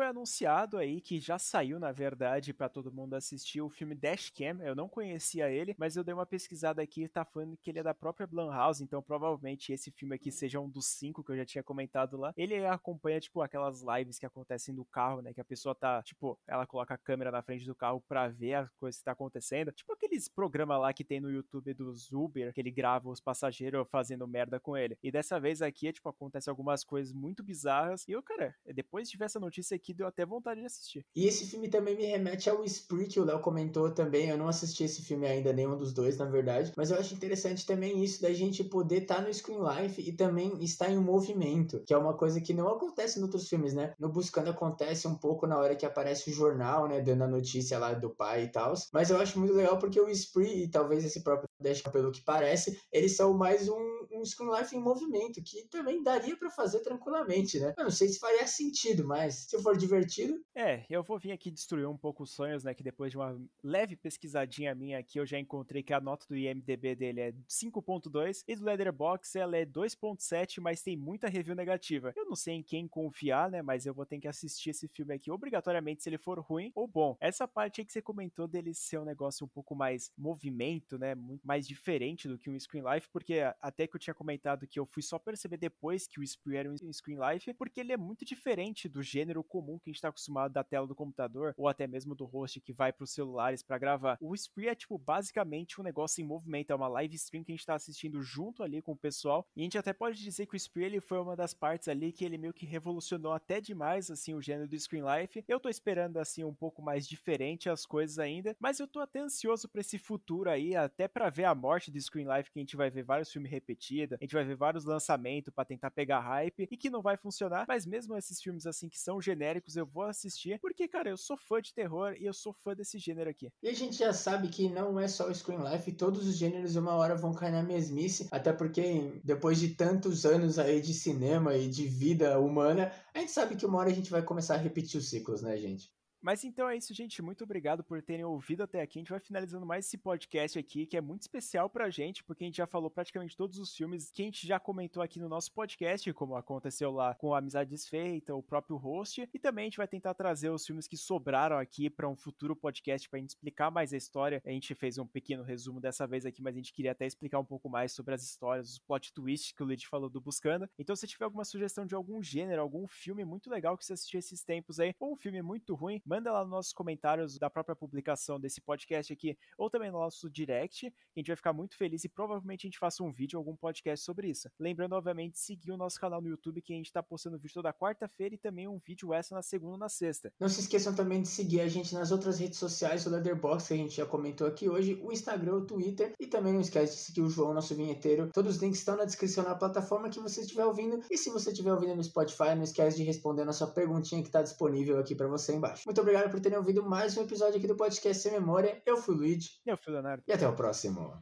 foi 0.00 0.06
anunciado 0.06 0.78
aí 0.78 0.98
que 0.98 1.20
já 1.20 1.38
saiu, 1.38 1.78
na 1.78 1.92
verdade, 1.92 2.54
para 2.54 2.70
todo 2.70 2.90
mundo 2.90 3.12
assistir 3.12 3.60
o 3.60 3.68
filme 3.68 3.94
Dashcam. 3.94 4.58
Eu 4.62 4.74
não 4.74 4.88
conhecia 4.88 5.50
ele, 5.50 5.74
mas 5.76 5.94
eu 5.94 6.02
dei 6.02 6.14
uma 6.14 6.24
pesquisada 6.24 6.80
aqui 6.80 7.04
e 7.04 7.08
tá 7.08 7.22
falando 7.22 7.54
que 7.58 7.68
ele 7.68 7.80
é 7.80 7.82
da 7.82 7.92
própria 7.92 8.26
Blumhouse, 8.26 8.82
então 8.82 9.02
provavelmente 9.02 9.74
esse 9.74 9.90
filme 9.90 10.14
aqui 10.14 10.32
seja 10.32 10.58
um 10.58 10.70
dos 10.70 10.86
cinco 10.86 11.22
que 11.22 11.32
eu 11.32 11.36
já 11.36 11.44
tinha 11.44 11.62
comentado 11.62 12.16
lá. 12.16 12.32
Ele 12.34 12.64
acompanha, 12.64 13.20
tipo, 13.20 13.42
aquelas 13.42 13.82
lives 13.82 14.18
que 14.18 14.24
acontecem 14.24 14.74
no 14.74 14.86
carro, 14.86 15.20
né? 15.20 15.34
Que 15.34 15.40
a 15.42 15.44
pessoa 15.44 15.74
tá, 15.74 16.02
tipo, 16.02 16.40
ela 16.48 16.66
coloca 16.66 16.94
a 16.94 16.98
câmera 16.98 17.30
na 17.30 17.42
frente 17.42 17.66
do 17.66 17.74
carro 17.74 18.02
pra 18.08 18.26
ver 18.26 18.54
as 18.54 18.70
coisas 18.76 19.00
que 19.00 19.04
tá 19.04 19.12
acontecendo. 19.12 19.70
Tipo 19.70 19.92
aqueles 19.92 20.28
programas 20.28 20.80
lá 20.80 20.94
que 20.94 21.04
tem 21.04 21.20
no 21.20 21.30
YouTube 21.30 21.74
dos 21.74 22.10
Uber, 22.10 22.54
que 22.54 22.60
ele 22.62 22.70
grava 22.70 23.10
os 23.10 23.20
passageiros 23.20 23.86
fazendo 23.90 24.26
merda 24.26 24.58
com 24.58 24.78
ele. 24.78 24.96
E 25.02 25.12
dessa 25.12 25.38
vez 25.38 25.60
aqui, 25.60 25.92
tipo, 25.92 26.08
acontece 26.08 26.48
algumas 26.48 26.82
coisas 26.84 27.12
muito 27.12 27.44
bizarras. 27.44 28.08
E 28.08 28.12
eu, 28.12 28.22
cara, 28.22 28.56
depois 28.74 29.10
de 29.10 29.18
ver 29.18 29.26
essa 29.26 29.38
notícia 29.38 29.74
aqui, 29.76 29.89
deu 29.94 30.06
até 30.06 30.24
vontade 30.24 30.60
de 30.60 30.66
assistir. 30.66 31.04
E 31.14 31.26
esse 31.26 31.46
filme 31.46 31.68
também 31.68 31.96
me 31.96 32.04
remete 32.04 32.48
ao 32.48 32.64
Spree, 32.64 33.06
que 33.06 33.20
o 33.20 33.24
Léo 33.24 33.40
comentou 33.40 33.90
também. 33.90 34.28
Eu 34.28 34.38
não 34.38 34.48
assisti 34.48 34.84
esse 34.84 35.02
filme 35.02 35.26
ainda, 35.26 35.52
nenhum 35.52 35.76
dos 35.76 35.92
dois, 35.92 36.16
na 36.18 36.26
verdade. 36.26 36.72
Mas 36.76 36.90
eu 36.90 36.98
acho 36.98 37.14
interessante 37.14 37.66
também 37.66 38.02
isso 38.02 38.22
da 38.22 38.32
gente 38.32 38.64
poder 38.64 39.02
estar 39.02 39.16
tá 39.16 39.22
no 39.22 39.32
Screen 39.32 39.58
Life 39.60 40.00
e 40.00 40.12
também 40.12 40.62
estar 40.62 40.90
em 40.90 40.98
movimento, 40.98 41.82
que 41.86 41.94
é 41.94 41.98
uma 41.98 42.16
coisa 42.16 42.40
que 42.40 42.54
não 42.54 42.68
acontece 42.68 43.18
em 43.18 43.22
outros 43.22 43.48
filmes, 43.48 43.74
né? 43.74 43.94
No 43.98 44.08
Buscando 44.08 44.50
acontece 44.50 45.06
um 45.06 45.14
pouco 45.14 45.46
na 45.46 45.58
hora 45.58 45.76
que 45.76 45.86
aparece 45.86 46.30
o 46.30 46.32
jornal, 46.32 46.88
né? 46.88 47.00
Dando 47.00 47.24
a 47.24 47.28
notícia 47.28 47.78
lá 47.78 47.92
do 47.92 48.10
pai 48.10 48.44
e 48.44 48.48
tal. 48.48 48.74
Mas 48.92 49.10
eu 49.10 49.20
acho 49.20 49.38
muito 49.38 49.54
legal 49.54 49.78
porque 49.78 50.00
o 50.00 50.08
Spree, 50.08 50.64
e 50.64 50.68
talvez 50.68 51.04
esse 51.04 51.22
próprio 51.22 51.48
Dash, 51.60 51.82
pelo 51.82 52.10
que 52.10 52.22
parece, 52.22 52.80
eles 52.92 53.16
são 53.16 53.34
mais 53.34 53.68
um 53.68 54.00
um 54.12 54.24
Screen 54.24 54.50
Life 54.50 54.76
em 54.76 54.80
movimento, 54.80 55.42
que 55.42 55.66
também 55.68 56.02
daria 56.02 56.36
para 56.36 56.50
fazer 56.50 56.80
tranquilamente, 56.80 57.58
né? 57.58 57.74
Eu 57.76 57.84
não 57.84 57.90
sei 57.90 58.08
se 58.08 58.18
faria 58.18 58.46
sentido, 58.46 59.06
mas 59.06 59.46
se 59.48 59.58
for 59.62 59.76
divertido. 59.80 60.40
É, 60.54 60.84
eu 60.90 61.02
vou 61.02 61.18
vir 61.18 61.32
aqui 61.32 61.50
destruir 61.50 61.88
um 61.88 61.96
pouco 61.96 62.22
os 62.24 62.32
sonhos, 62.32 62.64
né? 62.64 62.74
Que 62.74 62.82
depois 62.82 63.10
de 63.10 63.16
uma 63.16 63.40
leve 63.62 63.96
pesquisadinha 63.96 64.74
minha 64.74 64.98
aqui, 64.98 65.18
eu 65.18 65.24
já 65.24 65.38
encontrei 65.38 65.82
que 65.82 65.94
a 65.94 66.00
nota 66.00 66.26
do 66.28 66.36
IMDB 66.36 66.94
dele 66.94 67.20
é 67.20 67.32
5.2 67.48 68.44
e 68.46 68.54
do 68.54 68.64
Letterboxd 68.64 69.38
ela 69.38 69.56
é 69.56 69.64
2.7, 69.64 70.60
mas 70.60 70.82
tem 70.82 70.96
muita 70.96 71.28
review 71.28 71.54
negativa. 71.54 72.12
Eu 72.14 72.26
não 72.26 72.36
sei 72.36 72.54
em 72.54 72.62
quem 72.62 72.86
confiar, 72.86 73.50
né? 73.50 73.62
Mas 73.62 73.86
eu 73.86 73.94
vou 73.94 74.04
ter 74.04 74.20
que 74.20 74.28
assistir 74.28 74.70
esse 74.70 74.86
filme 74.88 75.14
aqui 75.14 75.30
obrigatoriamente 75.30 76.02
se 76.02 76.08
ele 76.08 76.18
for 76.18 76.38
ruim 76.40 76.70
ou 76.74 76.86
bom. 76.86 77.16
Essa 77.20 77.48
parte 77.48 77.80
aí 77.80 77.84
que 77.86 77.92
você 77.92 78.02
comentou 78.02 78.46
dele 78.46 78.74
ser 78.74 78.98
um 78.98 79.04
negócio 79.04 79.46
um 79.46 79.48
pouco 79.48 79.74
mais 79.74 80.12
movimento, 80.16 80.98
né? 80.98 81.14
Muito 81.14 81.46
mais 81.46 81.66
diferente 81.66 82.28
do 82.28 82.38
que 82.38 82.50
um 82.50 82.58
Screen 82.58 82.84
Life, 82.84 83.08
porque 83.10 83.40
até 83.60 83.86
que 83.86 83.96
eu 83.96 84.00
tinha 84.00 84.10
tinha 84.10 84.14
comentado 84.14 84.66
que 84.66 84.78
eu 84.78 84.84
fui 84.84 85.02
só 85.02 85.18
perceber 85.18 85.56
depois 85.56 86.06
que 86.06 86.20
o 86.20 86.22
Spree 86.22 86.56
era 86.56 86.70
um 86.70 86.92
screen 86.92 87.18
life, 87.18 87.54
porque 87.54 87.80
ele 87.80 87.92
é 87.92 87.96
muito 87.96 88.24
diferente 88.24 88.88
do 88.88 89.02
gênero 89.02 89.42
comum 89.42 89.69
que 89.78 89.90
a 89.90 89.92
gente 89.92 90.00
tá 90.00 90.08
acostumado 90.08 90.52
da 90.52 90.64
tela 90.64 90.86
do 90.86 90.94
computador 90.94 91.54
ou 91.56 91.68
até 91.68 91.86
mesmo 91.86 92.14
do 92.14 92.24
host 92.24 92.60
que 92.60 92.72
vai 92.72 92.92
para 92.92 93.04
os 93.04 93.12
celulares 93.12 93.62
para 93.62 93.78
gravar. 93.78 94.18
O 94.20 94.34
Spree 94.34 94.68
é 94.68 94.74
tipo 94.74 94.98
basicamente 94.98 95.80
um 95.80 95.84
negócio 95.84 96.22
em 96.22 96.26
movimento, 96.26 96.70
é 96.70 96.74
uma 96.74 96.88
live 96.88 97.14
stream 97.16 97.44
que 97.44 97.52
a 97.52 97.54
gente 97.54 97.66
tá 97.66 97.74
assistindo 97.74 98.22
junto 98.22 98.62
ali 98.62 98.82
com 98.82 98.92
o 98.92 98.96
pessoal. 98.96 99.46
E 99.56 99.60
a 99.60 99.64
gente 99.64 99.78
até 99.78 99.92
pode 99.92 100.22
dizer 100.22 100.46
que 100.46 100.54
o 100.54 100.56
Spree 100.56 100.84
ele 100.84 101.00
foi 101.00 101.20
uma 101.20 101.36
das 101.36 101.54
partes 101.54 101.88
ali 101.88 102.12
que 102.12 102.24
ele 102.24 102.38
meio 102.38 102.52
que 102.52 102.66
revolucionou 102.66 103.32
até 103.32 103.60
demais 103.60 104.10
assim 104.10 104.34
o 104.34 104.42
gênero 104.42 104.68
do 104.68 104.78
screen 104.78 105.02
life. 105.02 105.44
Eu 105.46 105.60
tô 105.60 105.68
esperando 105.68 106.18
assim 106.18 106.44
um 106.44 106.54
pouco 106.54 106.82
mais 106.82 107.06
diferente 107.06 107.68
as 107.68 107.84
coisas 107.84 108.18
ainda, 108.18 108.56
mas 108.58 108.80
eu 108.80 108.88
tô 108.88 109.00
até 109.00 109.20
ansioso 109.20 109.68
para 109.68 109.80
esse 109.80 109.98
futuro 109.98 110.48
aí, 110.50 110.74
até 110.74 111.06
para 111.06 111.30
ver 111.30 111.44
a 111.44 111.54
morte 111.54 111.90
do 111.90 112.00
screen 112.00 112.26
life 112.26 112.50
que 112.50 112.58
a 112.58 112.62
gente 112.62 112.76
vai 112.76 112.90
ver 112.90 113.02
vários 113.02 113.30
filmes 113.30 113.50
repetidos 113.50 113.90
a 114.12 114.24
gente 114.24 114.34
vai 114.34 114.44
ver 114.44 114.56
vários 114.56 114.84
lançamentos 114.84 115.52
para 115.52 115.64
tentar 115.64 115.90
pegar 115.90 116.20
hype 116.20 116.68
e 116.70 116.76
que 116.76 116.90
não 116.90 117.02
vai 117.02 117.16
funcionar, 117.16 117.64
mas 117.66 117.86
mesmo 117.86 118.16
esses 118.16 118.40
filmes 118.40 118.66
assim 118.66 118.88
que 118.88 118.98
são 118.98 119.20
genéricos 119.20 119.59
eu 119.76 119.86
vou 119.86 120.04
assistir, 120.04 120.58
porque 120.60 120.88
cara, 120.88 121.10
eu 121.10 121.16
sou 121.16 121.36
fã 121.36 121.60
de 121.60 121.72
terror 121.74 122.14
e 122.18 122.24
eu 122.24 122.32
sou 122.32 122.52
fã 122.52 122.74
desse 122.74 122.98
gênero 122.98 123.30
aqui. 123.30 123.48
E 123.62 123.68
a 123.68 123.74
gente 123.74 123.96
já 123.96 124.12
sabe 124.12 124.48
que 124.48 124.68
não 124.68 124.98
é 124.98 125.08
só 125.08 125.28
o 125.28 125.34
Screen 125.34 125.62
Life, 125.62 125.92
todos 125.92 126.26
os 126.26 126.36
gêneros 126.36 126.76
uma 126.76 126.94
hora 126.94 127.14
vão 127.14 127.34
cair 127.34 127.52
na 127.52 127.62
mesmice, 127.62 128.28
até 128.30 128.52
porque 128.52 129.20
depois 129.24 129.58
de 129.58 129.74
tantos 129.74 130.24
anos 130.24 130.58
aí 130.58 130.80
de 130.80 130.94
cinema 130.94 131.54
e 131.56 131.68
de 131.68 131.86
vida 131.86 132.38
humana, 132.40 132.92
a 133.14 133.18
gente 133.20 133.32
sabe 133.32 133.56
que 133.56 133.66
uma 133.66 133.78
hora 133.78 133.90
a 133.90 133.94
gente 133.94 134.10
vai 134.10 134.22
começar 134.22 134.54
a 134.54 134.58
repetir 134.58 134.98
os 134.98 135.08
ciclos, 135.08 135.42
né, 135.42 135.56
gente? 135.56 135.90
Mas 136.22 136.44
então 136.44 136.68
é 136.68 136.76
isso, 136.76 136.92
gente. 136.92 137.22
Muito 137.22 137.44
obrigado 137.44 137.82
por 137.82 138.02
terem 138.02 138.24
ouvido 138.24 138.62
até 138.62 138.82
aqui. 138.82 138.98
A 138.98 139.00
gente 139.00 139.10
vai 139.10 139.20
finalizando 139.20 139.64
mais 139.64 139.86
esse 139.86 139.96
podcast 139.96 140.58
aqui, 140.58 140.84
que 140.84 140.96
é 140.96 141.00
muito 141.00 141.22
especial 141.22 141.70
pra 141.70 141.88
gente, 141.88 142.22
porque 142.22 142.44
a 142.44 142.46
gente 142.46 142.58
já 142.58 142.66
falou 142.66 142.90
praticamente 142.90 143.36
todos 143.36 143.58
os 143.58 143.74
filmes 143.74 144.10
que 144.10 144.20
a 144.20 144.24
gente 144.26 144.46
já 144.46 144.60
comentou 144.60 145.02
aqui 145.02 145.18
no 145.18 145.28
nosso 145.30 145.50
podcast, 145.52 146.12
como 146.12 146.36
aconteceu 146.36 146.90
lá 146.90 147.14
com 147.14 147.32
a 147.32 147.38
Amizade 147.38 147.70
Desfeita, 147.70 148.34
o 148.34 148.42
próprio 148.42 148.76
host. 148.76 149.26
E 149.32 149.38
também 149.38 149.62
a 149.62 149.66
gente 149.66 149.78
vai 149.78 149.88
tentar 149.88 150.12
trazer 150.12 150.50
os 150.50 150.66
filmes 150.66 150.86
que 150.86 150.96
sobraram 150.96 151.56
aqui 151.56 151.88
para 151.88 152.08
um 152.08 152.16
futuro 152.16 152.54
podcast 152.54 153.08
pra 153.08 153.18
gente 153.18 153.30
explicar 153.30 153.70
mais 153.70 153.94
a 153.94 153.96
história. 153.96 154.42
A 154.44 154.50
gente 154.50 154.74
fez 154.74 154.98
um 154.98 155.06
pequeno 155.06 155.42
resumo 155.42 155.80
dessa 155.80 156.06
vez 156.06 156.26
aqui, 156.26 156.42
mas 156.42 156.54
a 156.54 156.58
gente 156.58 156.72
queria 156.74 156.92
até 156.92 157.06
explicar 157.06 157.38
um 157.38 157.44
pouco 157.44 157.68
mais 157.70 157.92
sobre 157.92 158.14
as 158.14 158.22
histórias, 158.22 158.72
os 158.72 158.78
plot 158.78 159.12
twists 159.14 159.52
que 159.52 159.62
o 159.62 159.66
Lid 159.66 159.86
falou 159.86 160.10
do 160.10 160.20
Buscando. 160.20 160.68
Então, 160.78 160.94
se 160.94 161.06
tiver 161.06 161.24
alguma 161.24 161.44
sugestão 161.44 161.86
de 161.86 161.94
algum 161.94 162.22
gênero, 162.22 162.60
algum 162.60 162.86
filme 162.86 163.24
muito 163.24 163.48
legal 163.48 163.78
que 163.78 163.86
você 163.86 163.94
assistiu 163.94 164.18
esses 164.18 164.44
tempos 164.44 164.78
aí, 164.78 164.94
ou 165.00 165.12
um 165.12 165.16
filme 165.16 165.40
muito 165.40 165.74
ruim, 165.74 166.02
manda 166.10 166.32
lá 166.32 166.40
nos 166.40 166.50
nossos 166.50 166.72
comentários 166.72 167.38
da 167.38 167.48
própria 167.48 167.76
publicação 167.76 168.40
desse 168.40 168.60
podcast 168.60 169.12
aqui, 169.12 169.38
ou 169.56 169.70
também 169.70 169.92
no 169.92 170.00
nosso 170.00 170.28
direct, 170.28 170.90
que 170.90 170.96
a 171.16 171.20
gente 171.20 171.28
vai 171.28 171.36
ficar 171.36 171.52
muito 171.52 171.76
feliz 171.76 172.02
e 172.02 172.08
provavelmente 172.08 172.66
a 172.66 172.68
gente 172.68 172.80
faça 172.80 173.04
um 173.04 173.12
vídeo, 173.12 173.38
algum 173.38 173.54
podcast 173.54 174.04
sobre 174.04 174.28
isso. 174.28 174.50
Lembrando, 174.58 174.94
obviamente, 174.94 175.38
seguir 175.38 175.70
o 175.70 175.76
nosso 175.76 176.00
canal 176.00 176.20
no 176.20 176.28
YouTube, 176.28 176.62
que 176.62 176.72
a 176.72 176.76
gente 176.76 176.86
está 176.86 177.00
postando 177.00 177.38
vídeo 177.38 177.54
toda 177.54 177.72
quarta-feira 177.72 178.34
e 178.34 178.38
também 178.38 178.66
um 178.66 178.80
vídeo 178.84 179.14
extra 179.14 179.36
na 179.36 179.42
segunda 179.42 179.76
e 179.76 179.78
na 179.78 179.88
sexta. 179.88 180.32
Não 180.40 180.48
se 180.48 180.58
esqueçam 180.58 180.92
também 180.92 181.22
de 181.22 181.28
seguir 181.28 181.60
a 181.60 181.68
gente 181.68 181.94
nas 181.94 182.10
outras 182.10 182.40
redes 182.40 182.58
sociais, 182.58 183.06
o 183.06 183.10
Leatherbox, 183.10 183.68
que 183.68 183.74
a 183.74 183.76
gente 183.76 183.94
já 183.94 184.04
comentou 184.04 184.48
aqui 184.48 184.68
hoje, 184.68 185.00
o 185.04 185.12
Instagram, 185.12 185.58
o 185.58 185.64
Twitter, 185.64 186.12
e 186.18 186.26
também 186.26 186.52
não 186.52 186.60
esquece 186.60 186.96
de 186.96 187.02
seguir 187.02 187.22
o 187.22 187.28
João, 187.28 187.54
nosso 187.54 187.76
vinheteiro. 187.76 188.30
Todos 188.32 188.56
os 188.56 188.60
links 188.60 188.80
estão 188.80 188.96
na 188.96 189.04
descrição 189.04 189.44
na 189.44 189.54
plataforma 189.54 190.10
que 190.10 190.18
você 190.18 190.40
estiver 190.40 190.64
ouvindo. 190.64 191.04
E 191.08 191.16
se 191.16 191.30
você 191.30 191.50
estiver 191.50 191.72
ouvindo 191.72 191.94
no 191.94 192.02
Spotify, 192.02 192.56
não 192.56 192.64
esquece 192.64 192.96
de 192.96 193.04
responder 193.04 193.42
a 193.42 193.44
nossa 193.44 193.64
perguntinha 193.68 194.20
que 194.22 194.28
está 194.28 194.42
disponível 194.42 194.98
aqui 194.98 195.14
para 195.14 195.28
você 195.28 195.54
embaixo. 195.54 195.84
Muito 195.86 195.99
obrigado 196.00 196.30
por 196.30 196.40
terem 196.40 196.56
ouvido 196.56 196.82
mais 196.82 197.16
um 197.16 197.22
episódio 197.22 197.58
aqui 197.58 197.66
do 197.66 197.76
Podcast 197.76 198.22
Sem 198.22 198.32
Memória. 198.32 198.80
Eu 198.86 198.96
fui 198.96 199.14
o 199.14 199.18
Luigi. 199.18 199.50
Eu 199.66 199.76
fui 199.76 199.92
o 199.92 199.94
Leonardo. 199.94 200.22
E 200.26 200.32
até 200.32 200.48
o 200.48 200.52
próximo. 200.54 201.12